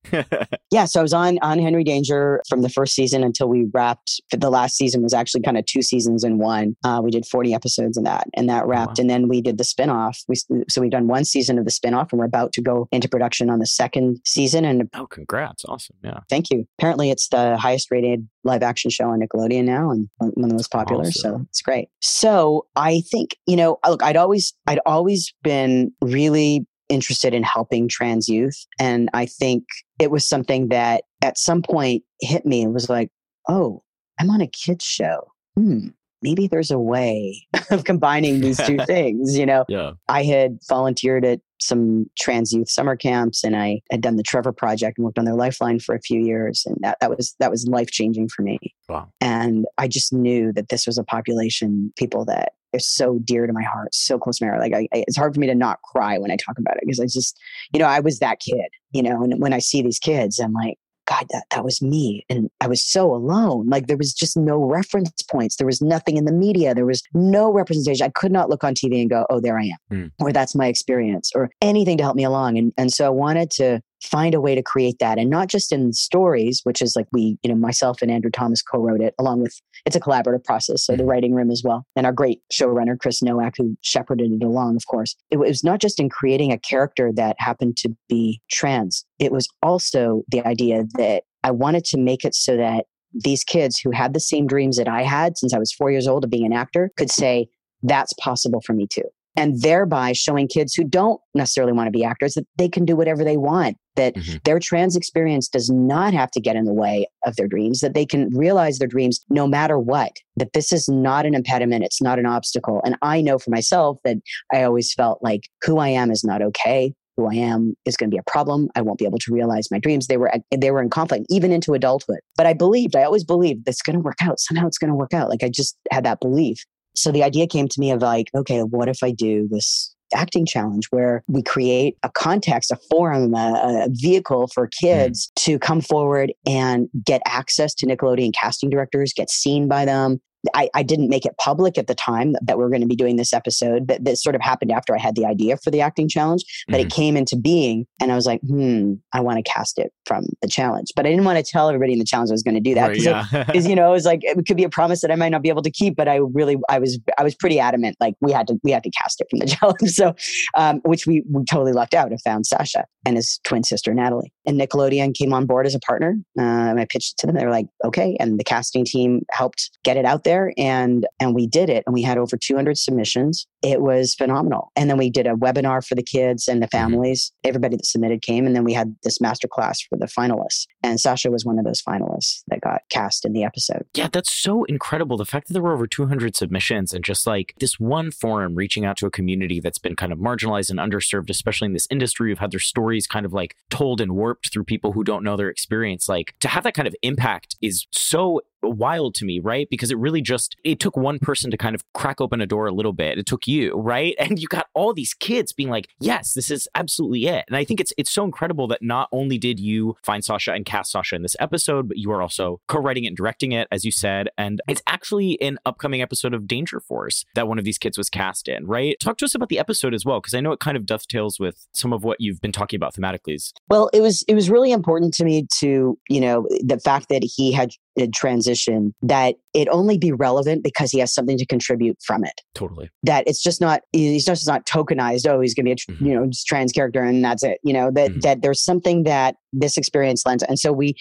yeah, 0.71 0.85
so 0.85 0.99
I 0.99 1.03
was 1.03 1.13
on 1.13 1.39
on 1.41 1.59
Henry 1.59 1.83
Danger 1.83 2.41
from 2.49 2.61
the 2.61 2.69
first 2.69 2.95
season 2.95 3.23
until 3.23 3.47
we 3.47 3.67
wrapped. 3.73 4.21
The 4.31 4.49
last 4.49 4.75
season 4.75 5.01
was 5.03 5.13
actually 5.13 5.41
kind 5.41 5.57
of 5.57 5.65
two 5.65 5.81
seasons 5.81 6.23
in 6.23 6.37
one. 6.37 6.75
Uh, 6.83 7.01
we 7.03 7.11
did 7.11 7.25
40 7.25 7.53
episodes 7.53 7.97
in 7.97 8.03
that, 8.03 8.27
and 8.35 8.49
that 8.49 8.65
wrapped. 8.67 8.97
wow. 8.97 9.01
And 9.01 9.09
then 9.09 9.27
we 9.27 9.41
did 9.41 9.57
the 9.57 9.63
spinoff. 9.63 10.23
We 10.27 10.35
so 10.69 10.81
we've 10.81 10.91
done 10.91 11.07
one 11.07 11.25
season 11.25 11.57
of 11.57 11.65
the 11.65 11.71
spinoff, 11.71 12.11
and 12.11 12.19
we're 12.19 12.25
about 12.25 12.53
to 12.53 12.61
go 12.61 12.87
into 12.91 13.07
production 13.09 13.49
on 13.49 13.59
the 13.59 13.65
second 13.67 14.19
season. 14.25 14.65
And 14.65 14.89
oh, 14.93 15.07
congrats. 15.07 15.63
Awesome. 15.65 15.95
Yeah. 16.03 16.19
thank 16.29 16.49
you. 16.49 16.65
Apparently, 16.79 17.11
it's 17.11 17.29
the 17.29 17.57
highest 17.57 17.91
rated 17.91 18.27
live 18.45 18.61
action 18.63 18.91
show 18.91 19.05
on 19.09 19.19
Nickelodeon 19.21 19.63
now, 19.63 19.89
and 19.89 20.09
one 20.17 20.29
of 20.43 20.49
the 20.49 20.55
most 20.55 20.71
popular. 20.71 21.11
So 21.11 21.45
it's 21.49 21.61
great. 21.61 21.89
So 22.01 22.65
I 22.75 23.01
think 23.11 23.37
you 23.47 23.55
know, 23.55 23.77
look, 23.87 24.03
I'd 24.03 24.17
always, 24.23 24.53
I'd 24.67 24.79
always 24.85 25.33
been 25.43 25.91
really 26.01 26.65
interested 26.89 27.33
in 27.33 27.43
helping 27.43 27.87
trans 27.87 28.27
youth, 28.27 28.65
and 28.79 29.09
I 29.13 29.25
think 29.25 29.65
it 29.99 30.11
was 30.11 30.27
something 30.27 30.69
that 30.69 31.03
at 31.21 31.37
some 31.37 31.61
point 31.61 32.03
hit 32.21 32.45
me 32.45 32.63
and 32.63 32.73
was 32.73 32.89
like, 32.89 33.09
oh, 33.47 33.83
I'm 34.19 34.29
on 34.29 34.41
a 34.41 34.47
kids 34.47 34.85
show. 34.85 35.31
Hmm. 35.55 35.89
Maybe 36.23 36.47
there's 36.47 36.71
a 36.71 36.79
way 36.79 37.45
of 37.71 37.83
combining 37.83 38.41
these 38.41 38.57
two 38.57 38.77
things. 38.87 39.37
You 39.37 39.45
know, 39.45 39.65
Yeah. 39.69 39.91
I 40.07 40.23
had 40.23 40.57
volunteered 40.67 41.25
at 41.25 41.41
some 41.59 42.09
trans 42.19 42.51
youth 42.51 42.69
summer 42.69 42.95
camps 42.95 43.43
and 43.43 43.55
I 43.55 43.81
had 43.91 44.01
done 44.01 44.15
the 44.17 44.23
Trevor 44.23 44.51
Project 44.51 44.97
and 44.97 45.05
worked 45.05 45.19
on 45.19 45.25
their 45.25 45.35
lifeline 45.35 45.79
for 45.79 45.95
a 45.95 46.01
few 46.01 46.19
years. 46.19 46.63
And 46.65 46.77
that, 46.81 46.97
that 46.99 47.09
was 47.15 47.35
that 47.39 47.51
was 47.51 47.67
life 47.67 47.91
changing 47.91 48.29
for 48.29 48.41
me. 48.41 48.57
Wow. 48.89 49.09
And 49.21 49.65
I 49.77 49.87
just 49.87 50.11
knew 50.11 50.51
that 50.53 50.69
this 50.69 50.85
was 50.87 50.97
a 50.97 51.03
population, 51.03 51.93
people 51.97 52.25
that 52.25 52.53
are 52.75 52.79
so 52.79 53.19
dear 53.23 53.45
to 53.47 53.53
my 53.53 53.61
heart, 53.63 53.93
so 53.95 54.17
close 54.19 54.39
to 54.39 54.45
my 54.45 54.49
heart. 54.49 54.61
Like 54.61 54.73
I, 54.73 54.87
I- 54.93 55.05
it's 55.07 55.15
hard 55.15 55.33
for 55.33 55.39
me 55.39 55.47
to 55.47 55.55
not 55.55 55.81
cry 55.83 56.17
when 56.17 56.31
I 56.31 56.35
talk 56.35 56.57
about 56.57 56.75
it 56.77 56.83
because 56.85 56.99
I 56.99 57.05
just, 57.05 57.39
you 57.71 57.79
know, 57.79 57.85
I 57.85 57.99
was 58.01 58.19
that 58.19 58.39
kid, 58.39 58.65
you 58.91 59.03
know, 59.03 59.23
and 59.23 59.39
when 59.39 59.53
I 59.53 59.59
see 59.59 59.81
these 59.81 59.99
kids, 59.99 60.39
I'm 60.39 60.53
like, 60.53 60.77
God, 61.05 61.25
that, 61.31 61.43
that 61.51 61.63
was 61.63 61.81
me. 61.81 62.25
And 62.29 62.49
I 62.61 62.67
was 62.67 62.83
so 62.83 63.13
alone. 63.13 63.67
Like 63.67 63.87
there 63.87 63.97
was 63.97 64.13
just 64.13 64.37
no 64.37 64.57
reference 64.63 65.11
points. 65.23 65.57
There 65.57 65.67
was 65.67 65.81
nothing 65.81 66.17
in 66.17 66.25
the 66.25 66.31
media. 66.31 66.73
There 66.73 66.85
was 66.85 67.03
no 67.13 67.51
representation. 67.51 68.05
I 68.05 68.09
could 68.09 68.31
not 68.31 68.49
look 68.49 68.63
on 68.63 68.73
TV 68.73 69.01
and 69.01 69.09
go, 69.09 69.25
oh, 69.29 69.39
there 69.39 69.59
I 69.59 69.65
am. 69.65 69.77
Mm. 69.91 70.11
Or 70.19 70.31
that's 70.31 70.55
my 70.55 70.67
experience 70.67 71.31
or 71.35 71.49
anything 71.61 71.97
to 71.97 72.03
help 72.03 72.15
me 72.15 72.23
along. 72.23 72.57
And, 72.57 72.73
and 72.77 72.91
so 72.91 73.05
I 73.05 73.09
wanted 73.09 73.51
to 73.51 73.81
find 74.03 74.35
a 74.35 74.41
way 74.41 74.53
to 74.53 74.61
create 74.61 74.99
that 74.99 75.17
and 75.17 75.29
not 75.29 75.47
just 75.47 75.71
in 75.71 75.93
stories, 75.93 76.61
which 76.63 76.81
is 76.81 76.95
like 76.95 77.07
we, 77.13 77.37
you 77.41 77.49
know, 77.49 77.55
myself 77.55 78.01
and 78.01 78.11
Andrew 78.11 78.29
Thomas 78.29 78.61
co-wrote 78.61 79.01
it 79.01 79.15
along 79.17 79.41
with, 79.41 79.59
it's 79.85 79.95
a 79.95 79.99
collaborative 79.99 80.43
process. 80.43 80.85
So 80.85 80.93
the 80.93 80.99
mm-hmm. 80.99 81.09
writing 81.09 81.33
room 81.33 81.49
as 81.49 81.61
well. 81.63 81.85
And 81.95 82.05
our 82.05 82.11
great 82.11 82.41
showrunner, 82.51 82.99
Chris 82.99 83.21
Nowak, 83.21 83.55
who 83.57 83.77
shepherded 83.81 84.31
it 84.31 84.43
along, 84.43 84.75
of 84.75 84.85
course. 84.87 85.15
It 85.31 85.37
was 85.37 85.63
not 85.63 85.79
just 85.79 85.99
in 85.99 86.09
creating 86.09 86.51
a 86.51 86.59
character 86.59 87.11
that 87.15 87.35
happened 87.39 87.77
to 87.77 87.95
be 88.09 88.41
trans. 88.51 89.05
It 89.19 89.31
was 89.31 89.47
also 89.61 90.23
the 90.29 90.45
idea 90.45 90.83
that 90.95 91.23
I 91.43 91.51
wanted 91.51 91.85
to 91.85 91.97
make 91.97 92.25
it 92.25 92.35
so 92.35 92.57
that 92.57 92.85
these 93.13 93.43
kids 93.43 93.79
who 93.79 93.91
had 93.91 94.13
the 94.13 94.19
same 94.19 94.47
dreams 94.47 94.77
that 94.77 94.87
I 94.87 95.03
had 95.03 95.37
since 95.37 95.53
I 95.53 95.59
was 95.59 95.71
four 95.71 95.91
years 95.91 96.07
old 96.07 96.23
of 96.23 96.29
being 96.29 96.45
an 96.45 96.53
actor 96.53 96.91
could 96.97 97.11
say, 97.11 97.47
that's 97.83 98.13
possible 98.13 98.61
for 98.65 98.73
me 98.73 98.87
too. 98.87 99.03
And 99.35 99.61
thereby 99.61 100.13
showing 100.13 100.47
kids 100.47 100.75
who 100.75 100.83
don't 100.83 101.19
necessarily 101.33 101.73
want 101.73 101.87
to 101.87 101.91
be 101.91 102.03
actors 102.03 102.35
that 102.35 102.45
they 102.57 102.69
can 102.69 102.85
do 102.85 102.95
whatever 102.95 103.23
they 103.23 103.37
want, 103.37 103.77
that 103.95 104.13
Mhm. 104.15 104.43
their 104.43 104.59
trans 104.59 104.95
experience 104.95 105.47
does 105.47 105.69
not 105.69 106.13
have 106.13 106.29
to 106.31 106.39
get 106.39 106.55
in 106.55 106.65
the 106.65 106.73
way 106.73 107.07
of 107.25 107.35
their 107.35 107.47
dreams, 107.47 107.79
that 107.79 107.93
they 107.95 108.05
can 108.05 108.29
realize 108.35 108.77
their 108.77 108.87
dreams 108.87 109.23
no 109.29 109.47
matter 109.47 109.79
what, 109.79 110.11
that 110.35 110.53
this 110.53 110.71
is 110.71 110.87
not 110.87 111.25
an 111.25 111.33
impediment, 111.33 111.83
it's 111.83 112.01
not 112.01 112.19
an 112.19 112.25
obstacle. 112.27 112.79
And 112.85 112.95
I 113.01 113.21
know 113.21 113.39
for 113.39 113.49
myself 113.49 113.97
that 114.03 114.17
I 114.53 114.63
always 114.63 114.93
felt 114.93 115.19
like 115.23 115.49
who 115.63 115.79
I 115.79 115.89
am 115.89 116.11
is 116.11 116.23
not 116.23 116.41
okay. 116.43 116.93
Who 117.17 117.27
I 117.27 117.35
am 117.35 117.75
is 117.85 117.95
going 117.95 118.09
to 118.09 118.15
be 118.15 118.19
a 118.19 118.23
problem. 118.31 118.69
I 118.75 118.81
won't 118.81 118.97
be 118.97 119.05
able 119.05 119.19
to 119.19 119.31
realize 119.33 119.69
my 119.69 119.77
dreams. 119.77 120.07
They 120.07 120.17
were 120.17 120.31
they 120.49 120.71
were 120.71 120.81
in 120.81 120.89
conflict 120.89 121.27
even 121.29 121.51
into 121.51 121.73
adulthood. 121.75 122.19
But 122.35 122.47
I 122.47 122.53
believed, 122.53 122.95
I 122.95 123.03
always 123.03 123.23
believed 123.23 123.65
that's 123.65 123.83
going 123.83 123.95
to 123.95 123.99
work 123.99 124.17
out. 124.21 124.39
Somehow 124.39 124.65
it's 124.65 124.79
going 124.79 124.89
to 124.89 124.95
work 124.95 125.13
out. 125.13 125.29
Like 125.29 125.43
I 125.43 125.49
just 125.49 125.77
had 125.91 126.03
that 126.05 126.19
belief. 126.19 126.65
So 126.95 127.11
the 127.11 127.23
idea 127.23 127.47
came 127.47 127.67
to 127.67 127.79
me 127.79 127.91
of 127.91 128.01
like, 128.01 128.29
okay, 128.35 128.61
what 128.61 128.89
if 128.89 129.03
I 129.03 129.11
do 129.11 129.47
this 129.49 129.93
acting 130.13 130.45
challenge 130.45 130.87
where 130.91 131.23
we 131.27 131.41
create 131.41 131.97
a 132.03 132.09
context, 132.09 132.71
a 132.71 132.77
forum, 132.89 133.33
a, 133.33 133.85
a 133.85 133.87
vehicle 133.89 134.47
for 134.47 134.65
hmm. 134.65 134.85
kids 134.85 135.31
to 135.37 135.59
come 135.59 135.81
forward 135.81 136.31
and 136.47 136.89
get 137.03 137.21
access 137.25 137.73
to 137.75 137.85
Nickelodeon 137.85 138.33
casting 138.33 138.69
directors, 138.69 139.13
get 139.13 139.29
seen 139.29 139.67
by 139.67 139.85
them. 139.85 140.21
I, 140.53 140.69
I 140.73 140.83
didn't 140.83 141.09
make 141.09 141.25
it 141.25 141.35
public 141.37 141.77
at 141.77 141.87
the 141.87 141.95
time 141.95 142.33
that, 142.33 142.45
that 142.45 142.57
we 142.57 142.63
are 142.63 142.69
going 142.69 142.81
to 142.81 142.87
be 142.87 142.95
doing 142.95 143.15
this 143.15 143.33
episode, 143.33 143.87
but 143.87 144.03
this 144.03 144.21
sort 144.21 144.35
of 144.35 144.41
happened 144.41 144.71
after 144.71 144.95
I 144.95 144.99
had 144.99 145.15
the 145.15 145.25
idea 145.25 145.57
for 145.57 145.71
the 145.71 145.81
acting 145.81 146.07
challenge. 146.07 146.43
But 146.67 146.79
it 146.79 146.89
came 146.89 147.17
into 147.17 147.35
being, 147.35 147.85
and 148.01 148.11
I 148.11 148.15
was 148.15 148.25
like, 148.25 148.41
hmm, 148.41 148.93
I 149.13 149.19
want 149.19 149.43
to 149.43 149.51
cast 149.51 149.79
it 149.79 149.91
from 150.05 150.25
the 150.41 150.47
challenge. 150.47 150.89
But 150.95 151.05
I 151.05 151.09
didn't 151.09 151.25
want 151.25 151.43
to 151.43 151.49
tell 151.49 151.69
everybody 151.69 151.93
in 151.93 151.99
the 151.99 152.05
challenge 152.05 152.29
I 152.29 152.33
was 152.33 152.43
going 152.43 152.55
to 152.55 152.61
do 152.61 152.73
that 152.75 152.83
Right, 152.87 153.45
because 153.45 153.65
yeah. 153.65 153.69
you 153.69 153.75
know 153.75 153.89
it 153.89 153.93
was 153.93 154.05
like 154.05 154.19
it 154.23 154.45
could 154.45 154.57
be 154.57 154.63
a 154.63 154.69
promise 154.69 155.01
that 155.01 155.11
I 155.11 155.15
might 155.15 155.29
not 155.29 155.41
be 155.41 155.49
able 155.49 155.61
to 155.61 155.71
keep, 155.71 155.95
but 155.95 156.07
I 156.07 156.17
really 156.17 156.57
I 156.69 156.79
was 156.79 156.99
I 157.17 157.23
was 157.23 157.35
pretty 157.35 157.59
adamant 157.59 157.97
like 157.99 158.15
we 158.21 158.31
had 158.31 158.47
to 158.47 158.59
we 158.63 158.71
had 158.71 158.83
to 158.83 158.91
cast 158.91 159.21
it 159.21 159.27
from 159.29 159.39
the 159.39 159.45
challenge, 159.55 159.91
so 159.91 160.15
um, 160.55 160.81
which 160.85 161.05
we 161.07 161.23
we 161.29 161.43
totally 161.45 161.73
lucked 161.73 161.93
out 161.93 162.09
and 162.09 162.21
found 162.21 162.45
Sasha 162.45 162.85
and 163.05 163.15
his 163.15 163.39
twin 163.43 163.63
sister 163.63 163.93
Natalie, 163.93 164.31
and 164.45 164.59
Nickelodeon 164.59 165.13
came 165.13 165.33
on 165.33 165.45
board 165.45 165.65
as 165.65 165.75
a 165.75 165.79
partner, 165.79 166.15
uh, 166.39 166.41
and 166.41 166.79
I 166.79 166.85
pitched 166.85 167.13
it 167.13 167.17
to 167.19 167.27
them. 167.27 167.35
They 167.35 167.45
were 167.45 167.51
like 167.51 167.67
okay, 167.85 168.17
and 168.19 168.39
the 168.39 168.43
casting 168.43 168.85
team 168.85 169.21
helped 169.31 169.71
get 169.83 169.97
it 169.97 170.05
out 170.05 170.23
there, 170.23 170.32
and 170.57 171.07
and 171.19 171.35
we 171.35 171.47
did 171.47 171.69
it, 171.69 171.83
and 171.85 171.93
we 171.93 172.01
had 172.01 172.17
over 172.17 172.37
200 172.37 172.77
submissions. 172.77 173.47
It 173.61 173.81
was 173.81 174.13
phenomenal, 174.15 174.71
and 174.75 174.89
then 174.89 174.97
we 174.97 175.09
did 175.09 175.27
a 175.27 175.33
webinar 175.33 175.85
for 175.85 175.95
the 175.95 176.03
kids 176.03 176.47
and 176.47 176.61
the 176.61 176.67
mm-hmm. 176.67 176.77
families. 176.77 177.31
Everybody 177.43 177.77
that 177.77 177.85
submitted 177.85 178.21
came, 178.21 178.45
and 178.45 178.55
then 178.55 178.63
we 178.63 178.73
had 178.73 178.95
this 179.03 179.21
master 179.21 179.47
class 179.47 179.81
for 179.81 179.97
the 179.97 180.07
finalists, 180.07 180.67
and 180.81 180.99
Sasha 180.99 181.31
was 181.31 181.45
one 181.45 181.59
of 181.59 181.65
those 181.65 181.81
finalists 181.81 182.43
that 182.47 182.61
got 182.61 182.81
cast 182.89 183.25
in 183.25 183.33
the 183.33 183.43
episode. 183.43 183.83
Yeah, 183.93 184.09
that's 184.11 184.31
so 184.31 184.63
incredible. 184.65 185.17
The 185.17 185.25
fact 185.25 185.47
that 185.47 185.53
there 185.53 185.63
were 185.63 185.73
over 185.73 185.87
200 185.87 186.35
submissions 186.35 186.93
and 186.93 187.03
just 187.03 187.25
like 187.27 187.53
this 187.59 187.79
one 187.79 188.11
forum 188.11 188.55
reaching 188.55 188.85
out 188.85 188.97
to 188.97 189.05
a 189.05 189.11
community 189.11 189.59
that's 189.59 189.77
been 189.77 189.95
kind 189.95 190.11
of 190.11 190.19
marginalized 190.19 190.69
and 190.69 190.79
underserved, 190.79 191.29
especially 191.29 191.67
in 191.67 191.73
this 191.73 191.87
industry, 191.89 192.29
who've 192.29 192.39
had 192.39 192.51
their 192.51 192.59
stories 192.59 193.07
kind 193.07 193.25
of 193.25 193.33
like 193.33 193.55
told 193.69 194.01
and 194.01 194.13
warped 194.13 194.51
through 194.51 194.63
people 194.63 194.93
who 194.93 195.03
don't 195.03 195.23
know 195.23 195.37
their 195.37 195.49
experience. 195.49 196.09
Like 196.09 196.33
to 196.39 196.47
have 196.47 196.63
that 196.63 196.73
kind 196.73 196.87
of 196.87 196.95
impact 197.01 197.55
is 197.61 197.87
so 197.91 198.41
wild 198.63 199.15
to 199.15 199.25
me, 199.25 199.39
right? 199.39 199.67
Because 199.69 199.91
it 199.91 199.97
really 199.97 200.21
just 200.21 200.55
it 200.63 200.79
took 200.79 200.97
one 200.97 201.19
person 201.19 201.51
to 201.51 201.57
kind 201.57 201.75
of 201.75 201.83
crack 201.93 202.21
open 202.21 202.41
a 202.41 202.45
door 202.45 202.67
a 202.67 202.73
little 202.73 202.93
bit. 202.93 203.17
It 203.17 203.25
took 203.25 203.47
you, 203.47 203.73
right? 203.75 204.15
And 204.23 204.39
you 204.39 204.47
got 204.47 204.67
all 204.73 204.93
these 204.93 205.13
kids 205.13 205.51
being 205.51 205.69
like, 205.69 205.89
"Yes, 205.99 206.33
this 206.33 206.49
is 206.49 206.67
absolutely 206.75 207.25
it." 207.25 207.43
And 207.47 207.57
I 207.57 207.65
think 207.65 207.81
it's 207.81 207.91
it's 207.97 208.09
so 208.09 208.23
incredible 208.23 208.67
that 208.69 208.81
not 208.81 209.09
only 209.11 209.37
did 209.37 209.59
you 209.59 209.97
find 210.01 210.23
Sasha 210.23 210.53
and 210.53 210.65
cast 210.65 210.91
Sasha 210.91 211.15
in 211.15 211.23
this 211.23 211.35
episode, 211.41 211.89
but 211.89 211.97
you 211.97 212.09
are 212.11 212.21
also 212.21 212.61
co-writing 212.69 213.03
it 213.03 213.07
and 213.07 213.17
directing 213.17 213.51
it, 213.51 213.67
as 213.69 213.83
you 213.83 213.91
said. 213.91 214.29
And 214.37 214.61
it's 214.67 214.81
actually 214.87 215.39
an 215.41 215.57
upcoming 215.65 216.01
episode 216.01 216.33
of 216.33 216.47
Danger 216.47 216.79
Force 216.79 217.25
that 217.35 217.49
one 217.49 217.59
of 217.59 217.65
these 217.65 217.77
kids 217.77 217.97
was 217.97 218.09
cast 218.09 218.47
in, 218.47 218.65
right? 218.65 218.95
Talk 218.99 219.17
to 219.17 219.25
us 219.25 219.35
about 219.35 219.49
the 219.49 219.59
episode 219.59 219.93
as 219.93 220.05
well, 220.05 220.21
because 220.21 220.33
I 220.33 220.39
know 220.39 220.53
it 220.53 220.61
kind 220.61 220.77
of 220.77 220.85
dovetails 220.85 221.39
with 221.39 221.67
some 221.73 221.91
of 221.91 222.03
what 222.03 222.21
you've 222.21 222.39
been 222.39 222.53
talking 222.53 222.77
about 222.77 222.95
thematically. 222.95 223.35
Well, 223.69 223.89
it 223.93 224.01
was 224.01 224.23
it 224.27 224.35
was 224.35 224.49
really 224.49 224.71
important 224.71 225.13
to 225.15 225.25
me 225.25 225.47
to 225.59 225.97
you 226.09 226.21
know 226.21 226.47
the 226.63 226.79
fact 226.79 227.09
that 227.09 227.23
he 227.23 227.51
had 227.51 227.71
transition 228.11 228.93
that 229.01 229.35
it 229.53 229.67
only 229.69 229.97
be 229.97 230.11
relevant 230.11 230.63
because 230.63 230.91
he 230.91 230.99
has 230.99 231.13
something 231.13 231.37
to 231.37 231.45
contribute 231.45 231.97
from 232.05 232.23
it. 232.23 232.41
Totally. 232.55 232.89
That 233.03 233.27
it's 233.27 233.41
just 233.41 233.61
not 233.61 233.81
he's 233.91 234.25
just 234.25 234.47
not 234.47 234.65
tokenized. 234.65 235.27
Oh, 235.27 235.41
he's 235.41 235.53
going 235.53 235.65
to 235.65 235.69
be 235.75 235.93
a 235.93 235.95
Mhm. 235.95 236.05
you 236.07 236.13
know 236.15 236.25
just 236.27 236.47
trans 236.47 236.71
character 236.71 237.01
and 237.03 237.23
that's 237.23 237.43
it. 237.43 237.59
You 237.63 237.73
know 237.73 237.91
that 237.91 238.11
Mhm. 238.11 238.21
that 238.21 238.41
there's 238.41 238.63
something 238.63 239.03
that 239.03 239.35
this 239.55 239.77
experience 239.77 240.25
lends, 240.25 240.41
and 240.43 240.57
so 240.57 240.71
we, 240.73 240.95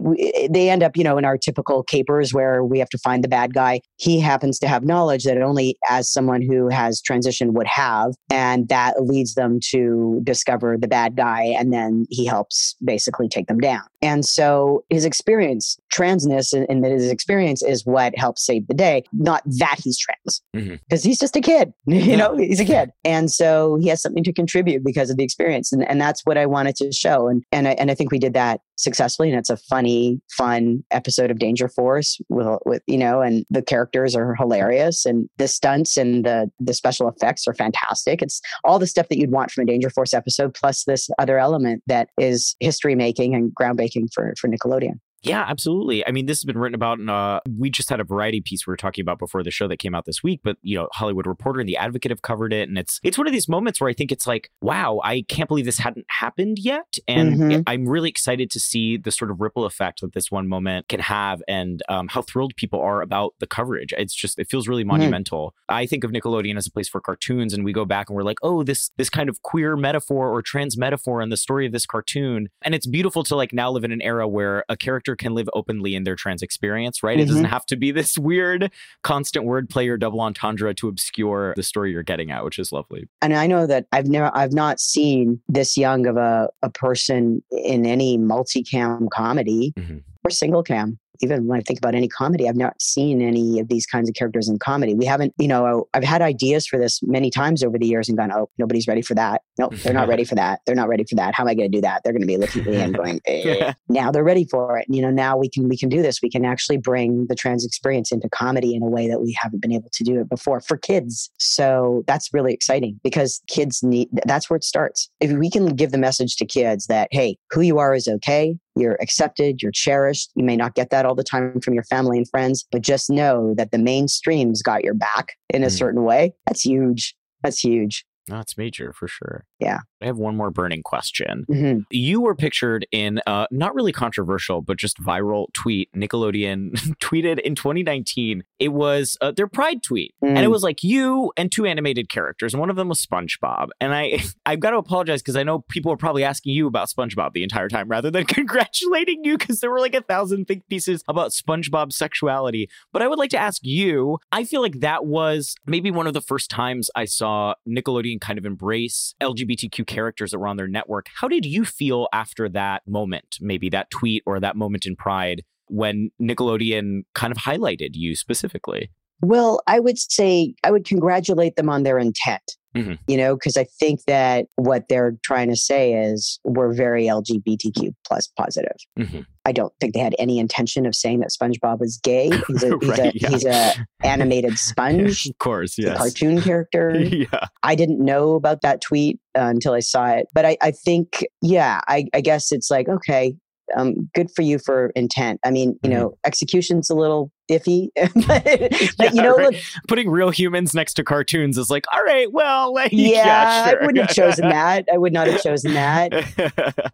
we 0.00 0.48
they 0.50 0.70
end 0.70 0.82
up 0.82 0.96
you 0.96 1.04
know 1.04 1.18
in 1.18 1.24
our 1.24 1.36
typical 1.36 1.82
capers 1.82 2.32
where 2.32 2.64
we 2.64 2.78
have 2.78 2.88
to 2.90 2.98
find 2.98 3.22
the 3.22 3.28
bad 3.28 3.52
guy. 3.54 3.80
He 3.96 4.18
happens 4.20 4.58
to 4.60 4.68
have 4.68 4.84
knowledge 4.84 5.24
that 5.24 5.40
only 5.42 5.76
as 5.88 6.10
someone 6.10 6.40
who 6.42 6.68
has 6.68 7.02
transitioned 7.02 7.52
would 7.52 7.66
have, 7.66 8.12
and 8.30 8.68
that 8.68 9.02
leads 9.02 9.34
them 9.34 9.58
to 9.70 10.20
discover 10.24 10.76
the 10.78 10.88
bad 10.88 11.16
guy, 11.16 11.42
and 11.58 11.72
then 11.72 12.06
he 12.08 12.24
helps 12.24 12.74
basically 12.84 13.28
take 13.28 13.46
them 13.46 13.58
down. 13.58 13.82
And 14.00 14.24
so 14.24 14.84
his 14.88 15.04
experience, 15.04 15.76
transness, 15.92 16.52
and, 16.54 16.64
and 16.70 16.82
that 16.84 16.92
his 16.92 17.10
experience 17.10 17.62
is 17.62 17.84
what 17.84 17.97
helps 18.16 18.44
save 18.44 18.66
the 18.68 18.74
day, 18.74 19.02
not 19.12 19.42
that 19.58 19.78
he's 19.82 19.98
trans, 19.98 20.42
mm-hmm. 20.56 20.76
because 20.88 21.02
he's 21.02 21.18
just 21.18 21.36
a 21.36 21.40
kid. 21.40 21.72
You 21.86 22.00
Yeah. 22.00 22.16
know, 22.16 22.36
he's 22.36 22.60
a 22.60 22.64
kid, 22.64 22.90
and 23.04 23.30
so 23.30 23.76
he 23.80 23.88
has 23.88 24.00
something 24.00 24.24
to 24.24 24.32
contribute 24.32 24.84
because 24.84 25.10
of 25.10 25.16
the 25.16 25.24
experience, 25.24 25.72
and, 25.72 25.88
and 25.88 26.00
that's 26.00 26.22
what 26.24 26.38
I 26.38 26.46
wanted 26.46 26.76
to 26.76 26.92
show. 26.92 27.28
And 27.28 27.42
and 27.52 27.66
I, 27.68 27.72
and 27.72 27.90
I 27.90 27.94
think 27.94 28.10
we 28.12 28.18
did 28.18 28.34
that 28.34 28.60
successfully, 28.76 29.30
and 29.30 29.38
it's 29.38 29.50
a 29.50 29.56
funny, 29.56 30.20
fun 30.36 30.84
episode 30.90 31.30
of 31.30 31.38
Danger 31.38 31.68
Force 31.68 32.18
with 32.28 32.58
with 32.64 32.82
you 32.86 32.98
know, 32.98 33.20
and 33.20 33.44
the 33.50 33.62
characters 33.62 34.14
are 34.14 34.34
hilarious, 34.36 35.04
and 35.04 35.28
the 35.38 35.48
stunts 35.48 35.96
and 35.96 36.24
the 36.24 36.50
the 36.60 36.74
special 36.74 37.08
effects 37.08 37.46
are 37.48 37.54
fantastic. 37.54 38.22
It's 38.22 38.40
all 38.64 38.78
the 38.78 38.86
stuff 38.86 39.08
that 39.08 39.18
you'd 39.18 39.32
want 39.32 39.50
from 39.50 39.62
a 39.62 39.66
Danger 39.66 39.90
Force 39.90 40.14
episode, 40.14 40.54
plus 40.54 40.84
this 40.84 41.08
other 41.18 41.38
element 41.38 41.82
that 41.86 42.10
is 42.18 42.54
history 42.60 42.94
making 42.94 43.34
and 43.34 43.52
groundbreaking 43.54 44.12
for 44.14 44.34
for 44.38 44.48
Nickelodeon. 44.48 45.00
Yeah, 45.28 45.44
absolutely. 45.46 46.06
I 46.06 46.10
mean, 46.10 46.26
this 46.26 46.38
has 46.38 46.44
been 46.44 46.58
written 46.58 46.74
about, 46.74 46.98
and 46.98 47.10
uh, 47.10 47.40
we 47.58 47.70
just 47.70 47.90
had 47.90 48.00
a 48.00 48.04
variety 48.04 48.40
piece 48.40 48.66
we 48.66 48.70
were 48.72 48.76
talking 48.76 49.02
about 49.02 49.18
before 49.18 49.42
the 49.42 49.50
show 49.50 49.68
that 49.68 49.78
came 49.78 49.94
out 49.94 50.04
this 50.06 50.22
week. 50.22 50.40
But 50.42 50.56
you 50.62 50.76
know, 50.76 50.88
Hollywood 50.92 51.26
Reporter 51.26 51.60
and 51.60 51.68
The 51.68 51.76
Advocate 51.76 52.10
have 52.10 52.22
covered 52.22 52.52
it, 52.52 52.68
and 52.68 52.78
it's 52.78 52.98
it's 53.02 53.18
one 53.18 53.26
of 53.26 53.32
these 53.32 53.48
moments 53.48 53.80
where 53.80 53.90
I 53.90 53.92
think 53.92 54.10
it's 54.12 54.26
like, 54.26 54.50
wow, 54.60 55.00
I 55.04 55.24
can't 55.28 55.48
believe 55.48 55.64
this 55.66 55.78
hadn't 55.78 56.06
happened 56.08 56.58
yet, 56.58 56.96
and 57.06 57.34
Mhm. 57.38 57.62
I'm 57.66 57.86
really 57.88 58.08
excited 58.08 58.50
to 58.50 58.60
see 58.60 58.96
the 58.96 59.10
sort 59.10 59.30
of 59.30 59.40
ripple 59.40 59.64
effect 59.64 60.00
that 60.00 60.12
this 60.14 60.30
one 60.30 60.48
moment 60.48 60.88
can 60.88 61.00
have, 61.00 61.42
and 61.46 61.82
um, 61.88 62.08
how 62.08 62.22
thrilled 62.22 62.54
people 62.56 62.80
are 62.80 63.02
about 63.02 63.34
the 63.40 63.46
coverage. 63.46 63.92
It's 63.96 64.14
just 64.14 64.38
it 64.38 64.48
feels 64.50 64.66
really 64.68 64.84
monumental. 64.84 65.54
I 65.68 65.86
think 65.86 66.04
of 66.04 66.10
Nickelodeon 66.10 66.56
as 66.56 66.66
a 66.66 66.70
place 66.70 66.88
for 66.88 67.00
cartoons, 67.00 67.52
and 67.52 67.64
we 67.64 67.72
go 67.72 67.84
back 67.84 68.08
and 68.08 68.16
we're 68.16 68.22
like, 68.22 68.38
oh, 68.42 68.62
this 68.62 68.90
this 68.96 69.10
kind 69.10 69.28
of 69.28 69.42
queer 69.42 69.76
metaphor 69.76 70.28
or 70.28 70.42
trans 70.42 70.76
metaphor 70.78 71.20
in 71.20 71.28
the 71.28 71.36
story 71.36 71.66
of 71.66 71.72
this 71.72 71.86
cartoon, 71.86 72.48
and 72.62 72.74
it's 72.74 72.86
beautiful 72.86 73.22
to 73.24 73.36
like 73.36 73.52
now 73.52 73.70
live 73.70 73.84
in 73.84 73.92
an 73.92 74.00
era 74.02 74.26
where 74.26 74.64
a 74.68 74.76
character 74.76 75.16
can 75.18 75.34
live 75.34 75.48
openly 75.54 75.94
in 75.94 76.04
their 76.04 76.16
trans 76.16 76.42
experience, 76.42 77.02
right? 77.02 77.18
It 77.20 77.26
doesn't 77.28 77.44
have 77.44 77.66
to 77.66 77.76
be 77.76 77.90
this 77.90 78.16
weird 78.30 78.70
constant 79.02 79.44
wordplay 79.46 79.88
or 79.88 79.96
double 79.96 80.20
entendre 80.20 80.72
to 80.74 80.88
obscure 80.88 81.52
the 81.56 81.62
story 81.62 81.92
you're 81.92 82.02
getting 82.02 82.30
at, 82.30 82.44
which 82.44 82.58
is 82.58 82.72
lovely. 82.72 83.08
and 83.22 83.34
I 83.34 83.46
know 83.46 83.66
that 83.66 83.86
I've 83.92 84.06
never 84.06 84.30
I've 84.34 84.52
not 84.52 84.80
seen 84.80 85.40
this 85.48 85.76
young 85.76 86.06
of 86.06 86.16
a, 86.16 86.48
a 86.62 86.70
person 86.70 87.42
in 87.50 87.84
any 87.86 88.16
multicam 88.18 89.08
comedy 89.10 89.72
Mhm. 89.76 90.02
or 90.24 90.30
single 90.30 90.62
cam. 90.62 90.98
even 91.20 91.48
when 91.48 91.58
I 91.58 91.62
think 91.64 91.80
about 91.80 91.96
any 91.96 92.06
comedy, 92.06 92.48
I've 92.48 92.54
not 92.54 92.80
seen 92.80 93.20
any 93.20 93.58
of 93.58 93.66
these 93.68 93.86
kinds 93.86 94.08
of 94.08 94.14
characters 94.14 94.48
in 94.48 94.56
comedy. 94.60 94.94
We 94.94 95.04
haven't, 95.04 95.34
you 95.36 95.48
know, 95.48 95.88
I've 95.92 96.04
had 96.04 96.22
ideas 96.22 96.64
for 96.64 96.78
this 96.78 97.00
many 97.02 97.28
times 97.28 97.64
over 97.64 97.76
the 97.76 97.86
years 97.88 98.08
and 98.08 98.16
gone, 98.16 98.30
oh, 98.30 98.48
nobody's 98.56 98.86
ready 98.86 99.02
for 99.02 99.16
that. 99.16 99.42
Nope, 99.58 99.74
they're 99.82 99.92
not 99.92 100.06
ready 100.08 100.24
for 100.24 100.34
that. 100.36 100.60
They're 100.66 100.74
not 100.76 100.88
ready 100.88 101.04
for 101.04 101.16
that. 101.16 101.34
How 101.34 101.42
am 101.42 101.48
I 101.48 101.54
going 101.54 101.70
to 101.70 101.76
do 101.76 101.80
that? 101.82 102.02
They're 102.04 102.12
going 102.12 102.22
to 102.22 102.26
be 102.26 102.36
looking 102.36 102.62
at 102.62 102.68
me 102.68 102.76
and 102.80 102.94
going, 102.96 103.20
eh. 103.26 103.72
now 103.88 104.10
they're 104.12 104.22
ready 104.24 104.44
for 104.44 104.78
it. 104.78 104.86
And, 104.86 104.94
You 104.96 105.02
know, 105.02 105.10
now 105.10 105.36
we 105.36 105.48
can 105.48 105.68
we 105.68 105.76
can 105.76 105.88
do 105.88 106.00
this. 106.02 106.22
We 106.22 106.30
can 106.30 106.44
actually 106.44 106.76
bring 106.78 107.26
the 107.28 107.34
trans 107.34 107.64
experience 107.66 108.12
into 108.12 108.28
comedy 108.28 108.74
in 108.74 108.82
a 108.82 108.88
way 108.88 109.08
that 109.08 109.20
we 109.20 109.36
haven't 109.40 109.60
been 109.60 109.72
able 109.72 109.90
to 109.92 110.04
do 110.04 110.20
it 110.20 110.28
before 110.28 110.60
for 110.60 110.76
kids. 110.76 111.30
So 111.38 112.04
that's 112.06 112.32
really 112.32 112.54
exciting 112.54 113.00
because 113.02 113.40
kids 113.48 113.82
need 113.82 114.08
that's 114.26 114.48
where 114.48 114.56
it 114.56 114.64
starts. 114.64 115.10
If 115.20 115.32
we 115.32 115.50
can 115.50 115.74
give 115.74 115.90
the 115.90 115.98
message 115.98 116.36
to 116.36 116.46
kids 116.46 116.86
that 116.86 117.08
hey, 117.10 117.36
who 117.50 117.62
you 117.62 117.78
are 117.78 117.94
is 117.94 118.06
okay. 118.08 118.56
You're 118.76 118.96
accepted, 119.02 119.60
you're 119.60 119.72
cherished. 119.72 120.30
You 120.36 120.44
may 120.44 120.54
not 120.56 120.76
get 120.76 120.90
that 120.90 121.04
all 121.04 121.16
the 121.16 121.24
time 121.24 121.60
from 121.60 121.74
your 121.74 121.82
family 121.82 122.16
and 122.16 122.28
friends, 122.30 122.64
but 122.70 122.80
just 122.82 123.10
know 123.10 123.54
that 123.56 123.72
the 123.72 123.78
mainstream's 123.78 124.62
got 124.62 124.84
your 124.84 124.94
back 124.94 125.32
in 125.50 125.64
a 125.64 125.66
Mm. 125.66 125.78
certain 125.78 126.04
way. 126.04 126.32
That's 126.46 126.64
huge. 126.64 127.16
That's 127.42 127.58
huge. 127.58 128.04
It's 128.40 128.56
major 128.58 128.92
for 128.92 129.08
sure. 129.08 129.44
Yeah. 129.58 129.80
I 130.00 130.06
have 130.06 130.16
one 130.16 130.36
more 130.36 130.50
burning 130.50 130.82
question. 130.82 131.44
Mhm. 131.50 131.84
You 131.90 132.20
were 132.20 132.34
pictured 132.34 132.86
in 132.92 133.20
a 133.26 133.46
not 133.50 133.74
really 133.74 133.92
controversial, 133.92 134.62
but 134.62 134.76
just 134.76 134.98
viral 135.02 135.46
tweet. 135.54 135.90
Nickelodeon 135.94 136.70
tweeted 137.00 137.40
in 137.40 137.54
2019. 137.54 138.44
It 138.58 138.68
was 138.68 139.16
uh, 139.20 139.32
their 139.32 139.48
Pride 139.48 139.82
tweet, 139.82 140.14
and 140.22 140.38
it 140.38 140.44
Mm. 140.48 140.50
was 140.50 140.62
like 140.62 140.82
you 140.84 141.32
and 141.36 141.50
two 141.50 141.66
animated 141.66 142.08
characters, 142.08 142.54
and 142.54 142.60
one 142.60 142.70
of 142.70 142.76
them 142.76 142.88
was 142.88 143.04
SpongeBob. 143.04 143.68
And 143.80 143.92
I, 143.94 144.20
I've 144.46 144.60
got 144.60 144.70
to 144.70 144.76
apologize 144.76 145.20
because 145.22 145.36
I 145.36 145.42
know 145.42 145.60
people 145.68 145.90
are 145.92 145.96
probably 145.96 146.22
asking 146.24 146.54
you 146.54 146.66
about 146.66 146.88
SpongeBob 146.88 147.32
the 147.32 147.42
entire 147.42 147.68
time 147.68 147.88
rather 147.88 148.10
than 148.10 148.24
congratulating 148.58 149.24
you 149.24 149.36
because 149.38 149.60
there 149.60 149.70
were 149.70 149.80
like 149.80 149.94
a 149.94 150.02
thousand 150.02 150.46
think 150.46 150.62
pieces 150.68 151.02
about 151.08 151.30
SpongeBob's 151.32 151.96
sexuality. 151.96 152.68
But 152.92 153.02
I 153.02 153.08
would 153.08 153.18
like 153.18 153.30
to 153.30 153.38
ask 153.38 153.62
you. 153.64 154.18
I 154.32 154.44
feel 154.44 154.60
like 154.62 154.80
that 154.80 155.06
was 155.06 155.54
maybe 155.66 155.90
one 155.90 156.06
of 156.06 156.14
the 156.14 156.20
first 156.20 156.50
times 156.50 156.90
I 156.94 157.04
saw 157.06 157.54
Nickelodeon 157.68 158.20
kind 158.20 158.38
of 158.38 158.44
embrace 158.46 159.14
LGBTQ 159.20 159.86
characters 159.88 160.30
that 160.30 160.38
were 160.38 160.46
on 160.46 160.56
their 160.56 160.68
network. 160.68 161.06
How 161.20 161.26
did 161.26 161.44
you 161.44 161.64
feel 161.64 162.06
after 162.12 162.48
that 162.50 162.82
moment, 162.86 163.38
maybe 163.40 163.68
that 163.70 163.90
tweet 163.90 164.22
or 164.26 164.38
that 164.38 164.56
moment 164.56 164.86
in 164.86 164.94
Pride 164.94 165.42
when 165.66 166.10
Nickelodeon 166.22 167.00
kind 167.14 167.32
of 167.32 167.38
highlighted 167.38 167.90
you 167.94 168.14
specifically? 168.14 168.90
Well, 169.22 169.60
I 169.66 169.80
would 169.80 169.98
say 169.98 170.54
I 170.64 170.70
would 170.70 170.84
congratulate 170.84 171.56
them 171.56 171.68
on 171.68 171.82
their 171.82 171.98
intent. 171.98 172.42
Mhm. 172.76 172.98
You 173.08 173.16
know, 173.16 173.34
because 173.34 173.56
I 173.56 173.64
think 173.80 174.00
that 174.06 174.44
what 174.56 174.88
they're 174.88 175.14
trying 175.24 175.48
to 175.48 175.56
say 175.56 175.94
is 175.94 176.38
we're 176.44 176.72
very 176.74 177.06
LGBTQ 177.06 177.94
plus 178.06 178.28
positive. 178.36 178.76
Mhm. 178.98 179.24
I 179.46 179.52
don't 179.52 179.72
think 179.80 179.94
they 179.94 180.00
had 180.00 180.14
any 180.18 180.38
intention 180.38 180.84
of 180.84 180.94
saying 180.94 181.20
that 181.20 181.30
SpongeBob 181.30 181.80
was 181.80 181.98
gay. 182.04 182.30
He's 182.46 182.62
a 182.62 182.76
he's 182.80 182.88
Right, 182.90 182.98
a 182.98 183.12
yeah. 183.18 183.28
he's 183.30 183.44
a 183.46 183.72
animated 184.04 184.58
sponge, 184.58 185.26
of 185.26 185.38
course, 185.38 185.76
yes. 185.78 185.96
cartoon 185.96 186.42
character. 186.42 186.94
yeah. 187.00 187.46
I 187.62 187.74
didn't 187.74 188.04
know 188.04 188.34
about 188.34 188.60
that 188.60 188.82
tweet 188.82 189.18
uh, 189.36 189.46
until 189.46 189.72
I 189.72 189.80
saw 189.80 190.08
it. 190.10 190.26
But 190.34 190.44
I, 190.44 190.58
I 190.60 190.70
think, 190.72 191.24
yeah, 191.40 191.80
I, 191.88 192.04
I 192.12 192.20
guess 192.20 192.52
it's 192.52 192.70
like, 192.70 192.88
okay, 192.88 193.34
um, 193.76 194.08
good 194.14 194.30
for 194.34 194.42
you 194.42 194.58
for 194.58 194.90
intent. 194.96 195.40
I 195.44 195.50
mean, 195.50 195.78
you 195.82 195.90
Mhm. 195.90 195.92
know, 195.92 196.18
execution's 196.24 196.90
a 196.90 196.94
little 196.94 197.30
iffy, 197.50 197.88
but, 197.96 198.72
but 198.98 199.14
you 199.14 199.22
know, 199.22 199.34
right. 199.36 199.52
look, 199.52 199.54
Putting 199.88 200.10
real 200.10 200.30
humans 200.30 200.74
next 200.74 200.94
to 200.94 201.04
cartoons 201.04 201.56
is 201.58 201.70
like, 201.70 201.84
all 201.92 202.02
right, 202.02 202.30
well, 202.32 202.72
like, 202.78 202.92
yeah, 202.92 203.08
yeah, 203.24 203.46
sure. 203.70 203.80
I 203.82 203.84
wouldn't 203.84 203.98
have 204.06 204.14
chosen 204.14 204.48
that. 204.48 204.86
I 204.92 204.98
would 204.98 205.12
not 205.12 205.26
have 205.28 205.36
chosen 205.36 205.72
that, 205.74 206.12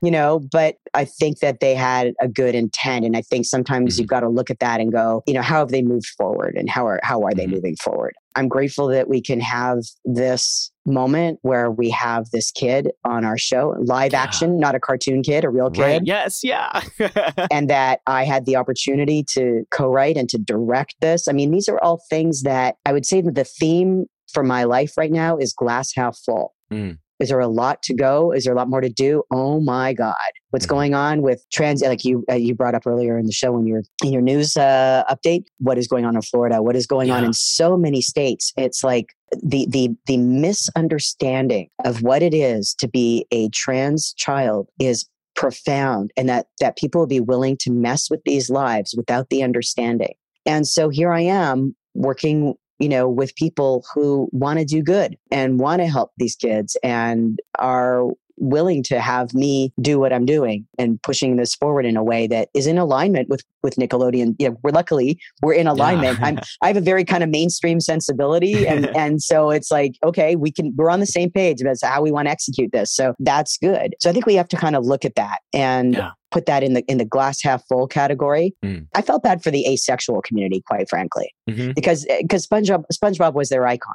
you 0.03 0.11
know, 0.11 0.41
but 0.53 0.77
I 0.95 1.05
think 1.05 1.41
that 1.41 1.61
they 1.61 1.75
had 1.75 2.13
a 2.21 2.29
good 2.29 2.55
intent. 2.55 3.05
And 3.05 3.17
I 3.17 3.23
think 3.23 3.47
sometimes 3.47 3.97
Mhm. 3.97 3.99
you've 3.99 4.09
got 4.09 4.21
to 4.21 4.29
look 4.29 4.51
at 4.51 4.61
that 4.61 4.81
and 4.81 4.93
go, 4.93 5.23
you 5.27 5.35
know, 5.35 5.43
how 5.43 5.59
have 5.59 5.69
they 5.71 5.83
moved 5.83 6.07
forward 6.07 6.55
and 6.57 6.69
how 6.69 6.87
are, 6.87 7.01
how 7.03 7.23
are 7.23 7.35
they 7.35 7.47
Mhm. 7.47 7.51
moving 7.51 7.77
forward? 7.77 8.15
I'm 8.37 8.49
grateful 8.49 8.89
that 8.89 9.09
we 9.09 9.21
can 9.23 9.41
have 9.41 9.79
this 10.05 10.71
moment 10.87 11.39
where 11.43 11.71
we 11.71 11.89
have 11.91 12.31
this 12.31 12.51
kid 12.51 12.91
on 13.05 13.25
our 13.25 13.39
show, 13.39 13.75
live 13.79 14.13
Yeah. 14.13 14.23
action, 14.23 14.59
not 14.59 14.75
a 14.75 14.81
cartoon 14.81 15.23
kid, 15.23 15.45
a 15.45 15.49
real 15.49 15.71
kid. 15.71 15.83
right. 15.83 16.03
Yes. 16.05 16.41
Yeah. 16.43 16.83
and 17.51 17.71
that 17.71 18.01
I 18.07 18.25
had 18.25 18.45
the 18.45 18.57
opportunity 18.57 19.25
to 19.31 19.65
co-write 19.71 20.17
and 20.17 20.29
to 20.31 20.39
direct 20.39 20.97
this. 21.01 21.29
I 21.29 21.33
mean, 21.33 21.51
these 21.53 21.69
are 21.69 21.79
all 21.83 22.03
things 22.11 22.43
that 22.43 22.77
I 22.85 22.93
would 22.93 23.07
say 23.07 23.21
that 23.21 23.35
the 23.35 23.45
theme 23.45 24.07
for 24.33 24.43
my 24.43 24.65
life 24.65 24.93
right 24.99 25.13
now 25.13 25.37
is 25.39 25.53
glass 25.53 25.93
half 25.95 26.19
full. 26.19 26.55
Mm. 26.73 26.99
Is 27.21 27.29
there 27.29 27.41
a 27.41 27.47
lot 27.49 27.83
to 27.85 27.95
go? 27.95 28.33
Is 28.33 28.45
there 28.45 28.53
a 28.53 28.57
lot 28.57 28.69
more 28.69 28.81
to 28.81 28.89
do? 28.89 29.23
Oh 29.31 29.61
my 29.61 29.93
God, 29.93 30.15
what's 30.51 30.67
Mhm. 30.67 30.71
going 30.71 30.95
on 30.95 31.23
with 31.23 31.45
trans? 31.53 31.83
Like 31.83 32.05
you, 32.05 32.25
uh, 32.31 32.35
you 32.35 32.55
brought 32.55 32.75
up 32.75 32.87
earlier 32.87 33.17
in 33.19 33.27
the 33.27 33.33
show 33.33 33.53
when 33.53 33.67
you're 33.67 33.83
in 34.05 34.13
your 34.13 34.23
news 34.23 34.57
uh, 34.57 35.05
update, 35.09 35.45
what 35.59 35.79
is 35.79 35.87
going 35.87 36.05
on 36.05 36.17
in 36.17 36.23
Florida? 36.23 36.63
What 36.63 36.75
is 36.77 36.87
going 36.87 37.11
on 37.11 37.25
in 37.25 37.33
so 37.33 37.77
many 37.77 38.01
states? 38.01 38.53
It's 38.57 38.83
like 38.83 39.13
the 39.43 39.67
the 39.69 39.91
the 40.07 40.17
misunderstanding 40.17 41.69
of 41.85 42.03
what 42.03 42.23
it 42.23 42.35
is 42.35 42.75
to 42.79 42.89
be 42.89 43.27
a 43.31 43.49
trans 43.51 44.13
child 44.15 44.69
is 44.79 45.07
profound 45.35 46.13
and 46.17 46.29
that 46.29 46.47
that 46.61 46.77
people 46.77 47.01
will 47.01 47.07
be 47.07 47.21
willing 47.21 47.57
to 47.59 47.71
mess 47.73 48.09
with 48.11 48.21
these 48.25 48.49
lives 48.51 48.95
without 48.97 49.29
the 49.31 49.43
understanding 49.43 50.15
and 50.47 50.69
so 50.69 50.89
here 50.89 51.11
i 51.13 51.21
am 51.21 51.75
working 51.95 52.55
you 52.79 52.89
know 52.89 53.09
with 53.09 53.35
people 53.37 53.85
who 53.95 54.29
want 54.33 54.59
to 54.59 54.65
do 54.65 54.83
good 54.83 55.17
and 55.31 55.61
want 55.61 55.81
to 55.81 55.87
help 55.87 56.13
these 56.17 56.37
kids 56.37 56.77
and 56.83 57.41
are 57.59 58.11
willing 58.37 58.83
to 58.83 59.01
have 59.01 59.33
me 59.35 59.73
do 59.81 59.99
what 60.01 60.13
i'm 60.13 60.25
doing 60.27 60.67
and 60.79 61.01
pushing 61.03 61.37
this 61.37 61.55
forward 61.55 61.87
in 61.87 61.97
a 61.97 62.03
way 62.03 62.27
that 62.27 62.49
is 62.55 62.67
in 62.67 62.79
alignment 62.79 63.29
with 63.29 63.43
with 63.63 63.77
nickelodeon. 63.77 64.35
You 64.39 64.51
know 64.51 64.57
we're 64.63 64.73
luckily 64.73 65.19
we're 65.43 65.55
in 65.55 65.67
alignment. 65.67 66.21
I'm 66.21 66.39
i 66.63 66.67
have 66.67 66.77
a 66.77 66.83
very 66.83 67.05
kind 67.05 67.23
of 67.23 67.31
mainstream 67.31 67.81
sensibility 67.81 68.67
and 68.69 68.87
and 68.97 69.23
so 69.23 69.51
it's 69.51 69.71
like 69.71 69.93
okay 70.05 70.37
we 70.37 70.51
can 70.53 70.75
we're 70.77 70.91
on 70.91 71.01
the 71.01 71.07
same 71.07 71.31
page 71.31 71.63
as 71.63 71.81
how 71.83 72.03
we 72.03 72.13
want 72.13 72.27
to 72.29 72.31
execute 72.33 72.73
this. 72.73 72.95
So 72.95 73.15
that's 73.21 73.57
good. 73.59 73.95
So 74.01 74.11
i 74.11 74.13
think 74.13 74.27
we 74.27 74.35
have 74.35 74.49
to 74.49 74.57
kind 74.57 74.77
of 74.77 74.85
look 74.85 75.05
at 75.05 75.15
that 75.15 75.39
and 75.55 75.95
Yeah. 75.95 76.11
put 76.31 76.45
that 76.47 76.63
in 76.63 76.75
the 76.75 76.83
in 76.89 76.99
the 76.99 77.05
glass 77.07 77.43
half 77.43 77.63
full 77.69 77.87
category. 77.87 78.55
Mm. 78.65 78.87
i 78.95 79.01
felt 79.01 79.23
bad 79.23 79.43
for 79.43 79.51
the 79.51 79.67
asexual 79.67 80.21
community 80.23 80.63
quite 80.67 80.89
frankly. 80.91 81.33
Mhm. 81.49 81.75
because 81.75 82.07
because 82.21 82.47
spongebob 82.47 82.85
spongebob 82.93 83.33
was 83.35 83.49
their 83.49 83.67
icon 83.67 83.95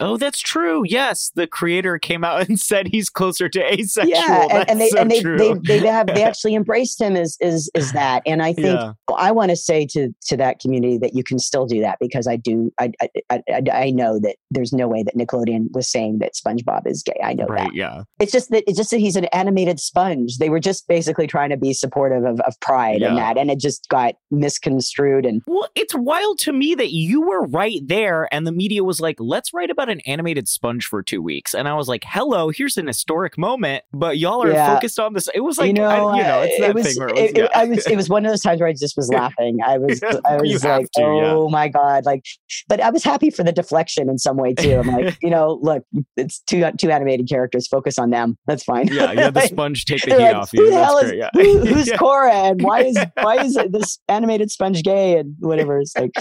Oh, 0.00 0.16
that's 0.16 0.40
true. 0.40 0.82
Yes, 0.86 1.30
the 1.34 1.46
creator 1.46 1.98
came 1.98 2.24
out 2.24 2.40
and 2.48 2.58
said 2.58 2.88
he's 2.88 3.08
closer 3.10 3.48
to 3.48 3.72
asexual. 3.72 4.08
yeah 4.14 4.42
and, 4.42 4.50
That's 4.50 4.70
and 4.70 4.80
they 4.80 4.88
so 4.90 4.98
and 4.98 5.10
they, 5.10 5.20
true. 5.20 5.38
they 5.38 5.78
they 5.80 5.86
have 5.86 6.06
they 6.08 6.22
actually 6.30 6.54
embraced 6.54 7.00
him 7.00 7.16
as 7.16 7.36
is 7.40 7.70
is 7.74 7.92
that 7.92 8.22
and 8.26 8.42
i 8.42 8.52
think 8.52 8.66
Yeah. 8.78 8.92
i 9.16 9.30
want 9.30 9.50
to 9.50 9.56
say 9.56 9.86
to 9.86 10.10
to 10.26 10.36
that 10.36 10.60
community 10.60 10.98
that 10.98 11.14
you 11.14 11.22
can 11.24 11.38
still 11.38 11.66
do 11.66 11.80
that 11.80 11.98
because 12.00 12.26
i 12.26 12.36
do 12.36 12.70
I, 12.78 12.92
I 13.00 13.08
i 13.30 13.62
I- 13.72 13.90
know 13.90 14.18
that 14.20 14.36
there's 14.50 14.72
no 14.72 14.86
way 14.88 15.02
that 15.02 15.16
nickelodeon 15.16 15.66
was 15.72 15.88
saying 15.88 16.18
that 16.18 16.32
spongebob 16.34 16.86
is 16.86 17.02
gay 17.02 17.18
i 17.22 17.32
know 17.34 17.46
right. 17.46 17.64
that 17.68 17.74
Yeah. 17.74 18.02
it's 18.20 18.32
just 18.32 18.50
that 18.50 18.64
it's 18.66 18.76
just 18.78 18.90
that 18.90 18.98
he's 19.00 19.16
an 19.16 19.24
animated 19.26 19.80
sponge 19.80 20.38
they 20.38 20.48
were 20.50 20.60
just 20.60 20.86
basically 20.88 21.26
trying 21.26 21.50
to 21.50 21.56
be 21.56 21.72
supportive 21.72 22.24
of, 22.24 22.40
of 22.40 22.58
pride 22.60 23.02
and 23.02 23.16
that 23.18 23.36
and 23.38 23.50
it 23.50 23.58
just 23.60 23.88
got 23.88 24.14
misconstrued 24.30 25.24
and 25.26 25.42
Well, 25.46 25.68
it's 25.74 25.94
wild 25.94 26.38
to 26.40 26.52
me 26.52 26.74
that 26.74 26.92
you 26.92 27.20
were 27.22 27.46
right 27.46 27.80
there 27.84 28.28
and 28.32 28.46
the 28.46 28.52
media 28.52 28.82
was 28.84 29.00
like, 29.00 29.16
let's 29.18 29.52
write 29.52 29.70
about 29.70 29.87
an 29.90 30.00
animated 30.06 30.48
sponge 30.48 30.86
for 30.86 31.02
two 31.02 31.20
weeks. 31.22 31.54
And 31.54 31.68
I 31.68 31.74
was 31.74 31.88
like, 31.88 32.04
hello, 32.06 32.50
here's 32.50 32.76
an 32.76 32.86
historic 32.86 33.36
moment, 33.38 33.84
but 33.92 34.18
y'all 34.18 34.42
are 34.42 34.50
Yeah. 34.50 34.74
focused 34.74 34.98
on 35.00 35.12
this. 35.14 35.28
It 35.34 35.40
was 35.40 35.58
like, 35.58 35.68
you 35.68 35.72
know, 35.74 35.84
I, 35.88 36.16
you 36.16 36.22
know, 36.22 36.40
it's 36.42 36.58
that 36.60 36.70
it 36.70 36.74
was, 36.74 36.86
thing 36.86 36.98
where 36.98 37.08
it 37.08 37.18
it, 37.18 37.20
was, 37.22 37.30
it- 37.30 37.36
yeah. 37.36 37.48
I 37.54 37.64
was, 37.64 37.86
it 37.86 37.96
was 37.96 38.08
one 38.08 38.24
of 38.26 38.32
those 38.32 38.42
times 38.42 38.60
where 38.60 38.68
I 38.68 38.72
just 38.72 38.96
was 38.96 39.08
laughing. 39.08 39.58
I 39.64 39.78
was, 39.78 40.00
Yeah, 40.02 40.20
I 40.28 40.36
was 40.36 40.64
like, 40.64 40.90
to, 40.96 41.02
oh 41.04 41.48
my 41.50 41.68
God. 41.68 42.04
Like, 42.06 42.24
but 42.68 42.80
I 42.80 42.90
was 42.90 43.04
happy 43.04 43.30
for 43.30 43.42
the 43.44 43.52
deflection 43.52 44.08
in 44.08 44.18
some 44.18 44.36
way 44.36 44.54
too. 44.54 44.76
I'm 44.78 44.86
like, 44.88 45.16
you 45.22 45.30
know, 45.30 45.58
look, 45.62 45.84
it's 46.16 46.40
two, 46.40 46.64
two 46.78 46.90
animated 46.90 47.28
characters. 47.28 47.66
Focus 47.66 47.98
on 47.98 48.10
them. 48.10 48.36
That's 48.46 48.64
fine. 48.64 48.88
yeah, 48.88 49.12
yeah, 49.12 49.30
the 49.30 49.40
sponge 49.46 49.84
take 49.84 50.02
the 50.02 50.10
heat 50.12 50.18
like, 50.18 50.34
off 50.36 50.50
who 50.52 50.62
you. 50.64 50.70
the 50.70 50.84
hell 50.84 50.98
is. 50.98 51.12
Who, 51.34 51.58
who's. 51.66 51.92
Cora 51.98 52.32
and 52.32 52.62
why 52.62 52.80
is, 52.84 52.98
why 53.20 53.42
is 53.44 53.54
this 53.70 53.98
animated 54.08 54.50
sponge 54.50 54.82
gay 54.82 55.18
and 55.18 55.34
whatever. 55.40 55.80
It's 55.80 55.96
like, 55.96 56.12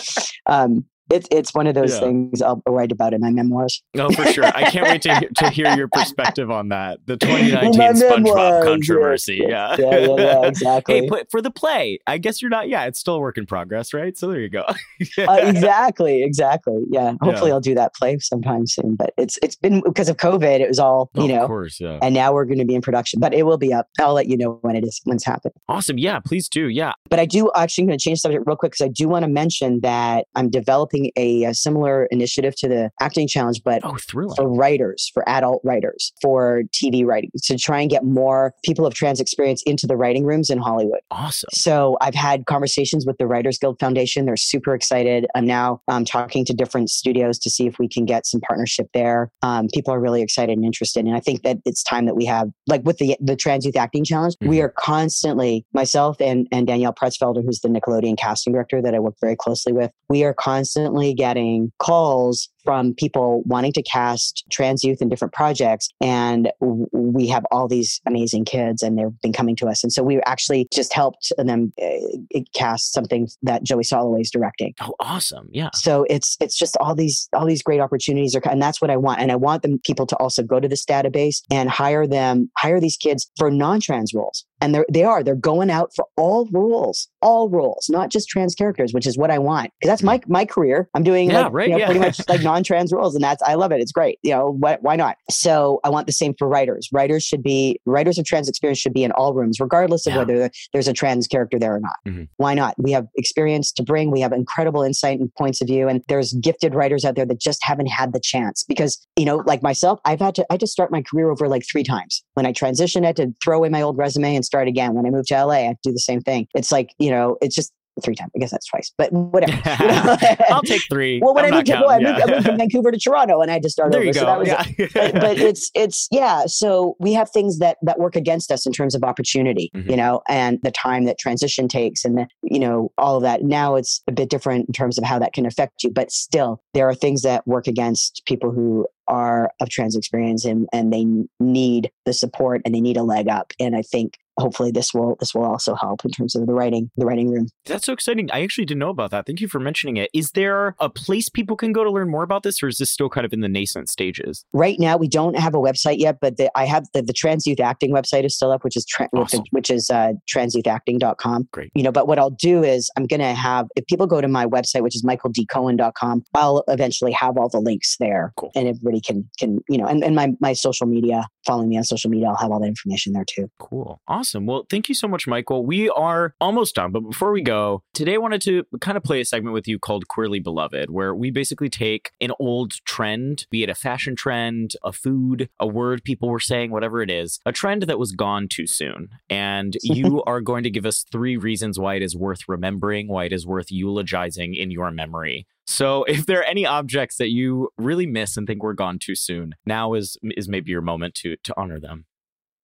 um, 0.45 0.85
It's 1.11 1.27
it's 1.31 1.53
one 1.53 1.67
of 1.67 1.75
those 1.75 1.93
Yeah. 1.93 1.99
things 2.01 2.41
I'll 2.41 2.61
write 2.67 2.91
about 2.91 3.13
in 3.13 3.21
my 3.21 3.31
memoirs. 3.31 3.81
Oh, 3.97 4.09
for 4.11 4.25
sure. 4.25 4.45
I 4.45 4.69
can't 4.69 4.87
wait 4.87 5.01
to, 5.03 5.27
to 5.37 5.49
hear 5.49 5.73
your 5.75 5.87
perspective 5.87 6.51
on 6.51 6.69
that. 6.69 6.99
The 7.05 7.17
2019 7.17 7.79
SpongeBob 7.81 8.23
memoirs, 8.23 8.63
controversy. 8.65 9.35
Yeah. 9.47 9.75
Yeah, 9.77 9.97
yeah, 9.99 10.15
yeah, 10.17 10.41
exactly. 10.47 11.01
hey, 11.01 11.07
but 11.09 11.29
for 11.31 11.41
the 11.41 11.51
play, 11.51 11.99
I 12.07 12.17
guess 12.17 12.41
you're 12.41 12.49
not. 12.49 12.67
Yeah, 12.69 12.85
it's 12.85 12.99
still 12.99 13.15
a 13.15 13.19
work 13.19 13.37
in 13.37 13.45
progress, 13.45 13.93
right? 13.93 14.17
So 14.17 14.27
there 14.29 14.39
you 14.39 14.49
go. 14.49 14.63
uh, 15.27 15.33
exactly, 15.41 16.23
exactly. 16.23 16.77
Yeah. 16.89 17.13
Hopefully. 17.21 17.51
I'll 17.51 17.59
do 17.61 17.75
that 17.75 17.93
play 17.95 18.17
sometime 18.19 18.67
soon. 18.67 18.95
But 18.95 19.13
it's 19.17 19.37
it's 19.41 19.55
been 19.55 19.81
because 19.85 20.09
of 20.09 20.17
COVID, 20.17 20.59
it 20.59 20.67
was 20.67 20.79
all, 20.79 21.09
you 21.15 21.23
of 21.23 21.29
know, 21.29 21.47
course. 21.47 21.79
Yeah. 21.79 21.99
and 22.01 22.13
now 22.13 22.33
we're 22.33 22.45
going 22.45 22.59
to 22.59 22.65
be 22.65 22.75
in 22.75 22.81
production. 22.81 23.19
But 23.19 23.33
it 23.33 23.43
will 23.43 23.57
be 23.57 23.73
up. 23.73 23.87
I'll 23.99 24.13
let 24.13 24.27
you 24.27 24.37
know 24.37 24.59
when 24.61 24.75
it 24.75 24.83
is 24.83 24.99
when 25.05 25.15
it's 25.15 25.25
happened. 25.25 25.53
Awesome. 25.69 25.97
Yeah, 25.97 26.19
please 26.19 26.49
do. 26.49 26.67
Yeah. 26.67 26.93
But 27.09 27.19
I 27.19 27.25
do 27.25 27.49
actually 27.55 27.85
going 27.85 27.97
to 27.97 28.03
change 28.03 28.17
the 28.17 28.21
subject 28.21 28.43
real 28.45 28.55
quick 28.55 28.73
because 28.73 28.85
I 28.85 28.89
do 28.89 29.07
want 29.07 29.23
to 29.23 29.29
mention 29.29 29.79
that 29.81 30.25
I'm 30.35 30.49
developing 30.49 30.96
a, 31.15 31.43
a 31.45 31.53
similar 31.53 32.05
initiative 32.07 32.55
to 32.57 32.67
the 32.67 32.91
acting 33.01 33.27
challenge, 33.27 33.61
but 33.63 33.81
Oh, 33.83 33.95
thrilling. 34.09 34.35
for 34.35 34.47
writers, 34.47 35.09
for 35.13 35.27
adult 35.27 35.61
writers, 35.63 36.11
for 36.21 36.63
TV 36.73 37.05
writing, 37.05 37.29
to 37.43 37.57
try 37.57 37.81
and 37.81 37.89
get 37.89 38.03
more 38.03 38.53
people 38.63 38.85
of 38.85 38.93
trans 38.93 39.19
experience 39.19 39.61
into 39.65 39.87
the 39.87 39.95
writing 39.95 40.23
rooms 40.25 40.49
in 40.49 40.57
Hollywood. 40.57 40.99
Awesome. 41.11 41.49
So 41.53 41.97
I've 42.01 42.15
had 42.15 42.45
conversations 42.45 43.05
with 43.05 43.17
the 43.17 43.27
Writers 43.27 43.57
Guild 43.57 43.79
Foundation. 43.79 44.25
They're 44.25 44.37
super 44.37 44.73
excited. 44.75 45.25
I'm 45.35 45.45
now 45.45 45.81
um, 45.87 46.05
talking 46.05 46.45
to 46.45 46.53
different 46.53 46.89
studios 46.89 47.37
to 47.39 47.49
see 47.49 47.67
if 47.67 47.79
we 47.79 47.87
can 47.87 48.05
get 48.05 48.25
some 48.25 48.41
partnership 48.41 48.87
there. 48.93 49.29
Um, 49.41 49.67
people 49.73 49.93
are 49.93 49.99
really 49.99 50.21
excited 50.21 50.57
and 50.57 50.65
interested, 50.65 51.05
and 51.05 51.15
I 51.15 51.19
think 51.19 51.43
that 51.43 51.57
it's 51.65 51.83
time 51.83 52.05
that 52.05 52.15
we 52.15 52.25
have, 52.25 52.49
like 52.67 52.81
with 52.83 52.97
the 52.97 53.15
the 53.19 53.35
Trans 53.35 53.65
Youth 53.65 53.75
Acting 53.77 54.03
Challenge, 54.03 54.35
we 54.41 54.57
Mhm. 54.57 54.63
are 54.63 54.73
constantly 54.77 55.65
myself 55.73 56.19
and 56.19 56.47
and 56.51 56.67
Danielle 56.67 56.93
Pretsfelder, 56.93 57.43
who's 57.43 57.59
the 57.61 57.69
Nickelodeon 57.69 58.17
casting 58.17 58.53
director 58.53 58.81
that 58.81 58.93
I 58.95 58.99
work 58.99 59.15
very 59.21 59.35
closely 59.35 59.73
with. 59.73 59.91
We 60.09 60.23
are 60.23 60.33
constantly 60.33 60.86
getting 61.13 61.71
calls 61.79 62.49
from 62.67 62.93
people 62.93 63.43
wanting 63.45 63.71
to 63.71 63.81
cast 63.81 64.43
trans 64.51 64.83
youth 64.83 65.01
in 65.01 65.07
different 65.07 65.33
projects. 65.33 65.87
And 66.01 66.51
we 66.91 67.27
have 67.27 67.45
all 67.49 67.69
these 67.69 68.01
amazing 68.05 68.43
kids 68.43 68.83
and 68.83 68.97
they've 68.97 69.21
been 69.21 69.31
coming 69.31 69.55
to 69.55 69.67
us. 69.67 69.85
And 69.85 69.93
so 69.93 70.03
we 70.03 70.19
actually 70.25 70.67
just 70.69 70.91
helped 70.91 71.31
them 71.37 71.71
uh, 71.81 72.39
cast 72.53 72.91
something 72.93 73.29
that 73.43 73.63
joey 73.63 73.83
soloway 73.83 74.19
is 74.19 74.31
directing. 74.31 74.73
Oh, 74.81 74.93
awesome. 74.99 75.47
Yeah. 75.53 75.69
so 75.73 76.05
it's 76.09 76.35
it's 76.41 76.57
just 76.57 76.75
all 76.81 76.93
these 76.93 77.29
all 77.31 77.45
these 77.45 77.63
great 77.63 77.79
opportunities 77.79 78.35
are 78.35 78.41
and 78.49 78.61
that's 78.61 78.81
what 78.81 78.91
i 78.91 78.97
want. 78.97 79.21
And 79.21 79.31
i 79.31 79.37
want 79.37 79.61
them 79.61 79.79
people 79.85 80.05
to 80.07 80.17
also 80.17 80.43
go 80.43 80.59
to 80.59 80.67
this 80.67 80.83
database 80.83 81.37
and 81.49 81.69
hire 81.69 82.05
them 82.05 82.51
hire 82.57 82.81
these 82.81 82.97
kids 82.97 83.31
for 83.37 83.49
non-trans 83.49 84.13
roles. 84.13 84.45
And 84.59 84.75
they're 84.75 84.85
they 84.91 85.05
are 85.05 85.23
they're 85.23 85.35
going 85.35 85.69
out 85.69 85.91
for 85.95 86.05
all 86.17 86.49
roles 86.51 87.07
all 87.21 87.47
roles 87.49 87.87
not 87.89 88.09
just 88.09 88.27
trans 88.27 88.55
characters 88.55 88.93
which 88.93 89.07
is 89.07 89.17
what 89.17 89.31
i 89.31 89.39
want. 89.39 89.71
Because 89.79 89.89
that's 89.93 90.03
my 90.03 90.19
my 90.27 90.43
career. 90.43 90.89
I'm 90.93 91.03
doing 91.03 91.29
Yeah, 91.29 91.43
like, 91.43 91.53
right, 91.53 91.67
you 91.69 91.73
know, 91.75 91.79
yeah. 91.79 91.85
pretty 91.85 91.99
much 91.99 92.19
like 92.27 92.43
non-trans 92.57 92.91
roles 92.91 93.13
and 93.13 93.23
that's 93.23 93.41
i 93.43 93.53
love 93.53 93.71
it 93.71 93.79
it's 93.79 93.91
great 93.91 94.17
you 94.23 94.31
know 94.31 94.55
why, 94.59 94.77
why 94.81 94.95
not? 94.95 95.15
So 95.29 95.79
i 95.83 95.89
want 95.89 96.07
the 96.07 96.13
same 96.13 96.33
for 96.37 96.47
writers. 96.47 96.89
Writers 96.91 97.23
should 97.23 97.43
be 97.43 97.79
writers 97.85 98.17
of 98.17 98.25
trans 98.25 98.49
experience 98.49 98.79
should 98.79 98.93
be 98.93 99.03
in 99.03 99.11
all 99.11 99.33
rooms 99.33 99.59
regardless 99.59 100.07
of 100.07 100.13
Yeah. 100.13 100.19
whether 100.19 100.49
there's 100.73 100.87
a 100.87 100.93
trans 100.93 101.27
character 101.27 101.59
there 101.59 101.75
or 101.75 101.79
not. 101.79 101.97
Mhm. 102.07 102.27
why 102.37 102.53
not? 102.55 102.73
We 102.77 102.91
have 102.91 103.05
experience 103.15 103.71
to 103.73 103.83
bring 103.83 104.09
we 104.11 104.21
have 104.21 104.31
incredible 104.33 104.81
insight 104.81 105.19
and 105.19 105.33
points 105.35 105.61
of 105.61 105.67
view 105.67 105.87
and 105.87 106.01
there's 106.07 106.33
gifted 106.33 106.73
writers 106.73 107.05
out 107.05 107.15
there 107.15 107.25
that 107.25 107.39
just 107.39 107.59
haven't 107.63 107.87
had 107.87 108.13
the 108.13 108.19
chance 108.19 108.63
because 108.67 108.97
you 109.15 109.25
know 109.25 109.37
like 109.45 109.61
myself 109.61 109.99
i've 110.05 110.19
had 110.19 110.33
to 110.35 110.43
i 110.49 110.53
had 110.53 110.59
to 110.59 110.67
start 110.67 110.91
my 110.91 111.01
career 111.01 111.29
over 111.29 111.47
like 111.47 111.63
three 111.71 111.83
times. 111.83 112.23
When 112.33 112.45
i 112.45 112.51
transitioned 112.53 113.03
i 113.03 113.07
had 113.07 113.15
to 113.17 113.33
throw 113.43 113.57
away 113.57 113.69
my 113.69 113.81
old 113.81 113.97
resume 113.97 114.35
and 114.35 114.43
start 114.45 114.67
again. 114.67 114.93
When 114.95 115.05
i 115.05 115.09
moved 115.09 115.27
to 115.29 115.45
la 115.45 115.53
i 115.53 115.59
had 115.59 115.77
to 115.83 115.89
do 115.89 115.93
the 115.93 115.99
same 115.99 116.21
thing. 116.21 116.47
It's 116.55 116.71
like 116.71 116.89
you 116.97 117.11
know 117.11 117.37
it's 117.41 117.55
just 117.55 117.71
three 118.03 118.15
times 118.15 118.31
i 118.35 118.39
guess 118.39 118.51
that's 118.51 118.67
twice 118.67 118.91
but 118.97 119.11
whatever 119.11 119.59
I'll 120.49 120.61
take 120.61 120.81
three. 120.89 121.19
well 121.21 121.33
when 121.33 121.45
I'm 121.45 121.53
i 121.53 121.57
moved, 121.57 121.67
to, 121.67 121.73
well, 121.73 121.89
I, 121.89 121.99
moved, 121.99 122.21
I 122.21 122.25
moved 122.33 122.45
from 122.45 122.57
vancouver 122.63 122.91
to 122.91 122.97
toronto 122.97 123.41
and 123.41 123.49
i 123.49 123.53
had 123.53 123.63
to 123.63 123.69
start 123.69 123.91
there 123.91 123.99
over 124.01 124.07
you 124.07 124.13
so 124.13 124.21
go. 124.21 124.25
that 124.25 124.39
was 124.39 124.47
yeah. 124.47 124.87
but, 124.93 125.13
but 125.13 125.37
it's 125.39 125.71
it's 125.75 126.07
yeah 126.11 126.43
so 126.45 126.95
we 126.99 127.13
have 127.13 127.29
things 127.29 127.59
that 127.59 127.77
that 127.81 127.99
work 127.99 128.15
against 128.15 128.51
us 128.51 128.65
in 128.65 128.71
terms 128.71 128.95
of 128.95 129.03
opportunity 129.03 129.71
Mhm. 129.75 129.89
you 129.89 129.97
know 129.97 130.21
and 130.27 130.59
the 130.63 130.71
time 130.71 131.05
that 131.05 131.17
transition 131.17 131.67
takes 131.67 132.05
and 132.05 132.17
the 132.17 132.27
you 132.43 132.59
know 132.59 132.91
all 132.97 133.15
of 133.17 133.23
that 133.23 133.43
now 133.43 133.75
it's 133.75 134.01
a 134.07 134.11
bit 134.11 134.29
different 134.29 134.67
in 134.67 134.73
terms 134.73 134.97
of 134.97 135.03
how 135.03 135.19
that 135.19 135.33
can 135.33 135.45
affect 135.45 135.83
you 135.83 135.91
but 135.91 136.11
still 136.11 136.61
there 136.73 136.87
are 136.87 136.95
things 136.95 137.21
that 137.21 137.45
work 137.47 137.67
against 137.67 138.21
people 138.25 138.51
who 138.51 138.85
are 139.07 139.51
of 139.61 139.69
trans 139.69 139.95
experience 139.95 140.45
and 140.45 140.67
and 140.73 140.91
they 140.93 141.05
need 141.39 141.91
the 142.05 142.13
support 142.13 142.61
and 142.65 142.73
they 142.75 142.81
need 142.81 142.97
a 142.97 143.03
leg 143.03 143.27
up 143.27 143.53
and 143.59 143.75
i 143.75 143.81
think 143.81 144.13
hopefully 144.39 144.71
this 144.71 144.93
will 144.93 145.15
this 145.19 145.33
will 145.33 145.43
also 145.45 145.75
help 145.75 146.03
in 146.05 146.11
terms 146.11 146.35
of 146.35 146.45
the 146.47 146.53
writing 146.53 146.89
the 146.97 147.05
writing 147.05 147.29
room 147.29 147.47
That's 147.65 147.85
so 147.85 147.93
exciting. 147.93 148.29
I 148.31 148.41
actually 148.43 148.65
didn't 148.65 148.79
know 148.79 148.89
about 148.89 149.11
that. 149.11 149.25
Thank 149.25 149.41
you 149.41 149.47
for 149.47 149.59
mentioning 149.59 149.97
it. 149.97 150.09
Is 150.13 150.31
there 150.31 150.75
a 150.79 150.89
place 150.89 151.29
people 151.29 151.55
can 151.55 151.71
go 151.71 151.83
to 151.83 151.91
learn 151.91 152.09
more 152.09 152.23
about 152.23 152.43
this, 152.43 152.61
or 152.63 152.67
is 152.67 152.77
this 152.77 152.91
still 152.91 153.09
kind 153.09 153.25
of 153.25 153.33
in 153.33 153.41
the 153.41 153.49
nascent 153.49 153.89
stages? 153.89 154.45
right 154.53 154.79
now 154.79 154.95
we 154.97 155.07
don't 155.07 155.37
have 155.37 155.53
a 155.55 155.57
website 155.57 155.97
yet 155.99 156.17
but 156.21 156.37
the, 156.37 156.49
i 156.57 156.65
have 156.65 156.85
the, 156.93 157.01
the 157.01 157.13
trans 157.13 157.45
youth 157.45 157.59
acting 157.59 157.91
website 157.91 158.23
is 158.25 158.35
still 158.35 158.51
up 158.51 158.63
which 158.63 158.75
is 158.77 158.85
tra- 158.85 159.09
the- 159.13 159.19
Awesome. 159.19 159.43
which 159.51 159.69
is 159.69 159.89
uh, 159.89 160.13
transyouthacting.com 160.33 161.47
Great. 161.51 161.71
you 161.75 161.83
know 161.83 161.91
but 161.91 162.07
what 162.07 162.19
i'll 162.19 162.29
do 162.29 162.63
is 162.63 162.89
i'm 162.97 163.05
going 163.05 163.19
to 163.19 163.33
have 163.33 163.67
if 163.75 163.85
people 163.87 164.07
go 164.07 164.21
to 164.21 164.27
my 164.27 164.45
website 164.45 164.81
which 164.81 164.95
is 164.95 165.03
michaeldcohen.com 165.03 166.23
i'll 166.35 166.63
eventually 166.67 167.11
have 167.11 167.37
all 167.37 167.49
the 167.49 167.59
links 167.59 167.95
there 167.99 168.33
Cool. 168.37 168.51
and 168.55 168.67
everybody 168.67 169.01
can 169.01 169.29
can 169.39 169.59
you 169.69 169.77
know 169.77 169.85
and, 169.85 170.03
and 170.03 170.15
my 170.15 170.29
my 170.39 170.53
social 170.53 170.87
media 170.87 171.27
following 171.45 171.69
me 171.69 171.77
on 171.77 171.83
social 171.83 172.09
media 172.09 172.27
i'll 172.27 172.35
have 172.35 172.51
all 172.51 172.59
that 172.59 172.67
information 172.67 173.13
there 173.13 173.25
too 173.25 173.49
Cool. 173.59 174.01
Awesome. 174.07 174.26
Well, 174.35 174.65
thank 174.69 174.89
you 174.89 174.95
so 174.95 175.07
much, 175.07 175.27
Michael. 175.27 175.65
We 175.65 175.89
are 175.89 176.33
almost 176.39 176.75
done, 176.75 176.91
but 176.91 177.01
before 177.01 177.31
we 177.31 177.41
go, 177.41 177.83
today 177.93 178.15
I 178.15 178.17
wanted 178.17 178.41
to 178.43 178.65
kind 178.81 178.97
of 178.97 179.03
play 179.03 179.21
a 179.21 179.25
segment 179.25 179.53
with 179.53 179.67
you 179.67 179.79
called 179.79 180.07
Queerly 180.07 180.39
Beloved, 180.39 180.89
where 180.89 181.13
we 181.15 181.31
basically 181.31 181.69
take 181.69 182.11
an 182.21 182.31
old 182.39 182.73
trend, 182.85 183.45
be 183.49 183.63
it 183.63 183.69
a 183.69 183.75
fashion 183.75 184.15
trend, 184.15 184.73
a 184.83 184.91
food, 184.91 185.49
a 185.59 185.67
word 185.67 186.03
people 186.03 186.29
were 186.29 186.39
saying, 186.39 186.71
whatever 186.71 187.01
it 187.01 187.09
is, 187.09 187.39
a 187.45 187.51
trend 187.51 187.83
that 187.83 187.99
was 187.99 188.11
gone 188.11 188.47
too 188.47 188.67
soon. 188.67 189.09
And 189.29 189.77
you 189.83 190.23
are 190.25 190.41
going 190.41 190.63
to 190.63 190.69
give 190.69 190.85
us 190.85 191.05
three 191.11 191.37
reasons 191.37 191.79
why 191.79 191.95
it 191.95 192.01
is 192.01 192.15
worth 192.15 192.41
remembering, 192.47 193.07
why 193.07 193.25
it 193.25 193.33
is 193.33 193.45
worth 193.45 193.71
eulogizing 193.71 194.55
in 194.55 194.71
your 194.71 194.91
memory. 194.91 195.47
So, 195.65 196.03
if 196.07 196.25
there 196.25 196.39
are 196.39 196.43
any 196.45 196.65
objects 196.65 197.17
that 197.17 197.29
you 197.29 197.69
really 197.77 198.05
miss 198.05 198.37
and 198.37 198.47
think 198.47 198.63
were 198.63 198.73
gone 198.73 198.99
too 198.99 199.15
soon, 199.15 199.55
now 199.65 199.93
is 199.93 200.17
is 200.23 200.47
maybe 200.47 200.71
your 200.71 200.81
moment 200.81 201.13
to 201.15 201.35
to 201.43 201.53
honor 201.57 201.79
them. 201.79 202.05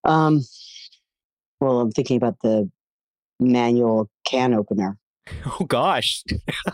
um 0.04 0.42
well 1.64 1.80
i'm 1.80 1.90
thinking 1.90 2.16
about 2.16 2.36
the 2.42 2.70
manual 3.40 4.08
can 4.26 4.54
opener 4.54 4.98
Oh 5.46 5.64
gosh, 5.66 6.22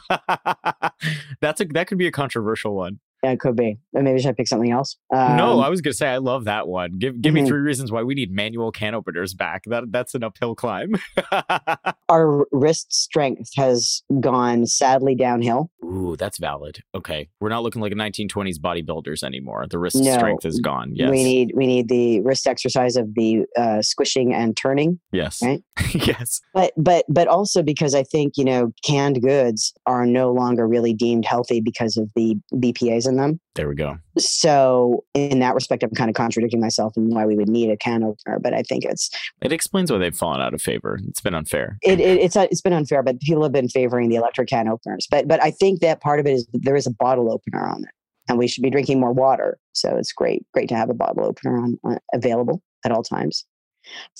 that's 1.41 1.61
a 1.61 1.65
that 1.67 1.87
could 1.87 1.99
be 1.99 2.07
a 2.07 2.13
controversial 2.13 2.75
one. 2.75 2.99
Yeah 3.23 3.33
it 3.33 3.41
could 3.41 3.57
be 3.57 3.79
Or 3.93 4.03
maybe 4.03 4.21
should 4.21 4.31
i 4.31 4.33
pick 4.33 4.49
something 4.49 4.71
else 4.71 4.97
um, 5.15 5.37
no, 5.37 5.61
I 5.61 5.69
was 5.69 5.81
gonna 5.81 5.93
say 5.95 6.09
I 6.09 6.19
love 6.19 6.45
that 6.45 6.69
one. 6.69 6.93
Give 6.99 7.21
give 7.21 7.35
me 7.35 7.43
Mhm. 7.43 7.49
three 7.49 7.61
reasons 7.61 7.91
why 7.91 8.03
we 8.05 8.15
need 8.15 8.31
manual 8.31 8.71
can 8.71 8.95
openers 8.95 9.35
back. 9.35 9.65
That 9.67 9.91
that's 9.91 10.15
an 10.15 10.23
uphill 10.23 10.55
climb. 10.55 10.95
our 12.09 12.47
wrist 12.53 12.93
strength 12.93 13.51
has 13.57 14.03
gone 14.21 14.67
sadly 14.67 15.15
downhill. 15.15 15.71
Ooh, 15.85 16.17
that's 16.17 16.39
valid. 16.39 16.79
Okay, 16.95 17.29
we're 17.41 17.49
not 17.49 17.63
looking 17.63 17.83
like 17.83 17.93
a 17.93 17.97
1920s 17.97 18.59
bodybuilders 18.59 19.23
anymore. 19.23 19.67
The 19.69 19.79
wrist 19.79 19.97
No. 19.97 20.17
strength 20.17 20.45
is 20.45 20.61
gone. 20.61 20.93
Yes, 20.95 21.11
We 21.11 21.25
need 21.25 21.53
we 21.55 21.67
need 21.67 21.89
the 21.89 22.21
wrist 22.21 22.47
exercise 22.47 22.97
of 22.97 23.15
the 23.15 23.45
uh, 23.57 23.83
squishing 23.83 24.33
and 24.33 24.57
turning. 24.57 25.01
yes, 25.13 25.43
right? 25.43 25.63
yes. 25.95 26.41
But 26.55 26.73
but 26.77 27.05
but 27.09 27.27
also 27.29 27.63
because 27.63 27.95
I 27.95 28.03
think 28.05 28.35
you 28.37 28.45
know 28.45 28.73
canned 28.85 29.23
goods 29.23 29.73
are 29.87 30.07
no 30.07 30.33
longer 30.33 30.67
really 30.69 30.95
deemed 30.95 31.25
healthy 31.25 31.61
because 31.61 31.97
of 31.97 32.11
the 32.15 32.37
BPA's 32.55 33.07
in 33.11 33.17
them. 33.17 33.41
There 33.55 33.69
we 33.69 33.75
go. 33.75 33.99
So 34.19 35.05
in 35.13 35.41
that 35.41 35.55
respect, 35.55 35.83
I'm 35.83 35.91
kind 35.91 36.09
of 36.09 36.15
contradicting 36.15 36.61
myself 36.61 36.95
and 36.97 37.13
why 37.13 37.27
we 37.27 37.37
would 37.37 37.49
need 37.49 37.71
a 37.71 37.77
can 37.77 38.03
opener. 38.03 38.39
But 38.39 38.55
I 38.55 38.63
think 38.63 38.85
it's 38.85 39.11
It 39.43 39.53
explains 39.53 39.93
why 39.93 39.99
they've 39.99 40.17
fallen 40.17 40.41
out 40.41 40.55
of 40.55 40.63
favor. 40.63 40.99
It's 41.09 41.21
been 41.21 41.35
unfair. 41.35 41.77
it, 41.83 42.01
it 42.01 42.21
it's 42.21 42.37
uh, 42.37 42.47
it's 42.51 42.63
been 42.63 42.73
unfair. 42.73 43.03
But 43.03 43.21
people 43.21 43.43
have 43.43 43.53
been 43.53 43.69
favoring 43.69 44.09
the 44.09 44.17
electric 44.17 44.49
can 44.49 44.69
openers. 44.69 45.07
But 45.11 45.29
but 45.29 45.43
I 45.43 45.51
think 45.51 45.81
that 45.81 46.01
part 46.01 46.21
of 46.21 46.27
it 46.27 46.33
is 46.33 46.49
there 46.53 46.77
is 46.77 46.87
a 46.87 46.93
bottle 46.93 47.31
opener 47.31 47.69
on 47.69 47.83
it, 47.85 47.91
and 48.29 48.39
we 48.39 48.49
should 48.49 48.63
be 48.63 48.71
drinking 48.71 49.01
more 49.01 49.13
water. 49.13 49.59
So 49.73 49.97
it's 49.97 50.13
great 50.13 50.47
great 50.55 50.69
to 50.71 50.77
have 50.77 50.89
a 50.89 50.95
bottle 50.95 51.27
opener 51.27 51.59
on, 51.59 51.79
on 51.85 51.99
available 52.15 52.63
at 52.85 52.93
all 52.93 53.03
times. 53.03 53.45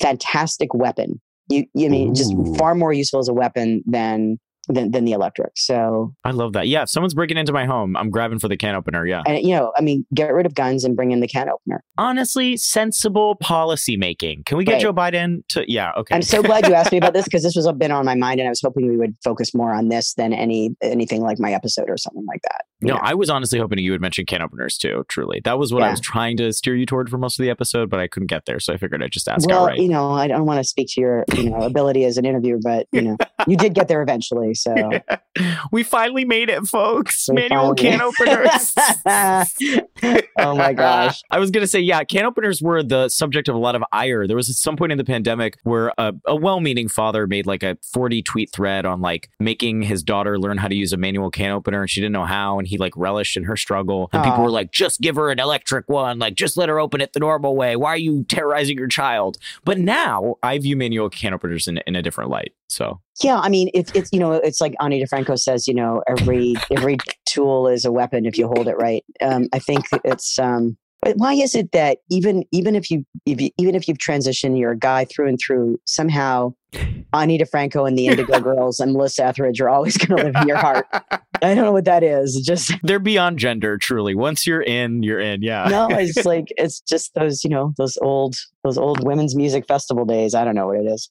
Fantastic 0.01 0.75
weapon. 0.75 1.21
You 1.49 1.65
you 1.75 1.89
mean 1.91 2.15
just 2.15 2.35
far 2.59 2.75
more 2.75 2.93
useful 2.93 3.21
as 3.21 3.29
a 3.29 3.35
weapon 3.35 3.83
than 3.87 4.39
than 4.73 4.91
than 4.91 5.05
the 5.05 5.13
electric. 5.13 5.53
So 5.57 6.15
I 6.25 6.31
love 6.31 6.53
that. 6.55 6.69
Yeah, 6.69 6.83
if 6.83 6.91
someone's 6.91 7.15
breaking 7.15 7.37
into 7.37 7.53
my 7.53 7.65
home, 7.67 7.97
I'm 7.97 8.11
grabbing 8.11 8.39
for 8.39 8.49
the 8.49 8.57
can 8.57 8.75
opener. 8.75 9.07
Yeah. 9.07 9.23
and 9.27 9.43
you 9.45 9.55
know 9.55 9.73
I 9.77 9.81
mean 9.83 10.07
get 10.15 10.33
rid 10.33 10.47
of 10.47 10.55
guns 10.55 10.85
and 10.85 10.97
bring 10.97 11.11
in 11.13 11.21
the 11.21 11.29
can 11.29 11.49
opener. 11.49 11.83
Honestly, 11.99 12.57
sensible 12.57 13.35
policy 13.37 13.97
making. 13.97 14.45
Can 14.45 14.57
we 14.59 14.65
get 14.65 14.75
Right. 14.75 14.83
Joe 14.83 14.93
Biden 14.93 15.47
to? 15.49 15.71
Yeah. 15.71 15.93
Okay. 15.97 16.15
I'm 16.15 16.23
so 16.23 16.43
glad 16.43 16.67
you 16.67 16.75
asked 16.75 16.93
me 16.93 16.99
about 16.99 17.13
this 17.13 17.25
because 17.27 17.43
this 17.43 17.57
was 17.57 17.67
a 17.67 17.73
been 17.73 17.91
on 17.91 18.05
my 18.05 18.15
mind, 18.15 18.41
and 18.41 18.49
I 18.49 18.51
was 18.51 18.61
hoping 18.61 18.87
we 18.89 18.97
would 18.97 19.17
focus 19.25 19.55
more 19.55 19.73
on 19.73 19.89
this 19.89 20.15
than 20.15 20.33
any 20.33 20.77
anything 20.83 21.23
like 21.23 21.39
my 21.39 21.53
episode 21.53 21.89
or 21.89 21.97
something 21.97 22.25
like 22.27 22.43
that. 22.43 22.63
No, 22.83 22.95
Yeah. 22.95 23.01
I 23.03 23.15
was 23.15 23.29
honestly 23.31 23.59
hoping 23.59 23.79
you 23.79 23.91
would 23.93 24.01
mention 24.01 24.27
can 24.27 24.43
openers 24.43 24.77
too. 24.79 25.05
Truly, 25.09 25.41
that 25.45 25.59
was 25.59 25.73
what 25.73 25.83
I 25.83 25.91
was 25.91 26.01
trying 26.01 26.37
to 26.39 26.53
steer 26.53 26.75
you 26.77 26.87
toward 26.87 27.11
for 27.11 27.19
most 27.19 27.39
of 27.39 27.43
the 27.43 27.51
episode, 27.51 27.91
but 27.91 28.01
I 28.01 28.07
couldn't 28.07 28.29
get 28.29 28.47
there, 28.47 28.61
so 28.61 28.73
I 28.73 28.77
figured 28.77 29.03
I'd 29.03 29.11
just 29.13 29.29
ask 29.29 29.47
well, 29.49 29.63
outright. 29.65 29.79
you 29.79 29.89
know, 29.89 30.11
I 30.13 30.27
don't 30.29 30.47
want 30.47 30.59
to 30.59 30.65
speak 30.65 30.89
to 30.93 31.01
your, 31.01 31.25
you 31.37 31.51
know, 31.51 31.57
ability 31.59 32.05
as 32.05 32.17
an 32.17 32.25
interviewer, 32.25 32.59
but 32.63 32.87
you 32.93 33.03
know, 33.03 33.17
you 33.47 33.57
did 33.57 33.75
get 33.75 33.89
there 33.89 34.03
eventually. 34.03 34.55
So 34.61 34.75
we 35.73 35.83
finally 35.83 36.25
made 36.25 36.51
it, 36.51 36.67
folks. 36.67 37.29
We 37.29 37.49
Manual 37.49 37.75
can 37.75 38.01
openers. 38.01 38.75
oh 40.39 40.55
my 40.55 40.73
gosh. 40.73 41.23
I 41.31 41.39
was 41.39 41.51
going 41.51 41.63
to 41.63 41.69
say, 41.69 41.81
yeah, 41.81 42.05
can 42.05 42.25
openers 42.25 42.61
were 42.61 42.83
the 42.83 43.09
subject 43.09 43.49
of 43.49 43.55
a 43.55 43.59
lot 43.59 43.75
of 43.75 43.83
ire. 43.93 44.27
There 44.27 44.37
was 44.37 44.51
at 44.51 44.57
some 44.57 44.77
point 44.77 44.93
in 44.93 44.99
the 44.99 45.05
pandemic 45.05 45.57
where 45.63 45.93
a, 45.99 46.13
a 46.27 46.37
well 46.37 46.61
meaning 46.61 46.89
father 46.89 47.27
made 47.27 47.47
like 47.47 47.63
a 47.63 47.77
40 47.93 48.23
tweet 48.23 48.53
thread 48.53 48.85
on 48.85 49.01
like 49.01 49.31
making 49.39 49.83
his 49.83 50.03
daughter 50.03 50.39
learn 50.39 50.59
how 50.59 50.69
to 50.69 50.75
use 50.75 50.93
a 50.93 50.97
manual 50.97 51.31
can 51.31 51.51
opener 51.51 51.81
and 51.81 51.91
she 51.91 52.01
didn't 52.01 52.13
know 52.13 52.25
how. 52.25 52.59
And 52.59 52.69
he 52.69 52.77
like 52.79 52.93
relished 52.97 53.37
in 53.37 53.45
her 53.45 53.57
struggle. 53.57 54.11
And 54.13 54.23
people 54.23 54.43
were 54.43 54.51
like, 54.51 54.73
just 54.73 55.01
give 55.01 55.17
her 55.17 55.31
an 55.31 55.39
electric 55.39 55.89
one. 55.89 56.19
Like, 56.19 56.35
just 56.35 56.57
let 56.57 56.69
her 56.69 56.79
open 56.79 57.01
it 57.01 57.13
the 57.13 57.21
normal 57.21 57.57
way. 57.57 57.77
Why 57.77 57.91
are 57.91 57.97
you 57.97 58.25
terrorizing 58.25 58.77
your 58.77 58.89
child? 58.89 59.39
But 59.65 59.79
now 59.79 60.37
I 60.43 60.59
view 60.59 60.77
manual 60.77 61.09
can 61.09 61.33
openers 61.33 61.67
in, 61.67 61.79
in 61.87 61.97
a 61.97 62.03
different 62.03 62.31
light. 62.31 62.53
So 62.71 63.01
Yeah, 63.23 63.39
I 63.39 63.49
mean, 63.49 63.71
it's 63.75 63.93
you 64.13 64.19
know, 64.19 64.33
it's 64.33 64.61
like 64.61 64.75
Ani 64.81 65.03
DiFranco 65.03 65.39
says, 65.39 65.67
you 65.67 65.75
know, 65.75 66.03
every 66.09 66.55
every 66.71 66.97
tool 67.27 67.69
is 67.69 67.85
a 67.85 67.93
weapon 67.93 68.27
if 68.27 68.39
you 68.39 68.47
hold 68.47 68.69
it 68.69 68.77
right. 68.79 69.05
Um, 69.21 69.49
I 69.53 69.59
think 69.59 69.87
it's 70.05 70.39
um, 70.39 70.77
why 71.15 71.35
is 71.35 71.55
it 71.55 71.73
that 71.73 71.99
even 72.11 72.45
even 72.53 72.77
if 72.77 72.91
you, 72.91 73.05
if 73.27 73.41
you 73.41 73.51
even 73.59 73.75
if 73.75 73.89
you've 73.89 73.99
transitioned, 73.99 74.59
you're 74.59 74.73
a 74.73 74.79
guy 74.79 75.05
through 75.05 75.29
and 75.29 75.39
through, 75.45 75.79
somehow 75.87 76.53
Ani 77.13 77.39
DiFranco 77.39 77.87
and 77.89 77.99
the 77.99 78.07
Indigo 78.07 78.39
Girls 78.41 78.79
and 78.81 78.93
Melissa 78.93 79.25
Etheridge 79.27 79.61
are 79.61 79.69
always 79.69 79.97
going 79.97 80.17
to 80.19 80.25
live 80.27 80.35
in 80.43 80.49
your 80.49 80.57
heart. 80.59 80.87
I 81.43 81.55
don't 81.55 81.65
know 81.65 81.73
what 81.73 81.87
that 81.87 82.03
is. 82.03 82.37
Just 82.47 82.73
they're 82.83 82.99
beyond 82.99 83.39
gender, 83.39 83.79
truly. 83.79 84.15
Once 84.15 84.47
you're 84.47 84.63
in, 84.63 85.03
you're 85.03 85.19
in. 85.21 85.43
Yeah. 85.43 85.67
no, 85.69 85.89
it's 85.91 86.25
like 86.25 86.53
it's 86.57 86.81
just 86.81 87.15
those 87.15 87.43
you 87.45 87.51
know 87.51 87.75
those 87.79 87.97
old 88.03 88.37
those 88.63 88.79
old 88.79 89.05
women's 89.05 89.35
music 89.35 89.67
festival 89.67 90.05
days. 90.05 90.35
I 90.35 90.45
don't 90.45 90.55
know 90.55 90.67
what 90.67 90.77
it 90.77 90.87
is. 90.87 91.11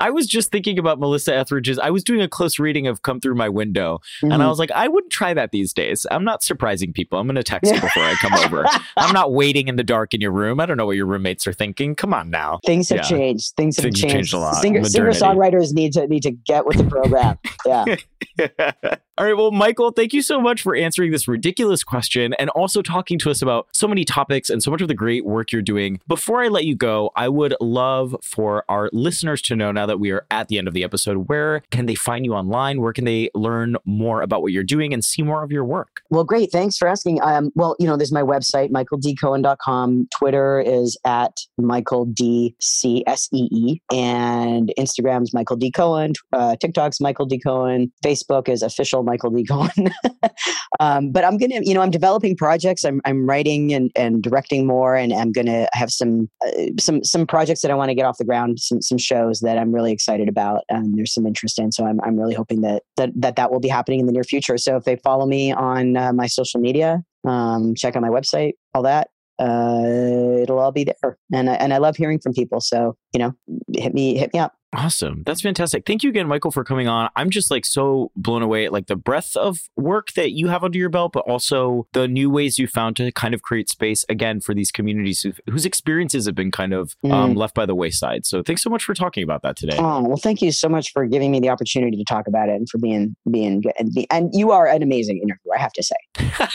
I 0.00 0.10
was 0.12 0.26
just 0.26 0.50
thinking 0.50 0.78
about 0.78 0.98
Melissa 0.98 1.34
Etheridge's. 1.34 1.78
I 1.78 1.90
was 1.90 2.02
doing 2.04 2.20
a 2.20 2.28
close 2.28 2.58
reading 2.58 2.86
of 2.86 3.02
Come 3.02 3.20
Through 3.20 3.36
My 3.36 3.48
Window, 3.48 4.00
and 4.22 4.32
I 4.34 4.38
Mhm. 4.38 4.48
was 4.48 4.58
like, 4.58 4.70
I 4.72 4.88
wouldn't 4.88 5.12
try 5.12 5.32
that 5.34 5.52
these 5.52 5.72
days. 5.72 6.06
I'm 6.10 6.24
not 6.24 6.42
surprising 6.42 6.92
people. 6.92 7.18
I'm 7.18 7.26
going 7.26 7.36
to 7.36 7.42
text 7.42 7.72
before 7.72 8.02
I 8.02 8.14
come 8.14 8.34
over. 8.34 8.66
I'm 8.96 9.12
not 9.12 9.32
waiting 9.32 9.68
in 9.68 9.76
the 9.76 9.84
dark 9.84 10.12
in 10.12 10.20
your 10.20 10.32
room. 10.32 10.60
I 10.60 10.66
don't 10.66 10.76
know 10.76 10.86
what 10.86 10.96
your 10.96 11.06
roommates 11.06 11.46
are 11.46 11.52
thinking. 11.52 11.94
Come 11.94 12.12
on 12.12 12.30
now. 12.30 12.58
Things 12.66 12.88
have 12.88 12.98
Yeah. 12.98 13.02
changed. 13.02 13.39
Things 13.56 13.76
have 13.76 13.84
Things 13.84 14.00
changed. 14.00 14.14
changed 14.14 14.34
a 14.34 14.38
lot. 14.38 14.54
Singer 14.60 14.80
Modernity. 14.82 15.18
songwriters 15.20 15.72
need 15.72 15.92
to 15.94 16.06
need 16.06 16.22
to 16.22 16.30
get 16.30 16.66
with 16.66 16.76
the 16.78 16.84
program. 16.84 17.38
Yeah. 17.66 17.96
All 19.20 19.26
right. 19.26 19.36
Well, 19.36 19.50
Michael, 19.50 19.90
thank 19.90 20.14
you 20.14 20.22
so 20.22 20.40
much 20.40 20.62
for 20.62 20.74
answering 20.74 21.10
this 21.10 21.28
ridiculous 21.28 21.84
question 21.84 22.32
and 22.38 22.48
also 22.48 22.80
talking 22.80 23.18
to 23.18 23.30
us 23.30 23.42
about 23.42 23.68
so 23.70 23.86
many 23.86 24.02
topics 24.02 24.48
and 24.48 24.62
so 24.62 24.70
much 24.70 24.80
of 24.80 24.88
the 24.88 24.94
great 24.94 25.26
work 25.26 25.52
you're 25.52 25.60
doing. 25.60 26.00
Before 26.08 26.42
I 26.42 26.48
let 26.48 26.64
you 26.64 26.74
go, 26.74 27.10
I 27.14 27.28
would 27.28 27.54
love 27.60 28.16
for 28.22 28.64
our 28.70 28.88
listeners 28.94 29.42
to 29.42 29.56
know 29.56 29.72
now 29.72 29.84
that 29.84 30.00
we 30.00 30.10
are 30.10 30.24
at 30.30 30.48
the 30.48 30.56
end 30.56 30.68
of 30.68 30.72
the 30.72 30.82
episode, 30.82 31.28
where 31.28 31.60
can 31.70 31.84
they 31.84 31.94
find 31.94 32.24
you 32.24 32.32
online? 32.32 32.80
Where 32.80 32.94
can 32.94 33.04
they 33.04 33.28
learn 33.34 33.76
more 33.84 34.22
about 34.22 34.40
what 34.40 34.52
you're 34.52 34.64
doing 34.64 34.94
and 34.94 35.04
see 35.04 35.20
more 35.20 35.42
of 35.42 35.52
your 35.52 35.66
work? 35.66 36.00
Well, 36.08 36.24
great. 36.24 36.50
Thanks 36.50 36.78
for 36.78 36.88
asking. 36.88 37.20
Um, 37.20 37.50
well, 37.54 37.76
you 37.78 37.86
know, 37.86 37.98
there's 37.98 38.12
my 38.12 38.22
website, 38.22 38.70
michaeldcohen.com. 38.70 40.08
Twitter 40.16 40.60
is 40.60 40.96
at 41.04 41.36
Michael 41.58 42.06
D 42.06 42.56
C 42.58 43.04
S 43.06 43.28
E 43.34 43.48
E, 43.52 43.80
and 43.92 44.72
Instagram's 44.78 45.34
Michael 45.34 45.56
D 45.56 45.70
Cohen. 45.70 46.14
Uh, 46.32 46.56
TikTok's 46.56 47.02
Michael 47.02 47.26
D 47.26 47.38
Cohen. 47.38 47.92
Facebook 48.02 48.48
is 48.48 48.62
official 48.62 49.09
Michael 49.10 49.32
Cohen. 49.44 49.92
um, 50.80 51.10
but 51.10 51.24
I'm 51.24 51.36
gonna, 51.36 51.60
you 51.62 51.74
know, 51.74 51.80
I'm 51.80 51.90
developing 51.90 52.36
projects. 52.36 52.84
I'm 52.84 53.00
I'm 53.04 53.26
writing 53.26 53.72
and, 53.74 53.90
and 53.96 54.22
directing 54.22 54.66
more, 54.66 54.94
and 54.94 55.12
I'm 55.12 55.32
gonna 55.32 55.68
have 55.72 55.90
some 55.90 56.30
uh, 56.46 56.66
some 56.78 57.02
some 57.02 57.26
projects 57.26 57.62
that 57.62 57.70
I 57.70 57.74
want 57.74 57.88
to 57.90 57.94
get 57.94 58.04
off 58.04 58.18
the 58.18 58.24
ground. 58.24 58.60
Some 58.60 58.80
some 58.80 58.98
shows 58.98 59.40
that 59.40 59.58
I'm 59.58 59.72
really 59.72 59.92
excited 59.92 60.28
about, 60.28 60.62
and 60.68 60.96
there's 60.96 61.12
some 61.12 61.26
interest 61.26 61.58
in. 61.58 61.72
So 61.72 61.84
I'm 61.84 62.00
I'm 62.02 62.16
really 62.16 62.34
hoping 62.34 62.60
that 62.60 62.82
that 62.96 63.10
that 63.16 63.36
that 63.36 63.50
will 63.50 63.60
be 63.60 63.68
happening 63.68 64.00
in 64.00 64.06
the 64.06 64.12
near 64.12 64.24
future. 64.24 64.56
So 64.58 64.76
if 64.76 64.84
they 64.84 64.96
follow 64.96 65.26
me 65.26 65.52
on 65.52 65.96
uh, 65.96 66.12
my 66.12 66.26
social 66.26 66.60
media, 66.60 67.02
um, 67.26 67.74
check 67.74 67.96
out 67.96 68.02
my 68.02 68.08
website, 68.08 68.52
all 68.74 68.82
that. 68.82 69.08
Uh, 69.40 70.42
it'll 70.42 70.58
all 70.58 70.72
be 70.72 70.84
there, 70.84 71.18
and 71.32 71.48
I, 71.48 71.54
and 71.54 71.72
I 71.72 71.78
love 71.78 71.96
hearing 71.96 72.20
from 72.20 72.34
people. 72.34 72.60
So 72.60 72.96
you 73.12 73.18
know, 73.18 73.32
hit 73.74 73.94
me 73.94 74.16
hit 74.16 74.32
me 74.34 74.38
up. 74.38 74.54
Awesome. 74.72 75.24
That's 75.26 75.40
fantastic. 75.40 75.84
Thank 75.84 76.04
you 76.04 76.10
again, 76.10 76.28
Michael, 76.28 76.52
for 76.52 76.62
coming 76.62 76.86
on. 76.86 77.10
I'm 77.16 77.28
just 77.30 77.50
like 77.50 77.66
so 77.66 78.12
blown 78.14 78.40
away 78.42 78.66
at 78.66 78.72
like 78.72 78.86
the 78.86 78.94
breadth 78.94 79.36
of 79.36 79.58
work 79.76 80.12
that 80.12 80.30
you 80.30 80.46
have 80.46 80.62
under 80.62 80.78
your 80.78 80.88
belt, 80.88 81.12
but 81.12 81.20
also 81.28 81.88
the 81.92 82.06
new 82.06 82.30
ways 82.30 82.56
you 82.56 82.68
found 82.68 82.94
to 82.96 83.10
kind 83.10 83.34
of 83.34 83.42
create 83.42 83.68
space 83.68 84.04
again 84.08 84.40
for 84.40 84.54
these 84.54 84.70
communities 84.70 85.22
who've, 85.22 85.40
whose 85.50 85.66
experiences 85.66 86.26
have 86.26 86.36
been 86.36 86.52
kind 86.52 86.72
of 86.72 86.94
um, 87.04 87.10
Mm. 87.34 87.36
left 87.36 87.54
by 87.56 87.66
the 87.66 87.74
wayside. 87.74 88.24
So 88.26 88.42
thanks 88.44 88.62
so 88.62 88.70
much 88.70 88.84
for 88.84 88.94
talking 88.94 89.24
about 89.24 89.42
that 89.42 89.56
today. 89.56 89.76
Oh 89.78 90.02
well, 90.06 90.16
thank 90.16 90.40
you 90.40 90.52
so 90.52 90.68
much 90.68 90.92
for 90.92 91.04
giving 91.06 91.30
me 91.32 91.40
the 91.40 91.48
opportunity 91.50 91.96
to 91.96 92.04
talk 92.04 92.28
about 92.28 92.48
it 92.48 92.52
and 92.54 92.68
for 92.68 92.78
being 92.78 93.16
being 93.30 93.60
good. 93.62 93.72
And, 93.78 93.92
be, 93.92 94.06
and 94.10 94.30
you 94.32 94.52
are 94.52 94.66
an 94.68 94.82
amazing 94.82 95.16
interviewer, 95.18 95.56
I 95.56 95.60
have 95.60 95.72
to 95.72 95.82
say. 95.82 95.96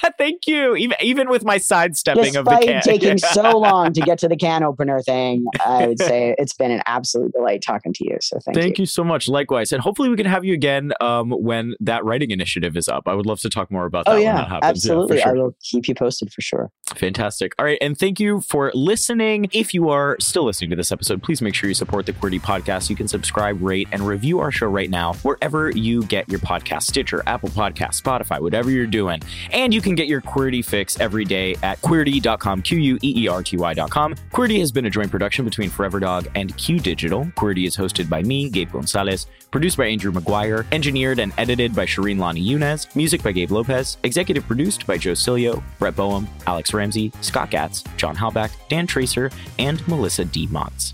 Thank 0.17 0.47
you. 0.47 0.75
Even 0.75 0.97
even 1.01 1.29
with 1.29 1.43
my 1.43 1.57
sidestepping 1.57 2.35
of 2.37 2.45
the 2.45 2.51
Despite 2.51 2.65
can. 2.67 2.81
taking 2.81 3.17
so 3.17 3.57
long 3.57 3.91
to 3.93 4.01
get 4.01 4.19
to 4.19 4.27
the 4.29 4.37
can 4.37 4.63
opener 4.63 5.01
thing, 5.01 5.45
I 5.65 5.87
would 5.87 5.99
say 5.99 6.33
it's 6.37 6.53
been 6.53 6.71
an 6.71 6.81
absolute 6.85 7.31
delight 7.33 7.61
talking 7.65 7.91
to 7.93 8.04
you. 8.04 8.04
So 8.21 8.39
thank, 8.39 8.57
Thank 8.57 8.77
you. 8.77 8.83
you 8.83 8.85
so 8.85 9.03
much. 9.03 9.27
Likewise. 9.27 9.71
And 9.71 9.81
hopefully 9.81 10.09
we 10.09 10.15
can 10.17 10.25
have 10.25 10.43
you 10.45 10.53
again 10.53 10.91
um, 11.01 11.31
when 11.31 11.75
that 11.79 12.03
writing 12.05 12.31
initiative 12.31 12.75
is 12.77 12.87
up. 12.87 13.07
I 13.07 13.13
would 13.13 13.25
love 13.25 13.39
to 13.41 13.49
talk 13.49 13.71
more 13.71 13.85
about 13.85 14.05
that 14.05 14.15
Oh 14.15 14.17
yeah, 14.17 14.35
that 14.37 14.47
happens. 14.47 14.85
Yeah, 14.85 14.93
absolutely. 14.93 15.21
sure. 15.21 15.29
I 15.29 15.33
will 15.33 15.55
keep 15.61 15.87
you 15.87 15.95
posted 15.95 16.31
for 16.33 16.41
sure. 16.41 16.71
Fantastic. 16.95 17.53
All 17.59 17.65
right. 17.65 17.77
And 17.81 17.97
thank 17.97 18.19
you 18.19 18.41
for 18.41 18.71
listening. 18.73 19.47
If 19.51 19.73
you 19.73 19.89
are 19.89 20.17
still 20.19 20.45
listening 20.45 20.69
to 20.69 20.75
this 20.75 20.91
episode, 20.91 21.21
please 21.23 21.41
make 21.41 21.55
sure 21.55 21.67
you 21.67 21.73
support 21.73 22.05
the 22.05 22.13
Queerty 22.13 22.41
podcast. 22.41 22.89
You 22.89 22.95
can 22.95 23.07
subscribe, 23.07 23.61
rate, 23.61 23.87
and 23.91 24.05
review 24.05 24.39
our 24.39 24.51
show 24.51 24.67
right 24.67 24.89
now, 24.89 25.13
wherever 25.15 25.71
you 25.71 26.03
get 26.03 26.29
your 26.29 26.39
podcast 26.39 26.83
Stitcher, 26.83 27.23
Apple 27.25 27.49
Podcast, 27.49 28.01
Spotify, 28.01 28.39
whatever 28.39 28.69
you're 28.69 28.85
doing. 28.85 29.21
And 29.51 29.73
you 29.73 29.81
can 29.81 29.95
get 29.95 30.07
your 30.07 30.21
Queerty 30.21 30.63
fix 30.63 30.99
every 30.99 31.25
day 31.25 31.55
at 31.63 31.81
Queerty.com, 31.81 32.61
Q 32.61 32.77
U 32.77 32.99
E 33.01 33.23
E 33.23 33.27
R 33.27 33.41
T 33.43 33.57
Y.com. 33.57 34.15
Queerty 34.15 34.59
has 34.59 34.71
been 34.71 34.85
a 34.85 34.89
joint 34.89 35.09
production 35.11 35.43
between 35.45 35.69
Forever 35.69 35.99
Dog 35.99 36.27
and 36.35 36.55
Q 36.57 36.79
Digital. 36.79 37.25
Queerty 37.35 37.65
is 37.67 37.75
hosted 37.75 37.94
by 38.09 38.21
me, 38.21 38.49
Gabe 38.49 38.71
Gonzalez, 38.71 39.27
produced 39.51 39.77
by 39.77 39.85
Andrew 39.85 40.11
McGuire, 40.11 40.65
engineered 40.71 41.19
and 41.19 41.31
edited 41.37 41.73
by 41.73 41.85
Shireen 41.85 42.19
Lani 42.19 42.41
Yunez, 42.41 42.93
music 42.95 43.23
by 43.23 43.31
Gabe 43.31 43.51
Lopez, 43.51 43.97
executive 44.03 44.45
produced 44.45 44.85
by 44.85 44.97
Joe 44.97 45.13
Cilio, 45.13 45.63
Brett 45.79 45.95
Boehm, 45.95 46.27
Alex 46.45 46.73
Ramsey, 46.73 47.11
Scott 47.21 47.49
Gatz, 47.49 47.83
John 47.95 48.15
Halbach, 48.15 48.51
Dan 48.67 48.85
Tracer, 48.85 49.31
and 49.57 49.85
Melissa 49.87 50.25
D. 50.25 50.47
Motz. 50.47 50.93